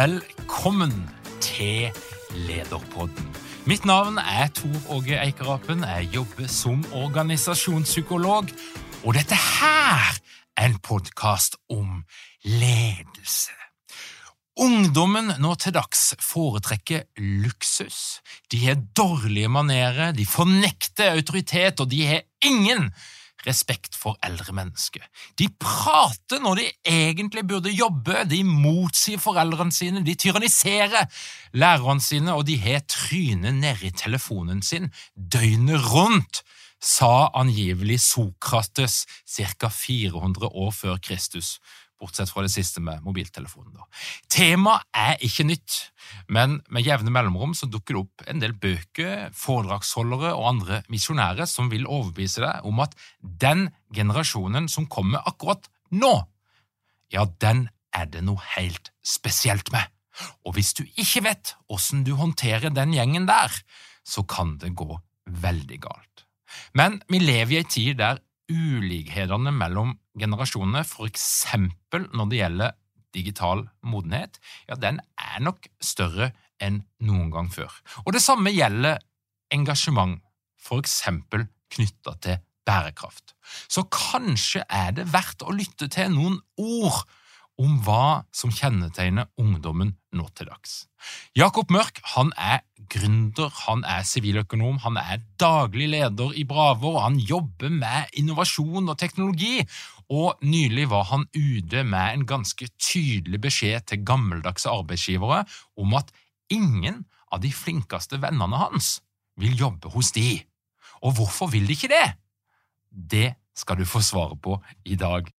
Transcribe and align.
Velkommen 0.00 0.92
til 1.44 1.90
Lederpodden. 2.46 3.26
Mitt 3.68 3.84
navn 3.84 4.16
er 4.22 4.48
Tor 4.56 4.94
Åge 4.94 5.18
Eikerapen. 5.20 5.82
Jeg 5.84 6.08
jobber 6.14 6.46
som 6.48 6.86
organisasjonspsykolog, 6.96 8.48
og 9.04 9.18
dette 9.18 9.36
her 9.36 10.16
er 10.56 10.70
en 10.70 10.78
podkast 10.80 11.58
om 11.68 12.00
ledelse. 12.48 13.52
Ungdommen 14.56 15.34
nå 15.42 15.52
til 15.60 15.76
dags 15.76 16.14
foretrekker 16.24 17.04
luksus. 17.44 18.22
De 18.48 18.62
har 18.70 18.80
dårlige 18.96 19.52
manerer, 19.52 20.14
de 20.16 20.24
fornekter 20.24 21.12
autoritet, 21.12 21.80
og 21.80 21.92
de 21.92 22.06
har 22.06 22.24
ingen 22.40 22.88
respekt 23.46 23.96
for 23.96 24.18
eldre 24.26 24.54
mennesker. 24.56 25.04
De 25.38 25.48
prater 25.60 26.42
når 26.42 26.60
de 26.60 26.66
egentlig 26.86 27.46
burde 27.48 27.72
jobbe, 27.72 28.24
de 28.28 28.42
motsier 28.44 29.20
foreldrene 29.22 29.74
sine, 29.74 30.04
de 30.06 30.14
tyranniserer 30.14 31.08
lærerne 31.52 32.04
sine, 32.04 32.34
og 32.34 32.46
de 32.48 32.58
har 32.60 32.84
trynet 32.88 33.56
nedi 33.60 33.92
telefonen 33.96 34.62
sin 34.62 34.90
døgnet 35.16 35.90
rundt, 35.92 36.42
sa 36.80 37.28
angivelig 37.36 37.98
Sokrates 38.00 39.04
ca. 39.28 39.68
400 39.68 40.48
år 40.48 40.70
før 40.72 40.96
Kristus 40.96 41.58
bortsett 42.00 42.30
fra 42.32 42.44
det 42.44 42.52
siste 42.52 42.82
med 42.84 43.02
mobiltelefonen. 43.04 43.74
Da. 43.76 43.86
Temaet 44.32 44.86
er 44.96 45.20
ikke 45.26 45.46
nytt, 45.48 45.76
men 46.32 46.58
med 46.72 46.86
jevne 46.86 47.12
mellomrom 47.14 47.52
så 47.56 47.68
dukker 47.70 47.96
det 47.96 48.02
opp 48.02 48.24
en 48.30 48.42
del 48.42 48.56
bøker, 48.56 49.28
foredragsholdere 49.36 50.32
og 50.36 50.48
andre 50.54 50.80
misjonærer 50.92 51.48
som 51.50 51.70
vil 51.72 51.88
overbevise 51.88 52.42
deg 52.44 52.66
om 52.68 52.82
at 52.84 52.96
den 53.20 53.68
generasjonen 53.94 54.68
som 54.72 54.88
kommer 54.90 55.24
akkurat 55.28 55.68
nå, 55.90 56.14
ja, 57.10 57.26
den 57.42 57.68
er 57.96 58.06
det 58.06 58.22
noe 58.24 58.40
helt 58.54 58.92
spesielt 59.02 59.72
med. 59.74 59.90
Og 60.46 60.54
hvis 60.56 60.72
du 60.78 60.84
ikke 60.86 61.24
vet 61.26 61.54
åssen 61.72 62.04
du 62.06 62.14
håndterer 62.18 62.72
den 62.74 62.94
gjengen 62.94 63.26
der, 63.28 63.52
så 64.06 64.24
kan 64.28 64.56
det 64.60 64.74
gå 64.78 64.88
veldig 65.30 65.78
galt. 65.82 66.26
Men 66.74 66.98
vi 67.10 67.20
lever 67.22 67.54
i 67.54 67.60
ei 67.60 67.68
tid 67.68 68.00
der 68.00 68.20
ulikhetene 68.50 69.52
mellom 69.54 69.94
generasjonene, 70.18 70.84
eksempel 71.06 72.08
når 72.16 72.30
det 72.30 72.40
gjelder 72.40 72.76
digital 73.14 73.64
modenhet, 73.82 74.38
ja, 74.68 74.78
den 74.78 75.00
er 75.18 75.42
nok 75.42 75.66
større 75.82 76.32
enn 76.62 76.82
noen 77.02 77.30
gang 77.32 77.50
før. 77.52 77.72
Og 78.04 78.14
det 78.14 78.22
samme 78.22 78.52
gjelder 78.54 79.00
engasjement, 79.54 80.20
eksempel 80.70 81.48
knytta 81.74 82.14
til 82.22 82.42
bærekraft. 82.68 83.34
Så 83.66 83.86
kanskje 83.90 84.62
er 84.68 84.92
det 84.94 85.08
verdt 85.10 85.42
å 85.42 85.54
lytte 85.56 85.88
til 85.90 86.12
noen 86.14 86.38
ord 86.60 87.02
om 87.60 87.76
hva 87.84 88.22
som 88.32 88.52
kjennetegner 88.54 89.28
ungdommen 89.40 89.92
nå 90.16 90.26
til 90.36 90.48
dags. 90.48 90.84
Jakob 91.36 91.72
Mørk 91.72 92.00
han 92.14 92.32
er 92.38 92.62
gründer, 92.90 93.50
han 93.66 93.84
er 93.86 94.06
siviløkonom, 94.08 94.80
han 94.84 94.96
er 95.00 95.20
daglig 95.40 95.90
leder 95.92 96.34
i 96.34 96.46
Bravo, 96.48 96.96
og 96.96 97.04
han 97.04 97.18
jobber 97.20 97.70
med 97.70 98.16
innovasjon 98.18 98.90
og 98.90 98.98
teknologi. 98.98 99.60
Og 100.10 100.40
nylig 100.42 100.88
var 100.90 101.06
han 101.12 101.28
ute 101.36 101.84
med 101.86 102.14
en 102.14 102.26
ganske 102.26 102.66
tydelig 102.82 103.40
beskjed 103.44 103.86
til 103.86 104.04
gammeldagse 104.06 104.70
arbeidsgivere 104.70 105.44
om 105.78 105.94
at 105.94 106.10
ingen 106.50 107.04
av 107.30 107.44
de 107.44 107.52
flinkeste 107.54 108.18
vennene 108.22 108.58
hans 108.58 108.96
vil 109.38 109.54
jobbe 109.58 109.92
hos 109.94 110.10
de. 110.16 110.40
Og 111.06 111.14
hvorfor 111.16 111.52
vil 111.54 111.68
de 111.68 111.76
ikke 111.78 111.92
det? 111.92 112.08
Det 112.90 113.28
skal 113.54 113.78
du 113.78 113.86
få 113.86 114.02
svaret 114.02 114.40
på 114.42 114.58
i 114.84 114.98
dag. 114.98 115.30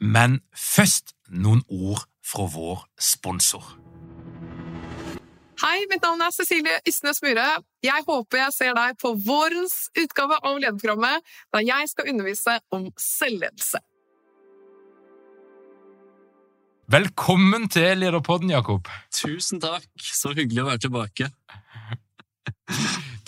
Men 0.00 0.40
først 0.56 1.14
noen 1.28 1.62
ord 1.68 2.02
fra 2.26 2.48
vår 2.50 2.82
sponsor. 2.98 3.76
Hei, 5.60 5.84
mitt 5.90 6.02
navn 6.02 6.22
er 6.24 6.32
Cecilie 6.32 6.80
Ysnes 6.88 7.20
Myhre. 7.22 7.60
Jeg 7.84 8.02
håper 8.06 8.40
jeg 8.40 8.56
ser 8.56 8.74
deg 8.74 8.96
på 8.98 9.12
vårens 9.26 9.90
utgave 9.92 10.40
av 10.40 10.56
lederprogrammet, 10.56 11.20
da 11.52 11.60
jeg 11.60 11.92
skal 11.92 12.08
undervise 12.14 12.56
om 12.72 12.88
selvledelse. 12.96 13.82
Velkommen 16.90 17.68
til 17.70 18.00
Lederpodden, 18.02 18.50
Jakob. 18.50 18.88
Tusen 19.14 19.60
takk. 19.62 19.84
Så 20.02 20.32
hyggelig 20.34 20.64
å 20.64 20.70
være 20.72 20.80
tilbake. 20.82 21.28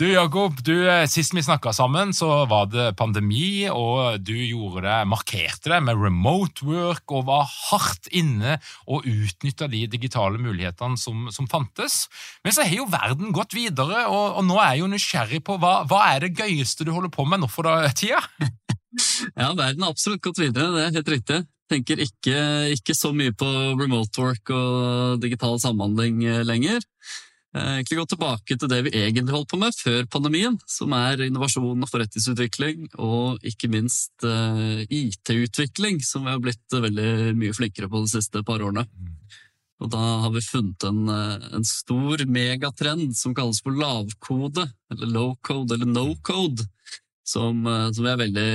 Du, 0.01 0.07
Jakob, 0.09 0.57
du, 0.67 0.89
eh, 0.91 1.05
Sist 1.07 1.35
vi 1.37 1.45
snakka 1.47 1.71
sammen, 1.77 2.11
så 2.17 2.41
var 2.51 2.67
det 2.73 2.89
pandemi, 2.99 3.69
og 3.71 4.19
du 4.25 4.33
gjorde 4.35 4.83
det, 4.89 4.97
markerte 5.07 5.71
det 5.71 5.79
med 5.87 6.01
remote 6.01 6.67
work 6.67 7.15
og 7.15 7.29
var 7.29 7.47
hardt 7.47 8.11
inne 8.11 8.57
og 8.89 9.07
utnytta 9.07 9.71
de 9.71 9.85
digitale 9.87 10.43
mulighetene 10.43 10.99
som, 10.99 11.31
som, 11.31 11.47
fantes. 11.47 12.09
Men 12.43 12.57
så 12.57 12.67
har 12.67 12.75
jo 12.81 12.91
verden 12.91 13.31
gått 13.37 13.55
videre, 13.55 14.09
og, 14.09 14.41
og 14.41 14.49
nå 14.49 14.59
er 14.59 14.73
jeg 14.73 14.83
jo 14.83 14.93
nysgjerrig 14.97 15.43
på 15.47 15.61
hva, 15.63 15.85
hva 15.87 16.03
er 16.17 16.27
det 16.27 16.35
gøyeste 16.41 16.89
du 16.89 16.91
holder 16.97 17.15
på 17.15 17.29
med 17.31 17.45
nå 17.45 17.53
for 17.53 17.71
tida? 17.95 18.25
ja, 19.39 19.53
verden 19.55 19.87
har 19.87 19.93
absolutt 19.93 20.25
gått 20.25 20.43
videre, 20.43 20.73
det 20.75 20.89
er 20.89 20.97
helt 20.99 21.19
riktig 21.21 21.45
tenker 21.73 22.03
ikke, 22.03 22.39
ikke, 22.77 22.97
så 22.97 23.13
mye 23.17 23.35
på 23.37 23.49
remote 23.81 24.21
work 24.21 24.53
og 24.55 25.23
digital 25.23 25.59
samhandling 25.63 26.23
eh, 26.29 26.43
lenger. 26.47 26.83
Eh, 27.53 27.79
egentlig 27.79 27.99
gå 28.01 28.07
tilbake 28.13 28.57
til 28.57 28.71
det 28.71 28.81
vi 28.87 28.95
egentlig 29.03 29.37
holdt 29.37 29.51
på 29.53 29.61
med 29.61 29.77
før 29.77 30.07
pandemien, 30.13 30.59
som 30.69 30.95
er 30.97 31.25
innovasjon 31.27 31.85
og 31.85 31.91
forretningsutvikling, 31.91 32.91
og 32.97 33.43
ikke 33.47 33.71
minst 33.73 34.27
eh, 34.27 34.85
IT-utvikling, 34.89 36.01
som 36.05 36.27
vi 36.27 36.35
har 36.35 36.43
blitt 36.45 36.81
veldig 36.89 37.35
mye 37.39 37.57
flinkere 37.57 37.91
på 37.93 38.05
de 38.05 38.13
siste 38.15 38.45
par 38.47 38.65
årene. 38.65 38.87
Og 39.83 39.91
da 39.91 40.03
har 40.23 40.31
vi 40.31 40.45
funnet 40.47 40.85
en, 40.87 41.09
en 41.11 41.65
stor 41.67 42.21
megatrend 42.31 43.17
som 43.19 43.35
kalles 43.35 43.59
for 43.65 43.75
lavkode, 43.75 44.69
eller 44.95 45.11
low 45.11 45.33
code, 45.43 45.75
eller 45.75 45.91
no 45.91 46.13
code, 46.23 46.69
som, 47.23 47.67
uh, 47.67 47.89
som 47.95 48.05
vi 48.05 48.11
er 48.11 48.21
veldig, 48.21 48.53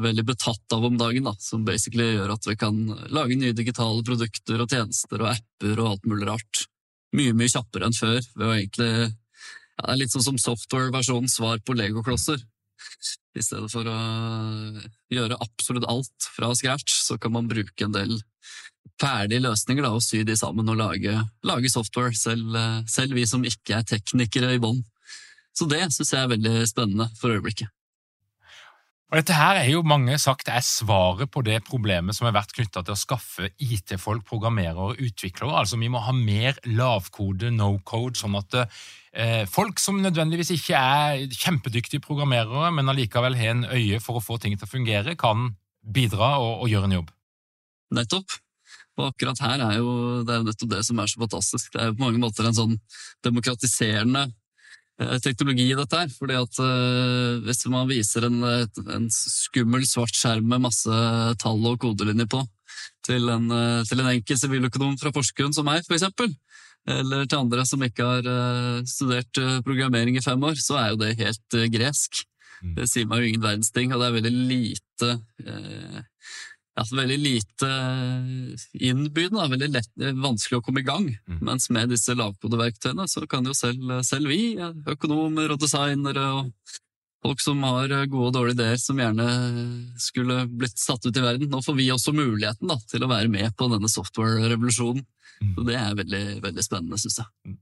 veldig, 0.00 0.24
betatt 0.32 0.76
av 0.76 0.84
om 0.88 0.98
dagen. 1.00 1.28
Da, 1.28 1.34
som 1.42 1.64
basically 1.66 2.12
gjør 2.14 2.34
at 2.36 2.48
vi 2.48 2.56
kan 2.60 2.78
lage 3.12 3.38
nye 3.38 3.56
digitale 3.56 4.04
produkter 4.06 4.62
og 4.62 4.72
tjenester 4.72 5.22
og 5.22 5.32
apper 5.34 5.80
og 5.80 5.94
alt 5.94 6.08
mulig 6.10 6.28
rart 6.30 6.64
mye, 7.16 7.34
mye 7.36 7.50
kjappere 7.52 7.88
enn 7.88 7.96
før. 7.96 8.20
ved 8.36 8.46
å 8.46 8.54
egentlig 8.54 8.92
ja, 9.00 9.82
Det 9.84 9.92
er 9.92 10.00
litt 10.00 10.14
sånn 10.14 10.28
som 10.30 10.40
software-versjonens 10.40 11.36
svar 11.40 11.60
på 11.64 11.76
legoklosser. 11.76 12.40
I 13.36 13.44
stedet 13.44 13.68
for 13.70 13.86
å 13.86 13.98
gjøre 15.12 15.38
absolutt 15.40 15.86
alt 15.88 16.28
fra 16.36 16.50
scratch, 16.56 16.96
så 17.06 17.18
kan 17.20 17.32
man 17.32 17.48
bruke 17.48 17.84
en 17.84 17.94
del 17.94 18.16
ferdige 19.00 19.44
løsninger 19.44 19.84
da, 19.84 19.92
og 19.96 20.04
sy 20.04 20.22
de 20.28 20.36
sammen 20.36 20.68
og 20.68 20.78
lage, 20.80 21.12
lage 21.46 21.72
software, 21.72 22.12
selv, 22.16 22.56
selv, 22.88 23.16
vi 23.16 23.26
som 23.28 23.44
ikke 23.44 23.78
er 23.78 23.86
teknikere 23.88 24.54
i 24.56 24.62
bånn. 24.62 24.82
Så 25.56 25.68
det 25.68 25.82
syns 25.92 26.12
jeg 26.12 26.24
er 26.24 26.32
veldig 26.34 26.64
spennende 26.68 27.08
for 27.20 27.32
øyeblikket. 27.32 27.68
Og 29.10 29.18
Dette 29.18 29.34
her 29.34 29.58
er 29.58 29.66
jo 29.72 29.80
mange 29.82 30.14
sagt 30.22 30.46
er 30.54 30.62
svaret 30.62 31.32
på 31.34 31.42
det 31.42 31.56
problemet 31.66 32.14
som 32.14 32.28
har 32.28 32.36
vært 32.36 32.52
knytta 32.54 32.84
til 32.86 32.94
å 32.94 32.98
skaffe 32.98 33.48
IT-folk, 33.58 34.22
programmerere 34.28 34.84
og 34.92 35.00
utviklere. 35.02 35.56
Altså 35.64 35.80
Vi 35.80 35.88
må 35.90 35.98
ha 36.04 36.14
mer 36.14 36.60
lavkode, 36.70 37.50
no 37.50 37.72
code, 37.82 38.14
sånn 38.20 38.38
at 38.38 38.54
eh, 38.60 39.42
folk 39.50 39.82
som 39.82 39.98
nødvendigvis 39.98 40.52
ikke 40.54 40.78
er 40.78 41.24
kjempedyktige 41.26 42.04
programmerere, 42.04 42.70
men 42.76 42.92
allikevel 42.92 43.34
har 43.34 43.56
en 43.56 43.66
øye 43.66 43.98
for 43.98 44.20
å 44.20 44.22
få 44.22 44.38
ting 44.38 44.54
til 44.54 44.68
å 44.68 44.70
fungere, 44.76 45.16
kan 45.18 45.56
bidra 45.82 46.36
og, 46.38 46.62
og 46.62 46.70
gjøre 46.70 46.92
en 46.92 46.96
jobb. 47.00 47.10
Nettopp. 47.98 48.38
Og 49.00 49.08
akkurat 49.08 49.42
her 49.42 49.64
er 49.64 49.78
jo 49.80 49.92
det 50.28 50.36
er 50.36 50.46
nettopp 50.46 50.70
det 50.76 50.84
som 50.86 51.02
er 51.02 51.10
så 51.10 51.18
fantastisk. 51.24 51.72
Det 51.74 51.82
er 51.82 51.90
jo 51.90 51.98
på 51.98 52.06
mange 52.06 52.22
måter 52.22 52.46
en 52.46 52.54
sånn 52.54 52.78
demokratiserende 53.26 54.28
teknologi 55.24 55.66
i 55.70 55.76
dette 55.78 55.96
her. 55.96 56.10
fordi 56.12 56.36
at 56.38 56.60
uh, 56.60 57.40
Hvis 57.46 57.66
man 57.72 57.88
viser 57.88 58.26
en, 58.28 58.42
en, 58.44 59.08
skummel 59.10 59.86
svart 59.88 60.14
skjerm 60.16 60.48
med 60.50 60.64
masse 60.66 61.00
tall 61.42 61.66
og 61.66 61.80
kodelinjer 61.82 62.28
på 62.30 62.44
til 63.06 63.30
en, 63.32 63.48
uh, 63.50 63.82
til 63.88 64.02
en 64.02 64.10
enkel 64.12 64.38
siviløkonom 64.38 64.98
fra 65.00 65.12
Porsgrunn 65.14 65.56
som 65.56 65.68
meg, 65.68 65.84
f.eks., 65.86 66.08
eller 66.90 67.26
til 67.28 67.36
andre 67.42 67.64
som 67.68 67.82
ikke 67.84 68.06
har 68.06 68.26
studert 68.88 69.36
programmering 69.66 70.16
i 70.16 70.22
fem 70.24 70.40
år, 70.48 70.56
så 70.56 70.78
er 70.80 70.86
jo 70.88 71.00
det 71.02 71.10
helt 71.18 71.56
gresk. 71.74 72.22
Mm. 72.64 72.72
Det 72.78 72.86
sier 72.88 73.06
meg 73.06 73.20
jo 73.20 73.28
ingen 73.28 73.44
verdens 73.44 73.68
ting, 73.76 73.92
og 73.92 74.00
det 74.00 74.08
er 74.08 74.16
veldig 74.16 74.32
lite 74.48 75.10
altså 76.80 76.98
veldig 76.98 77.18
lite 77.20 77.70
eh, 77.70 78.66
innbydende, 78.90 79.48
veldig 79.52 79.70
lett, 79.74 79.90
eh, 80.00 80.16
vanskelig 80.16 80.60
å 80.60 80.64
komme 80.66 80.82
i 80.82 80.86
gang. 80.86 81.08
Mm. 81.28 81.40
Mens 81.50 81.70
med 81.74 81.92
disse 81.92 82.16
lavkodeverktøyene 82.18 83.06
så 83.10 83.24
kan 83.30 83.46
jo 83.46 83.56
selv, 83.56 84.00
selv 84.06 84.32
vi, 84.32 84.56
økonomer 84.90 85.54
og 85.54 85.60
designere 85.62 86.26
og 86.40 86.52
folk 87.20 87.42
som 87.44 87.60
har 87.66 87.92
gode 88.08 88.30
og 88.30 88.36
dårlige 88.36 88.56
ideer 88.56 88.78
som 88.80 89.00
gjerne 89.00 89.26
skulle 90.00 90.42
blitt 90.48 90.80
satt 90.80 91.04
ut 91.04 91.16
i 91.16 91.24
verden, 91.24 91.50
nå 91.52 91.60
får 91.64 91.76
vi 91.76 91.90
også 91.92 92.16
muligheten 92.16 92.70
da, 92.70 92.78
til 92.88 93.04
å 93.04 93.10
være 93.10 93.28
med 93.32 93.52
på 93.60 93.68
denne 93.72 93.90
software-revolusjonen. 93.92 95.04
Mm. 95.40 95.52
Så 95.56 95.66
det 95.68 95.76
er 95.76 95.98
veldig, 95.98 96.24
veldig 96.44 96.64
spennende, 96.64 97.00
syns 97.00 97.20
jeg. 97.22 97.58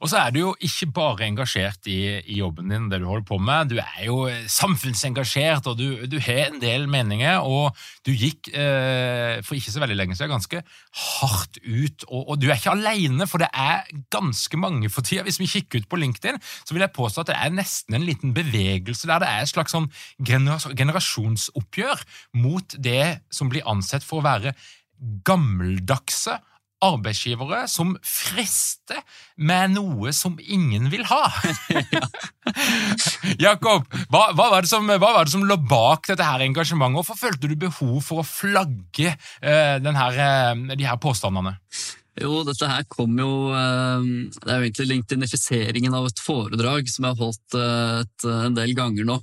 Og 0.00 0.10
så 0.10 0.20
er 0.20 0.32
du 0.34 0.40
jo 0.40 0.52
ikke 0.64 0.88
bare 0.96 1.26
engasjert 1.26 1.88
i, 1.90 1.98
i, 2.20 2.38
jobben 2.40 2.70
din, 2.72 2.88
det 2.92 3.00
du 3.02 3.06
holder 3.08 3.26
på 3.28 3.38
med. 3.42 3.72
Du 3.72 3.80
er 3.80 4.04
jo 4.06 4.18
samfunnsengasjert, 4.52 5.68
og 5.70 5.78
du, 5.80 6.06
du 6.10 6.18
har 6.22 6.50
en 6.50 6.60
del 6.62 6.86
meninger. 6.90 7.40
Og 7.44 7.76
du 8.06 8.12
gikk 8.12 8.50
eh, 8.52 9.42
for 9.46 9.58
ikke 9.58 9.74
så 9.74 9.82
veldig 9.82 9.98
lenge 9.98 10.18
siden 10.18 10.34
ganske 10.34 10.62
hardt 10.62 11.60
ut. 11.62 12.06
Og, 12.08 12.22
og, 12.22 12.34
du 12.40 12.48
er 12.48 12.58
ikke 12.58 12.76
alene, 12.76 13.28
for 13.30 13.42
det 13.42 13.50
er 13.52 13.86
ganske 14.12 14.60
mange 14.60 14.90
for 14.92 15.06
tida. 15.06 15.26
Hvis 15.26 15.40
vi 15.42 15.50
kikker 15.50 15.82
ut 15.82 15.90
på 15.90 16.00
LinkedIn, 16.00 16.40
så 16.42 16.76
vil 16.76 16.84
jeg 16.84 16.94
påstå 16.96 17.24
at 17.24 17.32
det 17.32 17.38
er 17.40 17.54
nesten 17.56 17.96
en 17.96 18.06
liten 18.06 18.34
bevegelse 18.36 19.08
der 19.08 19.22
det 19.22 19.28
er 19.30 19.44
et 19.44 19.52
slags 19.52 19.72
sånn 19.74 19.88
generasjonsoppgjør 20.26 22.02
mot 22.42 22.76
det 22.82 23.20
som 23.32 23.50
blir 23.52 23.66
ansett 23.68 24.04
for 24.06 24.20
å 24.20 24.26
være 24.26 24.52
gammeldagse 25.26 26.38
arbeidsgivere 26.84 27.64
som 27.70 27.94
frister 28.04 29.00
med 29.36 29.74
noe 29.76 30.12
som 30.16 30.36
ingen 30.42 30.90
vil 30.92 31.06
ha. 31.08 31.24
Jakob, 33.46 33.86
hva, 34.12 34.30
hva, 34.36 34.48
var 34.52 34.68
som, 34.68 34.88
hva, 34.88 35.12
var 35.18 35.26
det 35.26 35.34
som, 35.34 35.46
lå 35.48 35.56
bak 35.56 36.10
dette 36.10 36.26
her 36.26 36.44
engasjementet? 36.46 36.98
Hvorfor 37.00 37.20
følte 37.20 37.50
du 37.50 37.56
behov 37.60 38.00
for 38.04 38.22
å 38.22 38.26
flagge 38.28 39.14
uh, 39.44 39.76
her, 39.80 40.20
uh, 40.20 40.74
de 40.74 40.86
her 40.86 41.00
påstandene? 41.00 41.56
Jo, 42.16 42.40
dette 42.48 42.68
her 42.68 42.84
kom 42.88 43.12
jo 43.20 43.50
uh, 43.52 44.00
Det 44.32 44.48
er 44.48 44.62
jo 44.62 44.64
egentlig 44.64 44.86
LinkedInifiseringen 44.88 45.96
av 45.96 46.08
et 46.08 46.22
foredrag 46.22 46.88
som 46.88 47.04
jeg 47.04 47.16
har 47.16 47.24
holdt 47.24 47.58
et, 47.60 48.28
en 48.30 48.56
del 48.56 48.76
ganger 48.76 49.08
nå. 49.08 49.20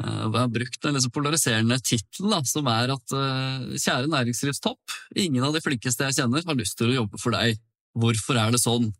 Eh, 0.00 0.22
og 0.26 0.34
jeg 0.34 0.40
har 0.40 0.52
brukt 0.54 0.86
en 0.86 0.96
liksom 0.96 1.14
polariserende 1.14 1.78
tittel, 1.84 2.34
som 2.48 2.68
er 2.72 2.94
at 2.94 3.16
uh, 3.16 3.70
kjære 3.74 4.10
næringslivstopp, 4.10 4.96
ingen 5.20 5.44
av 5.44 5.56
de 5.56 5.62
flinkeste 5.64 6.08
jeg 6.08 6.20
kjenner 6.20 6.46
har 6.46 6.58
lyst 6.58 6.78
til 6.80 6.92
å 6.92 6.98
jobbe 7.02 7.20
for 7.20 7.36
deg. 7.36 7.60
Hvorfor 8.00 8.38
er 8.40 8.54
det 8.54 8.62
sånn? 8.62 8.90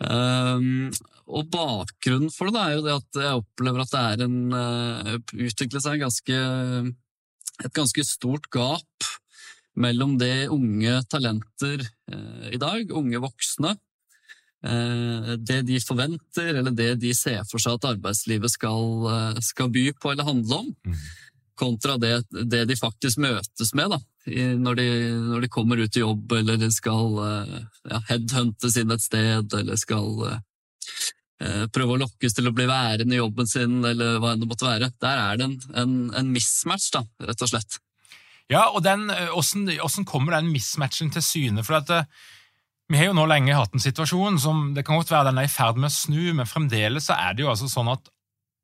Um, 0.00 0.90
og 1.26 1.48
bakgrunnen 1.52 2.32
for 2.34 2.50
det 2.52 2.62
er 2.62 2.74
jo 2.74 2.84
det 2.84 2.96
at 2.96 3.18
jeg 3.22 3.40
opplever 3.40 3.82
at 3.82 3.92
det 3.92 4.02
er 4.02 4.24
en 4.26 4.38
uh, 4.52 5.14
utvikler 5.46 5.82
seg 5.84 6.02
ganske, 6.02 6.40
et 7.64 7.76
ganske 7.76 8.06
stort 8.06 8.50
gap 8.54 9.10
mellom 9.76 10.16
det 10.20 10.48
unge 10.52 10.98
talenter 11.12 11.82
uh, 11.84 12.46
i 12.50 12.60
dag, 12.60 12.92
unge 12.96 13.22
voksne, 13.22 13.76
Eh, 13.76 13.85
det 15.38 15.60
de 15.68 15.78
forventer, 15.80 16.54
eller 16.54 16.74
det 16.74 16.94
de 17.02 17.12
ser 17.14 17.44
for 17.50 17.62
seg 17.62 17.76
at 17.76 17.88
arbeidslivet 17.92 18.52
skal, 18.52 19.06
eh, 19.12 19.40
skal 19.44 19.70
by 19.72 19.86
på 20.00 20.12
eller 20.12 20.26
handle 20.26 20.60
om, 20.64 20.72
mm. 20.86 20.98
kontra 21.60 21.96
det, 22.02 22.14
det, 22.30 22.64
de 22.70 22.76
faktisk 22.78 23.20
møtes 23.22 23.72
med 23.78 23.94
da, 23.94 24.00
når 24.58 24.80
de, 24.80 24.88
når 25.28 25.44
de, 25.44 25.52
kommer 25.52 25.80
ut 25.80 25.96
i 25.96 26.02
jobb 26.02 26.34
eller 26.40 26.58
de 26.60 26.70
skal 26.74 27.20
eh, 27.28 27.56
ja, 27.92 28.02
headhuntes 28.10 28.76
inn 28.80 28.94
et 28.94 29.04
sted 29.04 29.56
eller 29.60 29.80
skal 29.80 30.40
prøve 31.68 31.92
å 31.92 31.98
lokkes 32.00 32.32
til 32.32 32.46
å 32.48 32.52
bli 32.56 32.64
værende 32.64 33.12
i 33.12 33.18
jobben 33.18 33.48
sin, 33.50 33.82
eller 33.84 34.14
hva 34.22 34.30
enn 34.32 34.40
det 34.40 34.46
måtte 34.48 34.64
være. 34.64 34.86
Der 35.04 35.18
er 35.20 35.36
det 35.36 35.44
en, 35.44 35.56
en, 35.76 35.90
en 36.16 36.30
mismatch, 36.32 36.86
da, 36.94 37.02
rett 37.28 37.44
og 37.44 37.50
slett. 37.50 37.76
Ja, 38.48 38.62
og 38.70 38.80
den, 38.86 39.04
hvordan, 39.34 40.06
kommer 40.08 40.38
den 40.38 40.48
mismatchen 40.48 41.12
til 41.12 41.26
syne? 41.26 41.66
For 41.66 41.76
at 41.82 41.92
vi 42.88 42.98
har 42.98 43.08
jo 43.08 43.16
nå 43.18 43.24
lenge 43.26 43.54
hatt 43.56 43.74
en 43.74 43.82
situasjon 43.82 44.38
som 44.42 44.68
det 44.76 44.84
kan 44.86 45.00
godt 45.00 45.10
være 45.10 45.30
den 45.30 45.40
er 45.42 45.48
i 45.48 45.52
ferd 45.52 45.78
med 45.80 45.90
å 45.90 45.96
snu, 45.96 46.20
men 46.38 46.48
fremdeles 46.48 47.10
er 47.14 47.34
det 47.34 47.42
jo 47.42 47.50
altså 47.50 47.70
sånn 47.70 47.90
at 47.90 48.10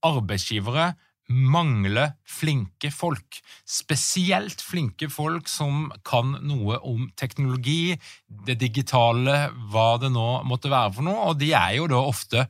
arbeidsgivere 0.07 0.93
mangler 1.33 2.13
flinke 2.29 2.91
folk. 2.93 3.39
Spesielt 3.69 4.63
flinke 4.63 5.09
folk 5.11 5.49
som 5.51 5.89
kan 6.07 6.37
noe 6.47 6.79
om 6.87 7.07
teknologi, 7.19 7.97
det 8.27 8.59
digitale, 8.61 9.49
hva 9.73 9.97
det 10.03 10.13
nå 10.13 10.43
måtte 10.49 10.73
være 10.73 10.95
for 10.99 11.09
noe, 11.09 11.31
og 11.31 11.41
de 11.41 11.53
er 11.57 11.79
jo 11.79 11.89
da 11.91 12.03
ofte 12.03 12.47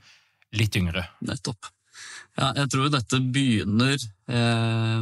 litt 0.57 0.77
yngre. 0.77 1.07
Nettopp. 1.25 1.71
Ja, 2.37 2.53
jeg 2.57 2.71
tror 2.73 2.89
dette 2.93 3.21
begynner 3.33 3.97
eh, 4.01 5.01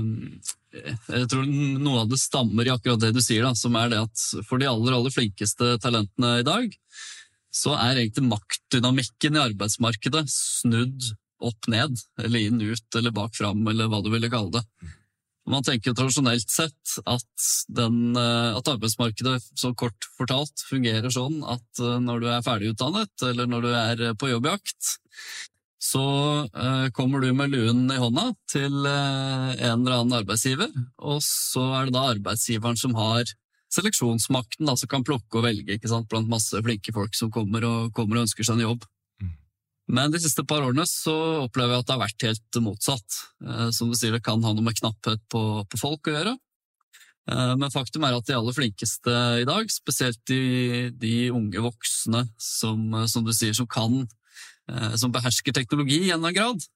jeg 0.71 1.29
tror 1.31 1.47
noe 1.47 2.05
av 2.05 2.11
det 2.11 2.21
stammer 2.21 2.69
i 2.69 2.73
akkurat 2.73 3.01
det 3.03 3.13
du 3.17 3.23
sier, 3.25 3.43
da, 3.47 3.55
som 3.59 3.75
er 3.79 3.91
det 3.93 4.03
at 4.05 4.27
for 4.47 4.61
de 4.61 4.69
aller, 4.71 4.95
aller 4.95 5.15
flinkeste 5.15 5.75
talentene 5.83 6.37
i 6.41 6.47
dag, 6.47 6.77
så 7.51 7.75
er 7.75 7.99
egentlig 7.99 8.29
maktdynamikken 8.31 9.37
i 9.37 9.45
arbeidsmarkedet 9.49 10.25
snudd 10.31 11.11
opp 11.43 11.67
ned, 11.73 11.99
eller 12.21 12.47
inn 12.47 12.63
ut, 12.63 12.87
eller 12.97 13.15
bak 13.17 13.35
fram, 13.35 13.65
eller 13.73 13.91
hva 13.91 14.03
du 14.05 14.11
ville 14.13 14.31
kalle 14.31 14.61
det. 14.61 14.91
Man 15.51 15.65
tenker 15.67 15.97
tradisjonelt 15.97 16.53
sett 16.53 16.99
at, 17.09 17.47
den, 17.73 18.13
eh, 18.19 18.51
at, 18.55 18.69
arbeidsmarkedet 18.71 19.39
så 19.59 19.73
kort 19.75 20.07
fortalt 20.19 20.63
fungerer 20.69 21.11
sånn 21.11 21.41
at 21.49 21.81
eh, 21.81 21.97
når 22.05 22.23
du 22.23 22.29
er 22.31 22.45
ferdigutdannet, 22.47 23.15
eller 23.27 23.49
når 23.51 23.65
du 23.65 23.71
er 23.73 24.05
på 24.21 24.31
jobbjakt, 24.31 24.93
så 25.81 26.05
eh, 26.45 26.87
kommer 26.93 27.23
du 27.25 27.31
med 27.33 27.55
luen 27.55 27.87
i 27.89 27.97
hånda 27.97 28.27
til 28.53 28.85
eh, 28.85 29.53
en 29.65 29.81
eller 29.81 29.95
annen 29.97 30.19
arbeidsgiver, 30.19 30.69
og 31.01 31.23
så 31.25 31.63
er 31.79 31.89
det 31.89 31.95
da 31.97 32.03
arbeidsgiveren 32.13 32.77
som 32.77 32.93
har 32.99 33.25
seleksjonsmakten, 33.73 34.69
da, 34.69 34.75
som 34.77 34.91
kan 34.91 35.07
plukke 35.07 35.41
og 35.41 35.47
velge 35.47 35.79
sant, 35.89 36.09
blant 36.11 36.29
masse 36.29 36.59
flinke 36.67 36.93
folk 36.93 37.17
som 37.17 37.33
kommer 37.33 37.65
og, 37.65 37.95
kommer 37.97 38.19
og 38.19 38.27
ønsker 38.27 38.45
seg 38.45 38.59
en 38.59 38.67
jobb. 38.67 38.85
Mm. 39.23 39.33
Men 39.97 40.13
de 40.13 40.21
siste 40.21 40.45
par 40.45 40.67
årene 40.67 40.85
så 40.91 41.17
opplever 41.47 41.79
jeg 41.79 41.87
at 41.87 41.89
det 41.89 41.97
har 41.97 42.05
vært 42.05 42.29
helt 42.29 42.61
motsatt. 42.67 43.19
Eh, 43.47 43.67
som 43.73 43.89
du 43.89 43.97
sier, 43.97 44.13
det 44.13 44.25
kan 44.27 44.45
ha 44.45 44.53
noe 44.53 44.69
med 44.69 44.77
knapphet 44.83 45.25
på, 45.33 45.45
på 45.65 45.81
folk 45.81 46.13
å 46.13 46.17
gjøre. 46.19 46.37
Eh, 47.31 47.57
men 47.57 47.73
faktum 47.73 48.05
er 48.05 48.21
at 48.21 48.29
de 48.29 48.37
aller 48.37 48.61
flinkeste 48.61 49.19
i 49.47 49.49
dag, 49.49 49.73
spesielt 49.73 50.21
de, 50.29 50.91
de 50.93 51.17
unge 51.33 51.69
voksne 51.71 52.27
som, 52.37 52.85
som, 53.09 53.25
du 53.25 53.33
sier, 53.33 53.57
som 53.57 53.71
kan 53.71 54.03
Eh, 54.05 54.19
som 55.01 55.13
behersker 55.15 55.55
teknologi 55.57 55.99
i 55.99 56.11
en 56.11 56.21
eller 56.21 56.31
annen 56.31 56.39
grad. 56.39 56.69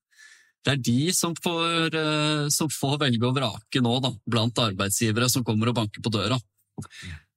Det 0.65 0.73
er 0.73 0.81
de 0.81 1.13
som 1.13 1.35
får, 1.37 1.93
eh, 1.99 2.47
som 2.53 2.71
får 2.73 2.97
velge 3.03 3.29
og 3.29 3.37
vrake 3.37 3.83
nå, 3.85 3.99
da, 4.01 4.15
blant 4.25 4.63
arbeidsgivere 4.63 5.29
som 5.29 5.45
kommer 5.45 5.71
og 5.71 5.77
banker 5.77 6.05
på 6.05 6.13
døra. 6.15 6.41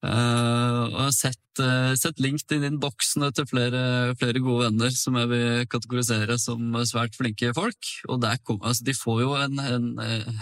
Uh, 0.06 0.84
og 0.88 0.94
jeg 0.94 1.02
har 1.02 1.14
sett, 1.16 1.60
uh, 1.60 1.94
sett 1.98 2.20
LinkedIn-boksene 2.22 3.32
til 3.34 3.48
flere, 3.50 3.82
flere, 4.22 4.44
gode 4.46 4.68
venner 4.68 4.94
som 4.94 5.18
jeg 5.18 5.30
vil 5.32 5.66
kategorisere 5.74 6.38
som 6.40 6.78
svært 6.88 7.18
flinke 7.18 7.50
folk. 7.58 7.90
Og 8.08 8.24
kom, 8.46 8.62
altså, 8.62 8.86
de 8.86 8.96
får 8.96 9.22
jo 9.26 9.34
en, 9.42 9.60
en 9.60 9.88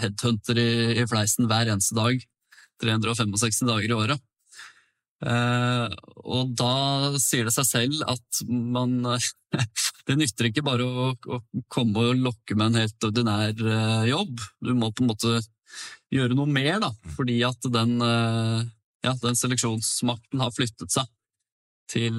headhunter 0.02 0.60
i, 0.60 0.70
i, 1.00 1.06
fleisen 1.08 1.48
hver 1.50 1.72
eneste 1.72 1.96
dag. 1.96 2.20
365 2.84 3.64
dager 3.66 3.88
i 3.88 3.96
året. 3.96 4.22
Uh, 5.16 5.88
og 6.28 6.50
da 6.58 7.16
sier 7.16 7.46
det 7.48 7.54
seg 7.54 7.64
selv 7.64 8.02
at 8.04 8.40
man 8.52 8.98
Det 10.06 10.12
nytter 10.20 10.50
ikke 10.50 10.64
bare 10.66 10.84
å, 10.84 11.06
å, 11.16 11.38
komme 11.72 12.02
og 12.04 12.20
lokke 12.20 12.52
med 12.52 12.68
en 12.68 12.82
helt 12.82 13.06
ordinær 13.08 13.54
uh, 13.64 14.04
jobb. 14.06 14.42
Du 14.60 14.74
må 14.76 14.92
på 14.92 15.02
en 15.02 15.10
måte 15.10 15.38
gjøre 16.12 16.36
noe 16.36 16.46
mer, 16.46 16.76
da, 16.84 16.92
fordi 17.16 17.40
at 17.48 17.64
den, 17.72 17.96
uh, 18.04 18.60
ja, 19.02 19.16
den 19.22 19.38
seleksjonsmakten 19.40 20.44
har 20.44 20.52
flyttet 20.54 20.92
seg 20.94 21.08
til, 21.90 22.14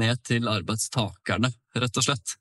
ned 0.00 0.20
til 0.24 0.48
arbeidstakerne, 0.48 1.50
rett 1.76 1.98
og 2.00 2.04
slett. 2.04 2.36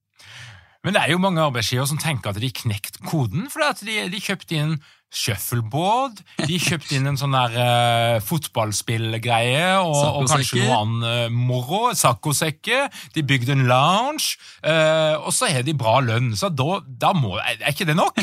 Men 0.85 0.93
det 0.93 1.01
er 1.01 1.15
jo 1.15 1.21
mange 1.21 1.41
arbeidsgivere 1.41 1.89
som 1.89 1.97
tenker 1.97 2.29
at 2.29 2.37
de 2.41 2.51
knekt 2.53 2.99
koden, 3.09 3.47
for 3.49 3.65
de, 3.81 3.97
de 4.13 4.21
kjøpte 4.21 4.59
inn 4.59 4.75
shuffleboard, 5.15 6.19
de 6.45 6.57
kjøpte 6.61 6.97
inn 6.97 7.07
en 7.09 7.17
sånn 7.17 7.35
der 7.35 7.55
uh, 7.55 8.23
fotballspillgreie 8.25 9.79
og, 9.79 9.95
og, 9.95 10.27
kanskje 10.29 10.61
noe 10.61 10.79
annet 10.81 11.05
uh, 11.07 11.33
moro. 11.33 11.81
Saccosekker. 11.97 12.89
De 13.15 13.23
bygde 13.25 13.55
en 13.55 13.65
lounge, 13.69 14.35
uh, 14.65 15.15
og 15.23 15.31
så 15.33 15.49
har 15.49 15.65
de 15.65 15.77
bra 15.77 15.97
lønn. 16.05 16.33
Så 16.37 16.51
da, 16.53 16.81
da 16.85 17.13
må 17.17 17.37
Er 17.39 17.71
ikke 17.71 17.87
det 17.89 17.97
nok? 17.97 18.19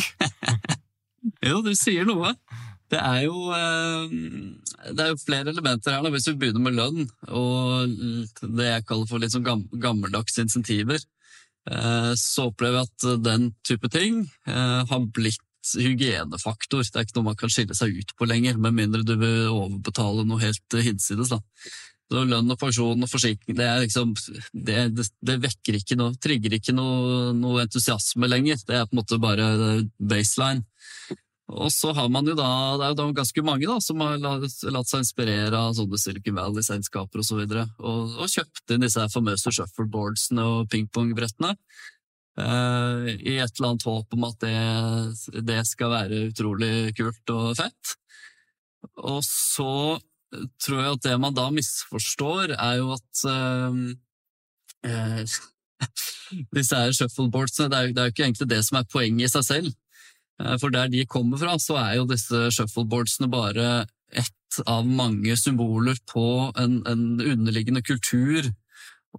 jo, 1.49 1.63
du 1.65 1.73
sier 1.79 2.07
noe. 2.09 2.37
Det 2.93 3.01
er 3.01 3.23
jo, 3.25 3.49
det 4.93 5.01
er 5.01 5.15
jo 5.15 5.21
flere 5.23 5.49
elementer 5.49 5.95
her. 5.95 6.03
Da. 6.05 6.11
Hvis 6.13 6.29
vi 6.29 6.35
begynner 6.43 6.61
med 6.61 6.77
lønn 6.77 7.07
og 7.33 7.95
det 8.43 8.67
jeg 8.67 8.85
kaller 8.85 9.09
for 9.09 9.23
litt 9.23 9.33
sånn 9.33 9.47
gammeldags 9.81 10.37
insentiver, 10.43 11.01
så 11.63 12.49
opplever 12.49 12.81
jeg 12.81 12.89
at 12.89 13.23
den 13.23 13.45
type 13.63 13.87
ting 13.93 14.25
har 14.47 15.05
blitt 15.15 15.45
hygienefaktor. 15.79 16.83
Det 16.83 16.99
er 16.99 17.07
ikke 17.07 17.19
noe 17.21 17.29
man 17.31 17.39
kan 17.39 17.53
skille 17.53 17.77
seg 17.79 17.95
ut 17.95 18.13
på 18.19 18.27
lenger, 18.27 18.59
med 18.59 18.75
mindre 18.75 19.05
du 19.07 19.15
vil 19.15 19.47
overbetale 19.47 20.27
noe 20.27 20.43
helt 20.43 20.79
hinsides. 20.83 21.31
da. 21.31 21.39
Så 22.13 22.25
lønn 22.29 22.53
og 22.53 22.59
pensjon 22.61 23.05
og 23.07 23.09
forsikring 23.09 23.57
det, 23.57 23.69
liksom, 23.87 24.13
det, 24.53 24.81
det, 24.99 25.37
vekker 25.41 25.79
ikke 25.79 25.97
noe, 25.97 26.13
trigger 26.21 26.59
ikke 26.59 26.75
noe, 26.77 27.31
noe, 27.37 27.63
entusiasme 27.65 28.29
lenger. 28.29 28.61
Det 28.69 28.77
er 28.77 28.89
på 28.89 28.97
en 28.97 29.01
måte 29.01 29.21
bare 29.23 29.47
baseline. 29.97 30.67
Og 31.51 31.73
så 31.75 31.91
har 31.93 32.09
man 32.09 32.27
jo 32.27 32.35
da, 32.39 32.49
Det 32.79 32.85
er 32.85 32.93
jo 32.93 32.99
da 33.01 33.07
ganske 33.17 33.43
mange 33.45 33.67
da, 33.69 33.79
som 33.83 34.03
har 34.05 34.21
latt 34.23 34.89
seg 34.89 35.03
inspirere 35.03 35.59
av 35.59 35.75
sånne 35.77 35.99
Silicon 36.01 36.39
Valley-selskaper 36.39 37.21
osv. 37.21 37.23
Og, 37.23 37.29
så 37.29 37.41
videre, 37.41 37.65
og, 37.83 38.15
og 38.23 38.31
kjøpt 38.31 38.75
inn 38.75 38.87
disse 38.87 39.09
famøse 39.13 39.53
shuffleboardsene 39.59 40.47
og 40.55 40.71
pingpongbrettene. 40.73 41.57
Uh, 42.33 43.11
I 43.13 43.37
et 43.43 43.59
eller 43.59 43.75
annet 43.75 43.85
håp 43.85 44.15
om 44.17 44.25
at 44.25 44.39
det, 44.41 45.43
det, 45.45 45.59
skal 45.69 45.93
være 45.93 46.23
utrolig 46.31 46.95
kult 46.97 47.35
og 47.35 47.59
fett. 47.59 47.93
Og 49.03 49.21
så 49.27 49.99
tror 50.65 50.81
jeg 50.81 50.97
at 50.97 51.05
det 51.11 51.19
man 51.21 51.37
da 51.37 51.51
misforstår, 51.53 52.55
er 52.57 52.81
jo 52.81 52.95
at 52.97 53.27
uh, 53.29 53.83
uh, 54.89 55.41
Disse 56.57 56.79
her 56.79 56.95
shuffleboardsene, 56.97 57.69
det 57.69 57.79
er, 57.79 57.93
det 57.93 58.01
er 58.01 58.09
jo 58.09 58.15
ikke 58.15 58.25
egentlig 58.25 58.47
det 58.49 58.61
som 58.65 58.79
er 58.79 58.89
poenget 58.89 59.27
i 59.27 59.33
seg 59.35 59.45
selv. 59.45 59.73
For 60.59 60.73
der 60.75 60.89
de 60.91 61.05
kommer 61.07 61.39
fra, 61.39 61.59
så 61.61 61.77
er 61.79 61.99
jo 61.99 62.07
disse 62.09 62.49
shuffleboardsene 62.57 63.29
bare 63.31 63.85
ett 64.11 64.63
av 64.67 64.87
mange 64.89 65.37
symboler 65.39 65.99
på 66.11 66.25
en, 66.59 66.81
en 66.89 67.05
underliggende 67.21 67.83
kultur 67.87 68.49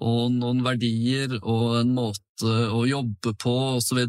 og 0.02 0.32
noen 0.34 0.64
verdier 0.66 1.36
og 1.42 1.80
en 1.82 1.94
måte 1.96 2.54
å 2.74 2.84
jobbe 2.90 3.36
på 3.42 3.54
osv. 3.78 4.02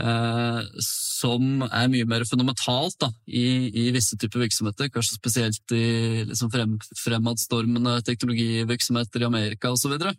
Eh, 0.00 0.60
som 0.80 1.64
er 1.66 1.90
mye 1.92 2.08
mer 2.08 2.24
fundamentalt 2.24 2.96
da, 3.02 3.10
i, 3.28 3.68
i, 3.68 3.90
visse 3.92 4.16
typer 4.16 4.46
virksomheter, 4.46 4.88
kanskje 4.92 5.18
spesielt 5.18 5.74
i 5.76 6.24
liksom 6.30 6.48
frem, 6.52 6.78
fremadstormende 7.02 7.98
teknologivirksomheter 8.06 9.20
i 9.24 9.28
Amerika 9.28 9.72
osv. 9.74 9.98
Så, 9.98 10.14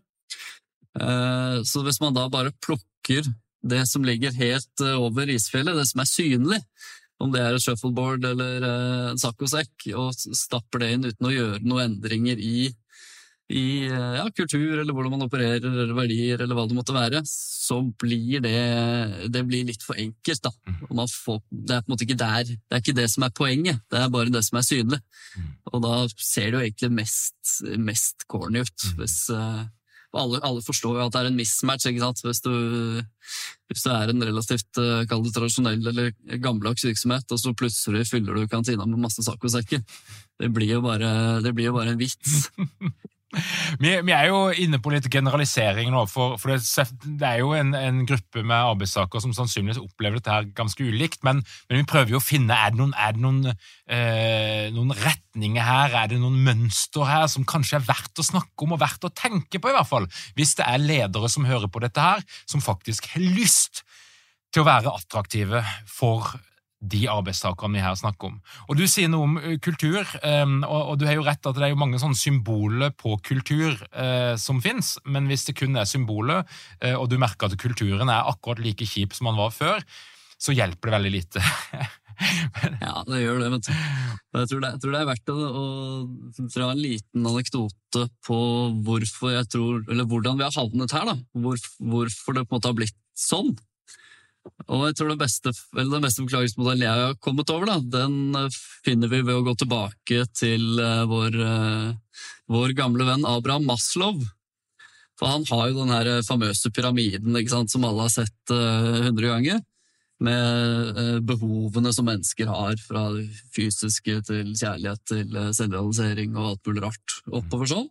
eh, 1.02 1.58
så 1.66 1.86
hvis 1.88 2.02
man 2.04 2.14
da 2.18 2.28
bare 2.30 2.54
plukker 2.62 3.26
det 3.64 3.86
som 3.90 4.06
ligger 4.06 4.36
helt 4.36 4.84
eh, 4.84 5.00
over 5.00 5.32
isfjellet, 5.32 5.78
det 5.78 5.88
som 5.90 6.04
er 6.04 6.10
synlig, 6.10 6.62
om 7.24 7.32
det 7.32 7.42
er 7.42 7.56
et 7.56 7.64
shuffleboard 7.64 8.26
eller 8.28 8.68
eh, 8.68 9.10
en 9.14 9.22
saccosekk, 9.22 9.90
og 9.96 10.16
stapper 10.16 10.84
det 10.84 10.94
inn 10.96 11.10
uten 11.10 11.30
å 11.30 11.34
gjøre 11.34 11.66
noen 11.66 11.94
endringer 11.94 12.42
i 12.42 12.72
i 13.54 13.86
eh, 13.86 14.14
ja, 14.18 14.24
kultur, 14.34 14.80
eller 14.80 14.96
hvordan 14.96 15.14
man 15.14 15.26
opererer, 15.26 15.66
eller 15.68 15.92
verdier, 15.94 16.42
eller 16.42 16.58
hva 16.58 16.64
det 16.70 16.78
måtte 16.78 16.96
være, 16.96 17.20
så 17.28 17.82
blir 18.02 18.42
det, 18.42 18.56
det 19.34 19.44
blir 19.46 19.68
litt 19.68 19.84
for 19.86 20.00
enkelt. 20.00 20.48
Mhm. 20.70 21.04
Får, 21.12 21.42
det 21.52 21.76
er 21.76 21.84
på 21.84 21.92
en 21.92 21.94
måte 21.94 22.08
ikke 22.08 22.20
der, 22.24 22.48
det 22.48 22.78
er 22.78 22.82
ikke 22.82 22.98
det 22.98 23.10
som 23.12 23.28
er 23.28 23.36
poenget, 23.36 23.84
det 23.92 24.00
er 24.00 24.12
bare 24.14 24.34
det 24.34 24.46
som 24.48 24.60
er 24.60 24.68
synlig. 24.68 25.02
Mhm. 25.36 25.54
Og 25.74 25.86
da 25.86 25.94
ser 26.16 26.50
det 26.50 26.56
jo 26.56 26.64
egentlig 26.64 26.92
mest, 27.04 27.56
mest 27.92 28.28
corny 28.32 28.64
ut. 28.64 28.78
Mhm. 28.90 29.00
hvis... 29.02 29.22
Uh, 29.30 29.64
alle, 30.14 30.40
alle, 30.46 30.62
forstår 30.66 31.00
jo 31.00 31.06
at 31.08 31.16
det 31.16 31.22
er 31.22 31.30
en 31.32 31.38
mismatch 31.40 31.88
ikke 31.90 32.04
sant? 32.04 32.22
Hvis, 32.26 32.42
du, 32.46 32.52
hvis 33.72 33.86
du 33.86 33.90
er 33.94 34.12
en 34.12 34.26
relativt 34.28 34.82
uh, 34.82 35.02
tradisjonell 35.08 35.88
eller 35.94 36.12
gammeldags 36.44 36.86
virksomhet, 36.86 37.26
og 37.32 37.42
så 37.42 37.56
plutselig 37.58 38.06
fyller 38.12 38.38
du 38.38 38.48
kantina 38.52 38.86
med 38.86 39.02
masse 39.02 39.26
saccosekker. 39.26 39.82
Det 40.40 40.52
blir 40.54 40.76
jo 40.76 40.84
bare, 40.86 41.42
det 41.46 41.56
blir 41.56 41.72
jo 41.72 41.78
bare 41.80 41.96
en 41.96 42.02
vits. 42.02 42.48
Vi, 43.82 43.90
vi, 44.06 44.14
er 44.14 44.28
jo 44.30 44.40
inne 44.62 44.80
på 44.82 44.92
litt 44.94 45.08
generalisering 45.12 45.90
nå, 45.94 46.04
for, 46.12 46.36
for 46.42 46.54
det, 46.54 46.62
det, 47.06 47.26
er 47.28 47.42
jo 47.42 47.54
en, 47.58 47.74
en 47.78 48.04
gruppe 48.10 48.44
med 48.46 48.54
arbeidstakere 48.54 49.24
som 49.24 49.34
sannsynligvis 49.36 49.82
opplever 49.82 50.20
dette 50.20 50.34
her 50.34 50.50
ganske 50.56 50.86
ulikt, 50.86 51.24
men, 51.26 51.42
men 51.70 51.82
vi 51.82 51.88
prøver 51.90 52.14
jo 52.14 52.22
å 52.22 52.24
finne 52.24 52.54
er 52.54 52.74
det 52.74 52.82
noen, 52.82 52.94
er 52.94 53.16
det 53.16 53.24
noen, 53.24 53.42
eh, 53.90 54.70
noen, 54.76 54.94
retninger 55.04 55.66
her, 55.66 55.98
er 56.04 56.14
det 56.14 56.22
noen 56.22 56.38
mønster 56.46 57.10
her 57.10 57.26
som 57.32 57.48
kanskje 57.50 57.80
er 57.80 57.88
verdt 57.88 58.22
å 58.22 58.28
snakke 58.28 58.68
om 58.68 58.78
og 58.78 58.84
verdt 58.84 59.10
å 59.10 59.14
tenke 59.18 59.58
på, 59.58 59.72
i 59.72 59.78
hvert 59.78 59.90
fall, 59.90 60.08
hvis 60.38 60.54
det 60.60 60.70
er 60.70 60.84
ledere 60.84 61.32
som 61.32 61.50
hører 61.50 61.72
på 61.74 61.82
dette 61.84 62.06
her, 62.06 62.24
som 62.46 62.64
faktisk 62.64 63.10
har 63.16 63.26
lyst 63.34 63.82
til 64.54 64.62
å 64.62 64.70
være 64.70 64.94
attraktive 64.94 65.64
for 65.90 66.36
de 66.84 67.06
arbeidstakerne 67.12 67.78
vi 67.78 67.84
her 67.84 67.96
snakker 67.98 68.32
om. 68.32 68.38
Og 68.68 68.78
Du 68.80 68.84
sier 68.90 69.10
noe 69.12 69.28
om 69.28 69.38
eh, 69.40 69.58
kultur, 69.64 70.04
ehm, 70.24 70.62
og 70.68 70.98
du 71.00 71.08
har 71.08 71.18
jo 71.18 71.26
rett 71.26 71.50
at 71.50 71.58
det 71.58 71.68
er 71.68 71.74
jo 71.74 71.80
mange 71.80 72.02
sånne 72.02 72.20
symboler 72.20 72.94
på 73.00 73.16
kultur 73.24 73.78
eh, 73.92 74.36
som 74.42 74.62
fins, 74.64 74.98
men 75.06 75.30
hvis 75.32 75.48
det 75.50 75.58
kun 75.60 75.80
er 75.80 75.90
symboler, 75.90 76.44
eh, 76.82 76.96
og 76.98 77.10
du 77.12 77.20
merker 77.22 77.48
at 77.48 77.60
kulturen 77.60 78.12
er 78.12 78.30
akkurat 78.30 78.62
like 78.64 78.88
kjip 78.88 79.16
som 79.16 79.32
den 79.32 79.40
var 79.40 79.54
før, 79.56 79.84
så 80.44 80.56
hjelper 80.56 80.90
det 80.90 80.98
veldig 80.98 81.14
lite. 81.14 81.44
ja, 82.84 82.96
det 83.08 83.22
gjør 83.22 83.40
det. 83.42 83.52
vet. 83.56 83.70
Jeg 84.34 84.50
tror 84.50 84.64
det, 84.64 84.72
jeg 84.74 84.82
tror 84.84 84.94
det 84.94 85.00
er 85.00 85.10
verdt 85.10 85.32
å, 85.32 85.38
å 85.40 86.48
dra 86.52 86.72
en 86.72 86.82
liten 86.82 87.30
anekdote 87.30 88.08
på 88.28 88.40
jeg 89.32 89.48
tror, 89.54 89.84
eller 89.88 90.10
hvordan 90.10 90.40
vi 90.40 90.46
har 90.48 90.58
havnet 90.58 90.96
her. 90.98 91.14
da. 91.14 91.16
Hvor, 91.46 91.62
hvorfor 91.80 92.36
det 92.36 92.44
på 92.44 92.54
en 92.54 92.60
måte 92.60 92.74
har 92.74 92.78
blitt 92.82 93.00
sånn. 93.18 93.54
Og 94.68 94.86
jeg 94.88 94.96
tror 94.98 95.12
den 95.12 95.20
beste, 95.20 95.52
den 95.76 96.04
beste 96.04 96.24
forklaringsmodellen 96.24 96.86
jeg 96.86 97.02
har 97.02 97.18
kommet 97.24 97.52
over, 97.54 97.70
da, 97.70 97.78
den 98.00 98.38
eh, 98.40 98.62
finner 98.86 99.12
vi 99.12 99.22
ved 99.24 99.40
å 99.40 99.44
gå 99.46 99.56
tilbake 99.60 100.24
til 100.36 100.80
uh, 100.80 101.04
vår, 101.10 101.36
uh, 101.40 102.24
vår, 102.52 102.74
gamle 102.78 103.08
venn 103.08 103.28
Abraham 103.28 103.68
Maslow. 103.70 104.20
For 105.20 105.30
han 105.30 105.46
har 105.52 105.70
jo 105.70 105.84
den 105.84 105.94
her 105.94 106.10
famøse 106.26 106.72
pyramiden 106.74 107.38
sant, 107.48 107.72
som 107.72 107.86
alle 107.86 108.08
har 108.08 108.12
sett 108.12 108.52
hundre 108.52 109.30
ganger. 109.30 109.60
Med 110.24 111.22
behovene 111.28 111.92
som 111.94 112.08
mennesker 112.10 112.50
har, 112.50 112.74
fra 112.82 113.04
det 113.14 113.28
fysiske 113.54 114.16
til 114.26 114.50
kjærlighet 114.58 115.04
til 115.12 115.38
selvrealisering 115.54 116.34
og 116.34 116.48
alt 116.50 116.70
mulig 116.72 116.84
rart 116.88 117.16
oppover 117.30 117.70
sånn. 117.70 117.88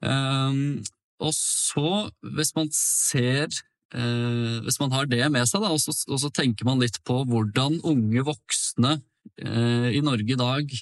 Um, 0.00 0.80
og 1.20 1.34
så, 1.36 2.08
hvis 2.24 2.54
man 2.56 2.72
ser 2.72 3.52
eh, 3.94 4.56
hvis 4.64 4.80
man 4.82 4.94
har 4.94 5.08
det 5.10 5.22
med 5.32 5.48
seg, 5.48 5.64
da, 5.64 5.72
og, 5.74 5.80
så, 5.82 5.94
og, 6.08 6.20
så, 6.22 6.30
tenker 6.34 6.68
man 6.68 6.82
litt 6.82 7.00
på 7.06 7.22
hvordan 7.28 7.80
unge 7.86 8.24
voksne 8.26 8.96
eh, 9.42 9.90
i 9.96 10.02
Norge 10.04 10.34
i 10.34 10.40
dag 10.40 10.74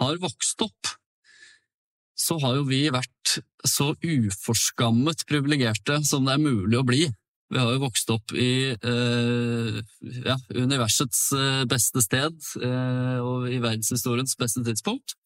har 0.00 0.20
vokst 0.22 0.64
opp, 0.64 0.94
så 2.20 2.36
har 2.42 2.58
jo 2.58 2.66
vi 2.68 2.84
vært 2.92 3.38
så 3.68 3.92
uforskammet 3.96 5.24
privilegerte 5.28 6.00
som 6.06 6.26
det 6.26 6.36
er 6.36 6.44
mulig 6.44 6.78
å 6.80 6.86
bli. 6.86 7.06
Vi 7.50 7.58
har 7.58 7.72
jo 7.74 7.82
vokst 7.82 8.10
opp 8.14 8.32
i 8.38 8.70
eh, 8.70 9.78
ja, 10.22 10.36
universets 10.54 11.22
eh, 11.34 11.62
beste 11.70 12.02
sted 12.04 12.36
eh, 12.62 13.18
og 13.18 13.48
i 13.50 13.58
verdenshistoriens 13.58 14.36
beste 14.38 14.62
tidspunkt. 14.66 15.16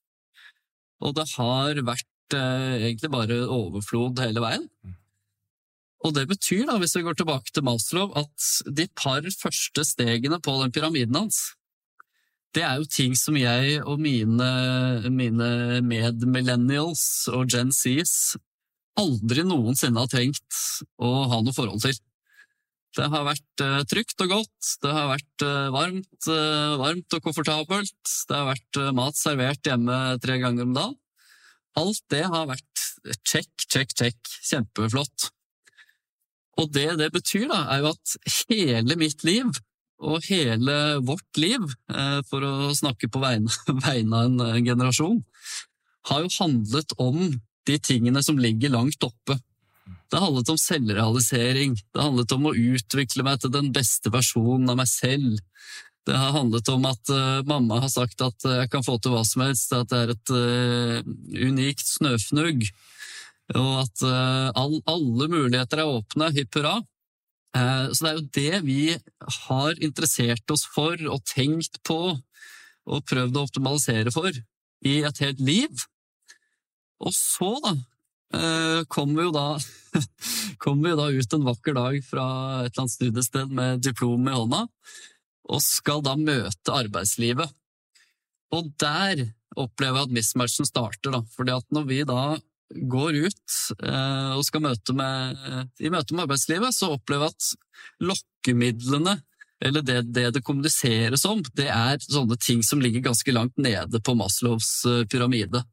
Og 1.04 1.12
det 1.18 1.26
har 1.34 1.82
vært 1.84 2.36
eh, 2.38 2.86
egentlig 2.86 3.12
bare 3.12 3.42
overflod 3.44 4.22
hele 4.24 4.40
veien. 4.44 4.64
Og 6.04 6.12
det 6.12 6.26
betyr, 6.28 6.66
da, 6.68 6.76
hvis 6.80 6.96
vi 6.98 7.04
går 7.06 7.16
tilbake 7.16 7.52
til 7.54 7.64
Maslow, 7.64 8.10
at 8.18 8.48
de 8.76 8.86
par 8.92 9.24
første 9.24 9.84
stegene 9.88 10.40
på 10.44 10.56
den 10.60 10.74
pyramiden 10.74 11.16
hans, 11.16 11.54
det 12.54 12.62
er 12.62 12.78
jo 12.78 12.86
ting 12.86 13.16
som 13.18 13.36
jeg 13.38 13.80
og 13.82 13.98
mine, 13.98 14.48
mine 15.10 15.48
medmillennials 15.82 17.26
og 17.32 17.48
Gen 17.50 17.72
Zs 17.74 18.36
aldri 19.00 19.42
noensinne 19.42 20.04
har 20.04 20.10
tenkt 20.12 20.58
å 21.02 21.24
ha 21.32 21.40
noe 21.42 21.56
forhold 21.56 21.82
til. 21.82 21.96
Det 22.94 23.08
har 23.10 23.24
vært 23.26 23.62
uh, 23.64 23.80
trygt 23.90 24.22
og 24.22 24.30
godt, 24.30 24.68
det 24.84 24.92
har 24.94 25.08
vært 25.10 25.42
uh, 25.42 25.72
varmt, 25.74 26.28
uh, 26.30 26.76
varmt, 26.78 27.16
og 27.16 27.24
komfortabelt, 27.24 28.12
det 28.28 28.36
har 28.38 28.52
vært 28.52 28.80
mat 28.94 29.18
servert 29.18 29.66
hjemme 29.66 29.96
tre 30.22 30.38
ganger 30.38 30.68
om 30.68 30.76
dagen. 30.76 31.00
Alt 31.74 32.04
det 32.14 32.22
har 32.30 32.46
vært 32.46 32.84
check, 33.26 33.50
check, 33.66 33.90
check, 33.98 34.20
kjempeflott. 34.46 35.33
Og 36.60 36.70
det 36.74 36.90
det 37.00 37.10
betyr, 37.14 37.48
da, 37.50 37.64
er 37.74 37.82
jo 37.82 37.92
at 37.94 38.16
hele 38.48 38.96
mitt 39.00 39.24
liv, 39.26 39.50
og 40.04 40.26
hele 40.28 40.74
vårt 41.06 41.40
liv, 41.40 41.64
eh, 41.92 42.20
for 42.28 42.44
å 42.44 42.74
snakke 42.76 43.08
på 43.08 43.22
vegne, 43.22 43.50
vegne 43.86 44.20
av 44.20 44.54
en 44.54 44.68
generasjon, 44.68 45.22
har 46.10 46.24
jo 46.24 46.36
handlet 46.38 46.94
om 47.00 47.18
de 47.64 47.78
tingene 47.80 48.20
som 48.22 48.38
ligger 48.38 48.74
langt 48.74 49.06
oppe. 49.06 49.38
Det 50.12 50.20
handlet 50.20 50.50
om 50.52 50.60
selvrealisering. 50.60 51.74
Det 51.94 52.02
handlet 52.02 52.32
om 52.36 52.50
å 52.50 52.54
utvikle 52.54 53.24
meg 53.26 53.40
til 53.40 53.52
den 53.54 53.70
beste 53.74 54.12
versjonen 54.12 54.68
av 54.70 54.78
meg 54.82 54.90
selv. 54.90 55.40
Det 56.04 56.16
har 56.20 56.34
handlet 56.36 56.68
om 56.68 56.84
at 56.90 57.12
uh, 57.12 57.40
mamma 57.48 57.80
har 57.80 57.92
sagt 57.92 58.20
at 58.24 58.44
jeg 58.44 58.68
kan 58.72 58.84
få 58.84 58.98
til 59.00 59.14
hva 59.14 59.22
som 59.24 59.46
helst, 59.46 59.72
at 59.72 59.88
det 59.88 60.02
er 60.02 60.12
et 60.12 60.32
uh, 60.36 61.14
unikt 61.48 61.86
snøfnugg, 61.88 62.66
og 63.52 63.72
at 63.82 64.02
all, 64.56 64.78
alle 64.88 65.26
muligheter 65.28 65.82
er 65.82 65.90
åpne, 65.98 66.30
hipp 66.32 66.56
hurra. 66.56 66.78
Så 67.52 68.00
det 68.00 68.08
er 68.08 68.16
jo 68.16 68.30
det 68.34 68.60
vi 68.64 68.78
har 69.44 69.82
interessert 69.84 70.54
oss 70.54 70.64
for 70.64 70.96
og 71.12 71.20
tenkt 71.28 71.76
på 71.86 71.98
og 72.14 73.04
prøvd 73.10 73.36
å 73.36 73.44
optimalisere 73.44 74.14
for 74.14 74.32
i 74.84 74.94
et 75.04 75.20
helt 75.22 75.42
liv. 75.44 75.84
Og 77.04 77.12
så, 77.12 77.52
da, 77.60 77.74
kommer 78.88 79.20
vi 79.20 79.28
jo 79.28 79.34
da, 79.36 79.46
kom 80.64 80.82
vi 80.84 80.96
da 80.96 81.10
ut 81.12 81.36
en 81.36 81.48
vakker 81.48 81.76
dag 81.76 82.00
fra 82.06 82.26
et 82.64 82.72
eller 82.72 82.86
annet 82.86 82.96
studiested 82.96 83.54
med 83.60 83.84
diplom 83.84 84.28
i 84.28 84.34
hånda 84.34 84.64
og 85.52 85.60
skal 85.60 86.02
da 86.04 86.14
møte 86.16 86.72
arbeidslivet. 86.72 87.50
Og 88.54 88.70
der 88.80 89.26
opplever 89.60 90.00
jeg 90.00 90.08
at 90.08 90.14
mismatchen 90.18 90.68
starter, 90.68 91.12
da. 91.14 91.20
Fordi 91.36 91.54
at 91.54 91.66
når 91.74 91.86
vi 91.90 92.00
da 92.08 92.22
går 92.74 93.18
ut 93.26 93.58
eh, 93.84 94.32
og 94.34 94.44
skal 94.46 94.64
møte 94.64 94.94
med, 94.96 95.38
i 95.80 95.92
møte 95.92 96.14
med 96.14 96.26
arbeidslivet, 96.26 96.74
så 96.76 96.94
opplever 96.96 97.28
jeg 97.28 97.34
at 97.34 98.08
lokkemidlene, 98.10 99.18
eller 99.64 99.84
det, 99.86 100.00
det, 100.14 100.28
det 100.36 100.44
kommuniseres 100.44 101.24
om, 101.28 101.42
det 101.56 101.68
er 101.72 102.02
sånne 102.02 102.38
ting 102.40 102.64
som 102.66 102.82
ligger 102.82 103.06
ganske 103.06 103.34
langt 103.34 103.56
nede 103.60 104.00
på 104.04 104.16
Maslows 104.18 104.70
eh, 104.90 105.04
pyramide. 105.10 105.64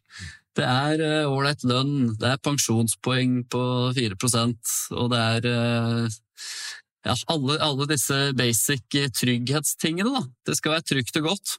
Det 0.57 0.67
er 0.67 1.01
eh, 1.05 1.31
ålreit 1.31 1.63
lønn, 1.67 2.13
det 2.19 2.33
er 2.33 2.43
pensjonspoeng 2.43 3.41
på 3.51 3.63
4% 3.97 4.75
og 4.97 5.11
det 5.13 5.23
er 5.37 5.49
ja, 7.01 7.15
alle, 7.33 7.57
alle, 7.57 7.87
disse 7.89 8.17
basic 8.37 8.85
trygghetstingene. 9.17 10.11
Da. 10.13 10.25
Det 10.45 10.57
skal 10.59 10.77
være 10.77 10.89
trygt 10.91 11.17
og 11.21 11.31
godt. 11.31 11.57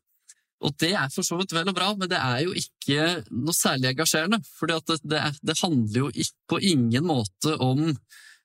Og 0.63 0.75
det 0.79 0.93
er 0.95 1.11
for 1.11 1.27
så 1.27 1.37
vidt 1.41 1.55
vel 1.55 1.71
og 1.73 1.77
bra, 1.77 1.91
men 1.99 2.11
det 2.11 2.19
er 2.19 2.45
jo 2.45 2.53
ikke 2.55 3.07
noe 3.35 3.55
særlig 3.57 3.91
engasjerende. 3.91 4.39
For 4.59 4.71
det, 4.71 4.99
det, 5.03 5.23
det, 5.43 5.57
handler 5.59 6.05
jo 6.05 6.11
ikke, 6.13 6.37
på 6.55 6.61
ingen 6.73 7.09
måte 7.09 7.57
om 7.63 7.89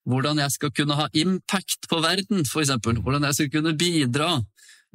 hvordan 0.07 0.39
jeg 0.41 0.55
skal 0.55 0.71
kunne 0.73 0.97
ha 0.97 1.09
impact 1.19 1.89
på 1.91 1.99
verden, 2.01 2.41
eksempel. 2.41 3.01
Hvordan 3.03 3.27
jeg 3.27 3.37
skal 3.37 3.51
kunne 3.57 3.75
bidra. 3.77 4.31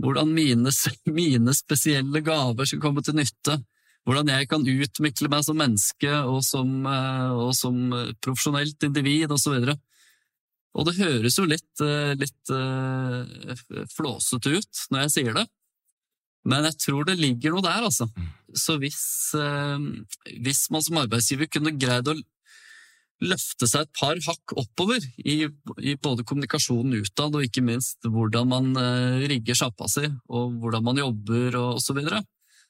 Hvordan 0.02 0.33
mine, 0.35 0.73
mine 1.21 1.55
spesielle 1.55 2.25
gaver 2.25 2.67
skal 2.67 2.83
komme 2.83 3.05
til 3.05 3.19
nytte. 3.21 3.61
Hvordan 4.09 4.33
jeg 4.33 4.49
kan 4.50 4.67
utvikle 4.67 5.31
meg 5.31 5.45
som 5.47 5.61
menneske 5.61 6.11
og 6.26 6.41
som, 6.43 6.81
eh, 6.91 7.31
og 7.38 7.52
som 7.55 7.76
profesjonelt 8.25 8.88
individ 8.88 9.31
osv. 9.31 9.76
Og 10.73 10.88
det 10.88 10.97
høres 10.99 11.37
jo 11.38 11.45
litt, 11.47 11.71
eh, 11.85 12.14
litt 12.19 12.50
uh, 12.50 13.23
flåsete 13.93 14.57
ut 14.57 14.87
når 14.91 15.05
jeg 15.05 15.14
sier 15.14 15.37
det, 15.37 15.45
men 16.49 16.66
jeg 16.68 16.78
tror 16.87 17.06
det 17.06 17.20
ligger 17.20 17.54
noe 17.54 17.64
der, 17.64 17.87
altså. 17.87 18.08
Mm. 18.16 18.28
Så 18.58 18.76
hvis, 18.82 19.02
uh, 19.38 19.78
hvis 20.42 20.66
man 20.75 20.84
som 20.84 21.00
arbeidsgiver 21.02 21.50
kunne 21.50 21.75
greid 21.78 22.11
å 22.11 22.16
løfte 23.22 23.68
seg 23.70 23.87
et 23.87 23.94
par 23.94 24.18
hakk 24.26 24.54
oppover 24.58 25.02
i, 25.22 25.44
i 25.78 25.94
både 25.94 26.25
kommunikasjonen 26.26 27.04
utad 27.04 27.37
og 27.38 27.46
ikke 27.46 27.62
minst 27.62 28.02
hvordan 28.02 28.50
man 28.50 28.72
uh, 28.75 29.22
rigger 29.30 29.58
sjappa 29.58 29.87
si 29.90 30.08
og 30.26 30.56
hvordan 30.58 30.82
man 30.88 30.99
jobber 30.99 31.58
og 31.61 31.68
osv., 31.76 31.87
så, 31.87 31.96
videre, 32.00 32.22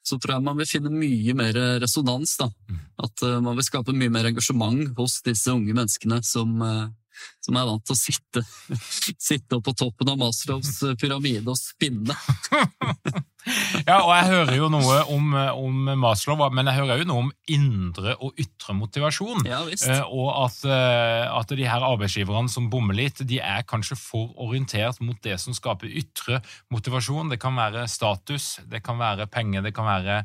så 0.04 0.18
tror 0.20 0.36
jeg 0.36 0.44
man 0.50 0.60
vil 0.60 0.68
finne 0.68 0.92
mye 0.92 1.36
mer 1.38 1.56
resonans. 1.80 2.36
da. 2.42 2.50
Mm. 2.68 2.82
At 3.08 3.24
uh, 3.24 3.38
man 3.44 3.56
vil 3.56 3.68
skape 3.70 3.96
mye 3.96 4.12
mer 4.12 4.28
engasjement 4.28 4.92
hos 5.00 5.22
disse 5.24 5.48
unge 5.54 5.72
menneskene 5.72 6.20
som, 6.26 6.60
som 7.42 7.58
er 7.58 7.68
vant 7.68 7.84
til 7.86 7.94
å 7.96 7.98
sitte, 7.98 8.42
sitte 9.30 9.58
på 9.62 9.74
toppen 9.78 10.12
av 10.12 10.20
Maslows 10.20 10.80
pyramide 11.00 11.50
og 11.52 11.58
spinne. 11.58 12.16
ja, 13.88 13.98
og 13.98 14.12
jeg 14.14 14.28
hører 14.30 14.54
jo 14.56 14.68
noe 14.72 14.98
om, 15.12 15.32
om, 15.34 15.92
Maslow, 16.02 16.42
men 16.54 16.70
jeg 16.70 16.80
hører 16.80 17.02
jo 17.02 17.08
noe 17.10 17.24
om 17.26 17.32
indre 17.50 18.16
og 18.22 18.38
ytre 18.40 18.76
motivasjon. 18.78 19.46
Ja, 19.48 19.62
visst. 19.66 19.88
og 20.06 20.30
at, 20.44 20.60
eh, 20.66 21.26
at, 21.26 21.56
de 21.58 21.68
her 21.68 21.86
arbeidsgiverne 21.86 22.52
som 22.52 22.70
bommer 22.72 22.98
litt, 22.98 23.24
de 23.28 23.40
er 23.42 23.66
kanskje 23.68 23.98
for 23.98 24.30
orientert 24.42 25.02
mot 25.02 25.18
det 25.24 25.38
som 25.42 25.56
skaper 25.56 25.90
ytre 25.90 26.42
motivasjon. 26.74 27.32
Det 27.32 27.40
kan 27.42 27.58
være 27.58 27.88
status, 27.90 28.54
det 28.70 28.84
kan 28.86 29.00
være 29.02 29.28
penger, 29.32 29.66
det 29.66 29.74
kan 29.76 29.90
være 29.90 30.22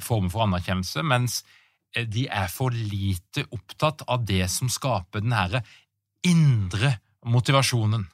form 0.00 0.02
former 0.24 0.32
for 0.32 0.46
anerkjennelse. 0.48 1.02
mens 1.04 1.42
de 1.94 2.26
er 2.26 2.48
for 2.50 2.74
lite 2.74 3.44
opptatt 3.54 4.02
av 4.10 4.24
det 4.26 4.46
som 4.50 4.70
skaper 4.72 5.22
den 5.22 5.34
herre 5.36 5.62
indre 6.28 6.96
motivasjonen. 7.24 8.04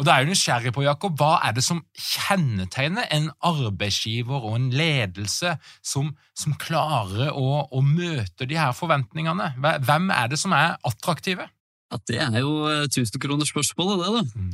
Og 0.00 0.06
da 0.06 0.14
er 0.14 0.24
jeg 0.24 0.32
nysgjerrig 0.32 0.72
på, 0.74 0.84
Jakob, 0.86 1.14
Hva 1.20 1.36
er 1.46 1.52
det 1.54 1.62
som 1.66 1.82
kjennetegner 1.94 3.10
en 3.12 3.28
arbeidsgiver 3.44 4.40
og 4.40 4.56
en 4.56 4.70
ledelse 4.74 5.52
som, 5.84 6.14
som 6.34 6.56
klarer 6.58 7.30
å, 7.36 7.66
å, 7.68 7.82
møte 7.84 8.48
de 8.48 8.58
her 8.58 8.72
forventningene? 8.74 9.52
Hvem 9.60 10.10
er 10.14 10.32
det 10.32 10.40
som 10.40 10.56
er 10.56 10.78
attraktive? 10.88 11.46
Ja, 11.92 12.00
det 12.08 12.20
er 12.24 12.38
jo 12.40 12.54
eh, 12.70 12.86
tusenkronersspørsmålet, 12.94 14.00
det. 14.00 14.12
da. 14.16 14.40
Mm. 14.40 14.52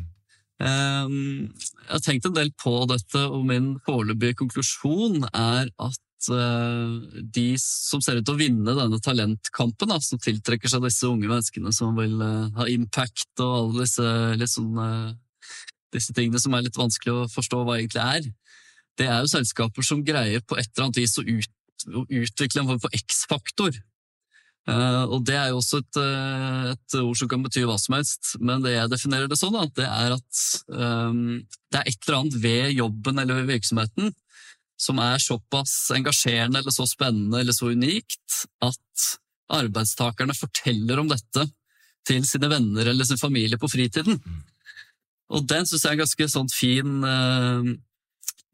Um, 0.59 1.53
jeg 1.55 1.92
har 1.92 2.01
tenkt 2.03 2.27
en 2.27 2.35
del 2.35 2.51
på 2.59 2.72
dette, 2.90 3.20
og 3.31 3.46
min 3.46 3.77
foreløpige 3.87 4.40
konklusjon 4.40 5.22
er 5.31 5.70
at 5.70 6.01
de 6.27 7.47
som 7.63 8.03
ser 8.03 8.19
ut 8.19 8.27
til 8.27 8.35
å 8.35 8.41
vinne 8.41 8.75
denne 8.75 8.99
talentkampen, 9.03 9.91
da, 9.93 10.01
som 10.03 10.19
tiltrekker 10.19 10.71
seg 10.71 10.83
disse 10.83 11.07
unge 11.07 11.31
menneskene 11.31 11.73
som 11.75 11.95
vil 11.99 12.17
uh, 12.19 12.49
ha 12.59 12.67
impact 12.73 13.45
og 13.45 13.55
alle 13.61 13.85
disse, 13.85 14.09
liksom, 14.41 14.81
disse 15.95 16.17
tingene 16.17 16.43
som 16.43 16.57
er 16.57 16.67
litt 16.67 16.81
vanskelig 16.81 17.15
å 17.15 17.29
forstå 17.33 17.63
hva 17.63 17.79
egentlig 17.79 18.03
er, 18.03 18.33
det 18.99 19.07
er 19.07 19.23
jo 19.23 19.31
selskaper 19.31 19.87
som 19.87 20.03
greier 20.05 20.43
på 20.43 20.59
et 20.59 20.67
eller 20.73 20.89
annet 20.89 20.99
vis 21.05 21.15
å, 21.21 21.23
ut, 21.23 21.87
å 21.95 22.03
utvikle 22.09 22.65
en 22.65 22.73
form 22.73 22.83
for 22.83 22.99
X-faktor. 22.99 23.79
Og 24.69 25.23
Det 25.25 25.37
er 25.39 25.49
jo 25.49 25.61
også 25.63 25.79
et, 25.81 25.99
et, 26.75 26.97
ord 27.01 27.17
som 27.17 27.29
kan 27.31 27.45
bety 27.45 27.63
hva 27.65 27.79
som 27.81 27.95
helst, 27.97 28.35
men 28.37 28.61
det 28.65 28.75
jeg 28.75 28.91
definerer 28.93 29.31
det 29.31 29.39
sånn, 29.41 29.55
da, 29.57 29.65
det 29.79 29.87
er 29.87 30.17
at 30.19 30.43
um, 30.69 31.39
det 31.73 31.81
er 31.81 31.89
et 31.89 32.03
eller 32.05 32.19
annet 32.19 32.37
ved 32.43 32.75
jobben 32.77 33.23
eller 33.23 33.41
ved 33.41 33.49
virksomheten 33.55 34.13
som 34.79 35.01
er 35.03 35.19
såpass 35.23 35.75
engasjerende 35.97 36.62
eller 36.62 36.75
så 36.75 36.87
spennende 36.87 37.41
eller 37.43 37.57
så 37.57 37.73
unikt 37.75 38.45
at 38.64 39.09
arbeidstakerne 39.59 40.37
forteller 40.37 41.01
om 41.01 41.11
dette 41.11 41.49
til 42.09 42.25
sine 42.29 42.51
venner 42.53 42.88
eller 42.93 43.09
sin 43.09 43.21
familie 43.21 43.59
på 43.61 43.71
fritiden. 43.71 44.21
Og 45.35 45.45
den 45.49 45.67
syns 45.69 45.85
jeg 45.85 45.91
er 45.91 45.97
en 45.99 46.05
ganske 46.05 46.29
sånn 46.33 46.51
fin, 46.53 46.95
uh, 47.05 47.69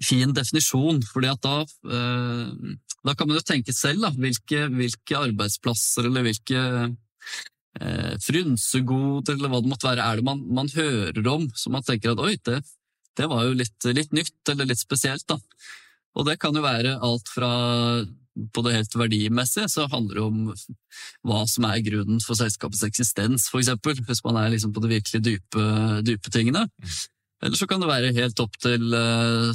fin 0.03 0.35
definisjon, 0.35 1.03
fordi 1.07 1.31
at 1.31 1.43
da, 1.45 1.61
uh, 1.63 2.75
da 3.05 3.15
kan 3.15 3.31
man 3.31 3.39
jo 3.39 3.47
tenke 3.47 3.75
selv 3.77 4.07
da, 4.07 4.13
hvilke, 4.17 4.67
hvilke 4.75 5.21
arbeidsplasser 5.29 6.09
eller 6.09 6.27
hvilke 6.27 6.65
uh, 6.89 8.15
frynsegoder 8.25 9.37
eller 9.37 9.53
hva 9.53 9.63
det 9.63 9.71
måtte 9.71 9.91
være, 9.91 10.09
er 10.09 10.19
det 10.19 10.27
man, 10.27 10.43
man 10.57 10.73
hører 10.75 11.31
om 11.31 11.47
som 11.59 11.77
man 11.77 11.87
tenker 11.87 12.15
at 12.15 12.25
oi, 12.25 12.35
det, 12.49 12.63
det 13.19 13.31
var 13.31 13.47
jo 13.47 13.55
litt, 13.61 13.79
litt 13.95 14.15
nytt 14.17 14.55
eller 14.55 14.73
litt 14.73 14.83
spesielt. 14.83 15.27
da. 15.31 15.39
Og 16.15 16.29
det 16.29 16.39
kan 16.43 16.55
jo 16.55 16.63
være 16.65 16.99
alt 17.03 17.31
fra 17.33 17.51
på 18.55 18.65
det 18.67 18.75
helt 18.75 18.95
verdimessige 18.99 19.69
så 19.71 19.87
handler 19.91 20.19
det 20.19 20.25
om 20.25 20.39
hva 21.27 21.43
som 21.51 21.67
er 21.69 21.83
grunnen 21.87 22.23
for 22.25 22.39
selskapets 22.39 22.83
eksistens, 22.87 23.47
f.eks. 23.51 23.71
Hvis 24.09 24.25
man 24.27 24.41
er 24.41 24.51
liksom 24.55 24.73
på 24.75 24.83
de 24.83 24.91
virkelig 24.97 25.23
dype, 25.23 25.67
dype, 26.07 26.33
tingene. 26.35 26.67
Eller 27.45 27.59
så 27.59 27.69
kan 27.71 27.83
det 27.83 27.91
være 27.91 28.15
helt 28.17 28.41
opp 28.43 28.57
til 28.63 28.97
uh, 28.97 29.53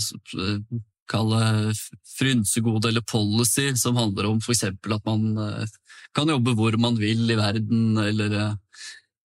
kalle 1.10 1.74
frynsegode 2.16 2.92
eller 2.92 3.06
policy, 3.10 3.72
som 3.80 4.00
handler 4.00 4.30
om 4.30 4.40
f.eks. 4.40 4.70
at 4.72 5.10
man 5.10 5.28
uh, 5.36 5.78
kan 6.16 6.32
jobbe 6.32 6.56
hvor 6.56 6.78
man 6.80 7.00
vil 7.02 7.26
i 7.28 7.40
verden, 7.40 7.98
eller 8.00 8.38
uh, 8.38 8.86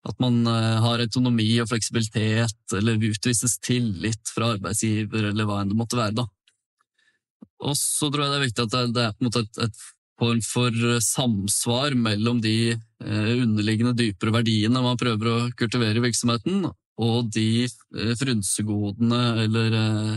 at 0.07 0.19
man 0.23 0.45
har 0.47 1.01
autonomi 1.03 1.49
og 1.59 1.67
fleksibilitet, 1.67 2.55
eller 2.77 3.01
utvises 3.09 3.57
tillit 3.59 4.29
fra 4.31 4.53
arbeidsgiver, 4.53 5.33
eller 5.33 5.47
hva 5.47 5.57
enn 5.59 5.73
det 5.73 5.75
måtte 5.75 5.99
være. 5.99 6.15
da. 6.21 6.23
Og 7.67 7.77
så 7.77 8.09
tror 8.11 8.23
jeg 8.23 8.33
det 8.33 8.39
er 8.39 8.45
viktig 8.47 8.65
at 8.65 8.75
det, 8.93 9.05
er 9.05 9.15
på 9.15 9.23
en 9.23 9.29
måte 9.29 9.43
et, 9.45 9.61
et 9.67 9.85
form 10.17 10.41
for 10.45 10.99
samsvar 11.03 11.95
mellom 11.97 12.39
de 12.41 12.57
eh, 12.73 13.33
underliggende 13.37 13.95
dypere 13.97 14.33
verdiene 14.39 14.81
man 14.81 14.99
prøver 14.99 15.29
å 15.29 15.37
kultivere 15.57 15.99
i 15.99 16.05
virksomheten, 16.07 16.65
og 16.97 17.29
de 17.33 17.65
eh, 17.65 18.13
frynsegodene 18.17 19.21
eller 19.45 19.77
eh, 19.81 20.15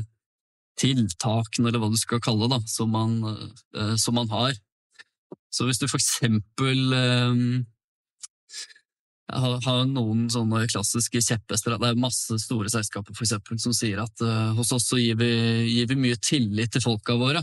tiltakene, 0.80 1.68
eller 1.68 1.82
hva 1.82 1.90
du 1.92 1.98
skal 2.00 2.22
kalle 2.24 2.48
det, 2.52 2.62
som 2.72 2.92
man, 2.94 3.18
eh, 3.76 3.94
som 4.00 4.16
man 4.16 4.30
har. 4.32 4.56
Så 5.52 5.66
hvis 5.66 5.80
du 5.82 5.88
for 5.88 6.00
eksempel 6.00 6.96
eh, 6.96 7.44
har, 9.32 9.56
har 9.64 9.86
noen 9.88 10.26
sånne 10.32 10.64
klassiske 10.70 11.22
kjepphester. 11.22 11.76
Det 11.78 11.90
er 11.90 12.00
masse 12.00 12.36
store 12.42 12.70
selskaper 12.72 13.14
for 13.14 13.26
eksempel, 13.26 13.60
som 13.62 13.74
sier 13.76 14.02
at 14.02 14.24
uh, 14.24 14.52
hos 14.58 14.72
oss 14.76 14.90
så 14.90 14.98
gir 15.00 15.18
vi, 15.20 15.30
gir 15.70 15.88
vi, 15.90 15.98
mye 16.00 16.18
tillit 16.22 16.72
til 16.74 16.84
folka 16.84 17.16
våre. 17.20 17.42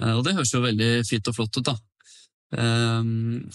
Uh, 0.00 0.16
og 0.18 0.24
det 0.26 0.36
høres 0.36 0.54
jo 0.54 0.64
veldig 0.64 0.90
fint 1.08 1.30
og 1.30 1.38
flott 1.38 1.60
ut, 1.60 1.70
da. 1.70 1.76
Um, 2.56 3.46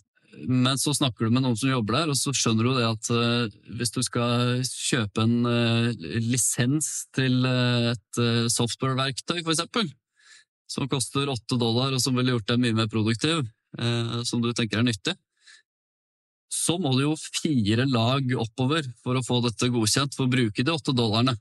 men 0.47 0.79
så 0.79 0.93
snakker 0.95 1.27
du 1.27 1.33
med 1.35 1.43
noen 1.43 1.57
som 1.59 1.71
jobber 1.71 1.97
der, 1.99 2.11
og 2.11 2.17
så 2.19 2.31
skjønner 2.35 2.67
du 2.67 2.75
det 2.77 2.87
at 2.87 3.09
uh, 3.13 3.73
hvis 3.77 3.93
du 3.95 4.01
skal 4.05 4.61
kjøpe 4.67 5.25
en 5.25 5.47
uh, 5.47 6.05
lisens 6.23 6.91
til 7.15 7.41
uh, 7.45 7.91
et 7.91 8.21
software-verktøy, 8.53 9.41
for 9.41 9.53
eksempel, 9.53 9.91
som 10.71 10.87
koster 10.91 11.29
åtte 11.31 11.59
dollar, 11.59 11.91
og 11.91 12.03
som 12.03 12.15
ville 12.15 12.35
gjort 12.35 12.47
deg 12.53 12.63
mye 12.63 12.77
mer 12.77 12.91
produktiv, 12.91 13.43
som 14.27 14.41
du 14.43 14.49
tenker 14.51 14.81
er 14.81 14.83
nyttig, 14.83 15.13
så 16.51 16.75
må 16.81 16.91
du 16.97 17.05
jo 17.05 17.13
fire 17.41 17.85
lag 17.87 18.33
oppover 18.43 18.87
for 19.03 19.17
å 19.17 19.23
få 19.23 19.39
dette 19.45 19.71
godkjent 19.71 20.17
for 20.17 20.27
å 20.27 20.33
bruke 20.33 20.65
de 20.65 20.73
åtte 20.73 20.95
dollarene. 20.95 21.37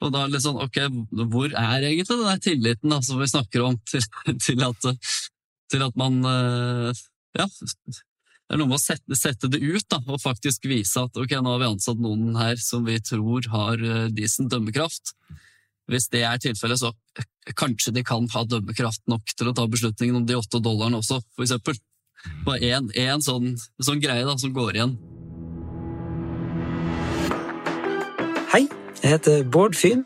Og 0.00 0.12
da 0.12 0.22
er 0.22 0.30
det 0.30 0.38
litt 0.38 0.44
sånn, 0.46 0.60
ok, 0.60 0.78
hvor 1.32 1.52
er 1.52 1.86
egentlig 1.88 2.16
den 2.16 2.28
der 2.28 2.44
tilliten 2.44 2.92
da, 2.92 3.00
som 3.04 3.20
vi 3.20 3.28
snakker 3.28 3.66
om, 3.66 3.80
til, 3.88 4.04
til, 4.46 4.62
at, 4.64 5.10
til 5.72 5.84
at 5.84 5.98
man 6.00 6.20
ja, 7.36 7.46
det 8.50 8.56
er 8.56 8.58
noe 8.58 8.72
med 8.72 8.80
å 8.80 8.82
sette, 8.82 9.14
sette, 9.14 9.46
det 9.46 9.60
ut 9.62 9.84
da, 9.92 10.00
og 10.10 10.18
faktisk 10.18 10.64
vise 10.66 10.98
at 10.98 11.18
ok, 11.22 11.36
nå 11.38 11.52
har 11.52 11.60
vi 11.62 11.68
ansatt 11.68 12.00
noen 12.02 12.34
her 12.34 12.58
som 12.58 12.82
vi 12.82 12.96
tror 12.98 13.46
har 13.52 13.78
uh, 13.78 14.08
decent 14.10 14.50
dømmekraft. 14.50 15.12
Hvis 15.90 16.08
det 16.10 16.24
er 16.26 16.40
tilfellet, 16.42 16.82
så 16.82 16.90
kanskje 17.54 17.94
de 17.94 18.02
kan 18.06 18.26
ha 18.34 18.42
dømmekraft 18.50 19.04
nok 19.10 19.30
til 19.36 19.50
å 19.50 19.54
ta 19.54 19.68
beslutningen 19.70 20.18
om 20.18 20.26
de 20.26 20.34
åtte 20.38 20.58
dollarene 20.62 20.98
også, 20.98 21.20
for 21.36 21.46
eksempel. 21.46 21.78
Bare 22.46 22.60
én 22.94 23.24
sånn, 23.24 23.54
sånn 23.80 24.00
greie 24.02 24.24
da, 24.26 24.36
som 24.40 24.52
går 24.56 24.78
igjen. 24.78 24.94
Hei, 28.50 28.64
jeg 29.02 29.12
heter 29.16 29.44
Bård 29.46 29.76
Fyn. 29.78 30.04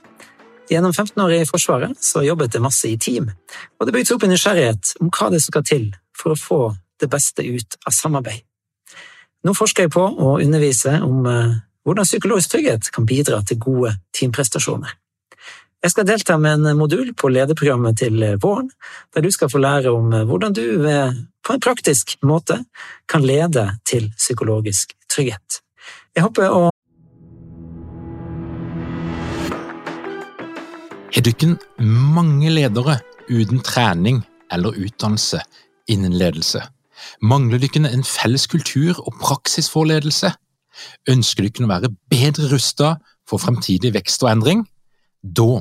Gjennom 0.71 0.95
15 0.95 1.21
år 1.21 1.35
i 1.37 1.45
Forsvaret 1.49 1.99
så 2.01 2.23
jobbet 2.25 2.57
jeg 2.57 2.65
masse 2.65 2.89
i 2.89 2.97
team, 2.97 3.29
og 3.77 3.85
det 3.87 3.93
bygde 3.93 4.17
opp 4.17 4.25
en 4.25 4.33
nysgjerrighet 4.33 4.95
om 5.05 5.11
hva 5.13 5.29
det 5.35 5.43
skal 5.45 5.65
til 5.69 5.91
for 6.17 6.33
å 6.33 6.41
få 6.41 6.61
det 7.03 7.11
beste 7.13 7.45
ut 7.45 7.77
av 7.85 7.93
samarbeid. 7.93 8.41
Nå 9.45 9.53
forsker 9.53 9.85
jeg 9.85 9.93
på 9.93 10.01
å 10.01 10.39
undervise 10.41 10.97
om 11.05 11.27
eh, 11.29 11.57
hvordan 11.85 12.09
psykologisk 12.09 12.55
trygghet 12.55 12.89
kan 12.95 13.05
bidra 13.05 13.43
til 13.45 13.61
gode 13.61 13.93
teamprestasjoner. 14.17 14.95
Jeg 15.85 15.93
skal 15.93 16.07
delta 16.09 16.39
med 16.41 16.63
en 16.65 16.79
modul 16.79 17.11
på 17.13 17.29
lederprogrammet 17.29 17.99
til 18.01 18.23
våren, 18.41 18.71
der 19.13 19.21
du 19.21 19.29
skal 19.29 19.51
få 19.53 19.61
lære 19.61 19.91
om 19.93 20.15
eh, 20.17 20.23
hvordan 20.25 20.55
du 20.57 20.63
på 21.45 21.53
en 21.53 21.61
praktisk 21.61 22.15
måte 22.25 22.57
kan 23.09 23.21
lede 23.21 23.67
til 23.85 24.07
psykologisk 24.17 24.95
trygghet. 25.13 25.61
Jeg 26.17 26.25
håper 26.25 26.49
å 26.49 26.71
Har 31.15 31.29
ikke 31.29 31.53
mange 31.79 32.49
ledere 32.51 32.97
uten 33.29 33.61
trening 33.61 34.23
eller 34.53 34.81
utdannelse 34.81 35.43
innen 35.93 36.17
ledelse? 36.17 36.63
Mangler 37.21 37.61
du 37.61 37.69
ikke 37.69 37.85
en 37.85 38.09
felles 38.09 38.49
kultur 38.49 38.97
og 39.05 39.21
praksis 39.21 39.69
for 39.69 39.85
ledelse? 39.85 40.33
Ønsker 41.13 41.45
dere 41.45 41.69
å 41.69 41.73
være 41.75 41.93
bedre 42.11 42.49
rustet 42.57 43.05
for 43.29 43.41
fremtidig 43.41 43.93
vekst 43.95 44.25
og 44.25 44.33
endring? 44.33 44.65
Da 45.23 45.61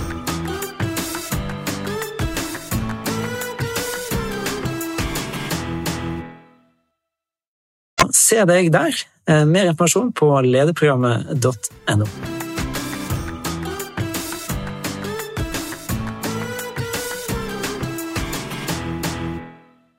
Se 8.31 8.45
deg 8.47 8.69
der. 8.71 8.95
Eh, 9.27 9.43
mer 9.43 9.73
informasjon 9.73 10.13
på 10.15 10.27
lederprogrammet.no. 10.45 12.05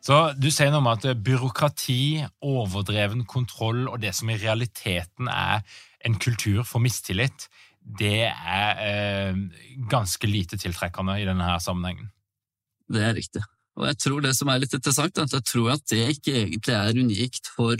Så 0.02 0.16
Du 0.40 0.48
sier 0.48 0.72
noe 0.72 0.80
om 0.80 0.88
at 0.94 1.04
byråkrati, 1.20 2.24
overdreven 2.40 3.26
kontroll 3.28 3.84
og 3.84 4.00
det 4.00 4.16
som 4.16 4.32
i 4.32 4.40
realiteten 4.40 5.28
er 5.28 5.60
en 6.00 6.16
kultur 6.16 6.64
for 6.64 6.80
mistillit, 6.80 7.50
det 7.84 8.32
er 8.32 8.84
eh, 8.88 9.40
ganske 9.92 10.26
lite 10.26 10.56
tiltrekkende 10.56 11.20
i 11.20 11.28
denne 11.28 11.52
her 11.52 11.60
sammenhengen. 11.60 12.08
Det 12.88 13.10
er 13.10 13.18
riktig. 13.20 13.44
Og 13.76 13.90
jeg 13.92 14.04
tror 14.06 14.24
det 14.24 14.32
som 14.40 14.48
er 14.48 14.64
litt 14.64 14.72
interessant, 14.72 15.18
er 15.18 15.28
at 15.28 15.36
jeg 15.36 15.50
tror 15.52 15.74
at 15.76 15.90
det 15.92 16.14
ikke 16.16 16.40
egentlig 16.46 16.80
er 16.80 17.02
unikt 17.04 17.52
for 17.52 17.76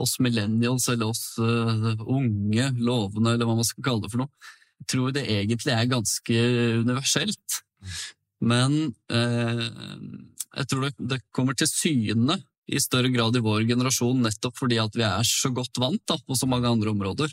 oss 0.00 0.16
millennials 0.24 0.88
eller 0.92 1.12
oss 1.12 1.36
uh, 1.40 1.92
unge 2.06 2.70
lovende, 2.78 3.34
eller 3.34 3.48
hva 3.48 3.58
man 3.58 3.68
skal 3.68 3.86
kalle 3.86 4.04
det 4.04 4.12
for 4.12 4.24
noe. 4.24 4.52
Tror 4.90 5.12
det 5.14 5.26
egentlig 5.30 5.74
er 5.74 5.90
ganske 5.90 6.44
universelt. 6.82 7.60
Mm. 7.82 7.98
Men 8.52 8.78
uh, 9.12 9.66
jeg 10.58 10.68
tror 10.70 10.88
det, 10.88 10.94
det, 11.12 11.20
kommer 11.34 11.56
til 11.56 11.70
syne 11.70 12.40
i 12.72 12.80
større 12.82 13.10
grad 13.12 13.36
i 13.36 13.42
vår 13.44 13.64
generasjon 13.68 14.22
nettopp 14.24 14.58
fordi 14.58 14.78
at 14.80 14.96
vi 14.96 15.04
er 15.06 15.26
så 15.26 15.50
godt 15.54 15.80
vant 15.82 16.02
da, 16.08 16.16
på 16.18 16.36
så 16.38 16.48
mange 16.50 16.70
andre 16.70 16.92
områder. 16.92 17.32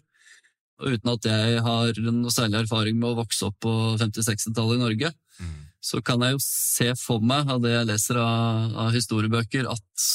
Og 0.80 0.96
uten 0.96 1.12
at 1.12 1.28
jeg 1.28 1.64
har 1.66 2.00
noe 2.06 2.32
særlig 2.32 2.64
erfaring 2.64 3.00
med 3.00 3.12
å 3.12 3.20
vokse 3.20 3.50
opp 3.50 3.58
på 3.66 3.74
50-60-tallet 4.00 4.78
i 4.78 4.84
Norge, 4.84 5.12
mm. 5.40 5.58
så 5.84 6.00
kan 6.06 6.24
jeg 6.24 6.38
jo 6.38 6.44
se 6.46 6.94
for 7.00 7.24
meg 7.24 7.52
av 7.52 7.60
det 7.64 7.74
jeg 7.74 7.90
leser 7.90 8.20
av, 8.24 8.78
av, 8.86 8.92
historiebøker, 8.96 9.68
at 9.68 10.08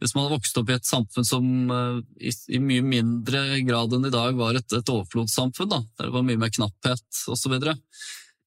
hvis 0.00 0.14
man 0.14 0.24
hadde 0.24 0.38
vokst 0.38 0.56
opp 0.60 0.70
i 0.70 0.76
et 0.78 0.88
samfunn 0.88 1.26
som 1.28 1.44
uh, 1.68 1.98
i, 2.16 2.32
i, 2.32 2.60
mye 2.62 2.84
mindre 2.84 3.60
grad 3.68 3.92
enn 3.96 4.08
i 4.08 4.14
dag 4.14 4.38
var 4.38 4.56
et, 4.56 4.72
et 4.76 4.92
overflodssamfunn, 4.94 5.70
da, 5.70 5.82
der 5.98 6.08
det 6.08 6.14
var 6.16 6.26
mye 6.26 6.40
mer 6.40 6.52
knapphet 6.54 7.04
osv., 7.28 7.36
så, 7.42 7.52
videre, 7.52 7.76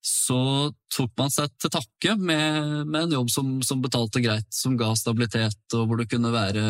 så 0.04 0.40
tok 0.94 1.14
man 1.20 1.32
seg 1.34 1.54
til 1.62 1.74
takke 1.74 2.18
med, 2.20 2.84
med 2.90 3.06
en 3.06 3.18
jobb 3.20 3.30
som, 3.32 3.54
som, 3.66 3.82
betalte 3.84 4.24
greit, 4.24 4.50
som 4.54 4.78
ga 4.80 4.92
stabilitet, 5.00 5.62
og 5.78 5.88
hvor 5.88 6.02
det 6.02 6.10
kunne 6.12 6.34
være 6.34 6.64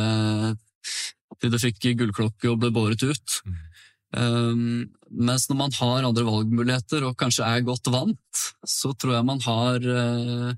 til 1.41 1.54
du 1.54 1.60
fikk 1.60 1.88
gullklokke 1.98 2.52
og 2.52 2.60
ble 2.62 2.69
båret 2.76 3.04
ut. 3.04 3.38
Mm. 3.48 3.56
Um, 4.13 4.82
mens 5.10 5.48
når 5.50 5.58
man 5.58 5.74
har 5.80 6.06
andre 6.06 6.26
valgmuligheter 6.28 7.08
og 7.08 7.17
kanskje 7.17 7.48
er 7.48 7.65
godt 7.65 7.89
vant, 7.93 8.43
så 8.67 8.93
tror 8.93 9.15
jeg 9.17 9.26
man 9.26 9.41
har 9.48 9.88
uh, 9.88 10.54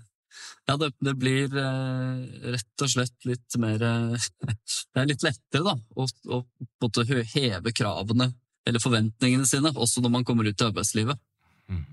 Ja, 0.65 0.77
det, 0.81 0.91
det 0.97 1.13
blir 1.21 1.51
eh, 1.61 2.21
rett 2.55 2.81
og 2.81 2.89
slett 2.89 3.27
litt 3.29 3.57
mer 3.61 3.83
uh, 3.85 4.27
Det 4.49 5.01
er 5.01 5.09
litt 5.11 5.25
lettere, 5.25 5.61
da, 5.61 5.75
å, 5.93 6.07
å, 6.33 6.39
å 6.41 7.05
heve 7.35 7.73
kravene 7.75 8.31
eller 8.65 8.81
forventningene 8.81 9.45
sine, 9.45 9.69
også 9.77 10.01
når 10.01 10.13
man 10.15 10.25
kommer 10.25 10.47
ut 10.49 10.57
i 10.57 10.65
arbeidslivet. 10.65 11.19
Mm. 11.69 11.83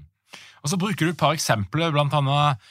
Og 0.63 0.71
så 0.73 0.79
bruker 0.81 1.05
du 1.05 1.13
et 1.13 1.21
par 1.21 1.37
eksempler, 1.37 1.93
blant 1.93 2.15
annet 2.17 2.71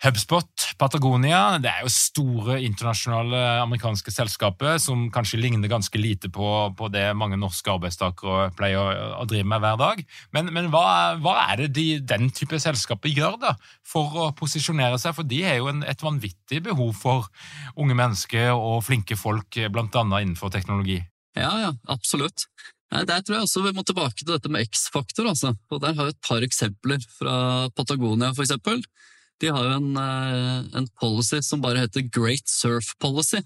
HubSpot, 0.00 0.48
Patagonia. 0.80 1.58
Det 1.60 1.68
er 1.68 1.82
jo 1.84 1.90
store 1.92 2.54
internasjonale 2.64 3.40
amerikanske 3.60 4.12
selskaper 4.14 4.78
som 4.80 5.10
kanskje 5.12 5.40
ligner 5.42 5.68
ganske 5.68 6.00
lite 6.00 6.30
på, 6.32 6.46
på 6.76 6.88
det 6.88 7.10
mange 7.20 7.36
norske 7.36 7.68
arbeidstakere 7.68 8.46
pleier 8.56 8.80
å, 8.80 9.10
å 9.20 9.26
drive 9.28 9.50
med 9.52 9.60
hver 9.60 9.76
dag. 9.82 10.00
Men, 10.32 10.48
men 10.56 10.70
hva, 10.72 10.84
hva, 11.20 11.34
er 11.50 11.66
det 11.66 11.68
de, 11.76 11.86
den 12.00 12.30
type 12.32 12.56
selskaper 12.64 13.12
gjør 13.12 13.36
da, 13.42 13.52
for 13.84 14.16
å 14.16 14.30
posisjonere 14.38 14.96
seg? 15.02 15.12
For 15.18 15.28
de 15.28 15.42
har 15.44 15.60
jo 15.60 15.68
en, 15.74 15.84
et 15.84 16.06
vanvittig 16.06 16.62
behov 16.70 16.96
for 16.96 17.28
unge 17.76 17.98
mennesker 18.00 18.54
og 18.56 18.80
flinke 18.88 19.20
folk, 19.20 19.60
annet 19.60 20.24
innenfor 20.24 20.54
teknologi. 20.54 21.02
Ja, 21.36 21.52
ja, 21.60 21.74
absolutt. 21.92 22.48
Der 22.90 23.20
tror 23.20 23.36
jeg 23.36 23.44
også 23.44 23.62
vi 23.68 23.76
må 23.76 23.84
tilbake 23.86 24.24
til 24.24 24.32
dette 24.32 24.50
med 24.50 24.64
X-faktor. 24.64 25.28
altså. 25.28 25.52
Og 25.70 25.84
Der 25.84 25.92
har 25.94 26.08
vi 26.08 26.16
et 26.16 26.24
par 26.26 26.42
eksempler 26.42 27.04
fra 27.20 27.68
Patagonia, 27.76 28.32
for 28.32 28.48
eksempel. 28.48 28.80
De 29.40 29.48
har 29.48 29.64
jo 29.64 29.76
en, 29.78 29.96
eh, 29.96 30.58
en, 30.76 30.88
policy 31.00 31.40
som 31.42 31.62
bare 31.64 31.86
heter 31.86 32.08
Great 32.12 32.48
Surf 32.48 32.92
Policy, 33.00 33.40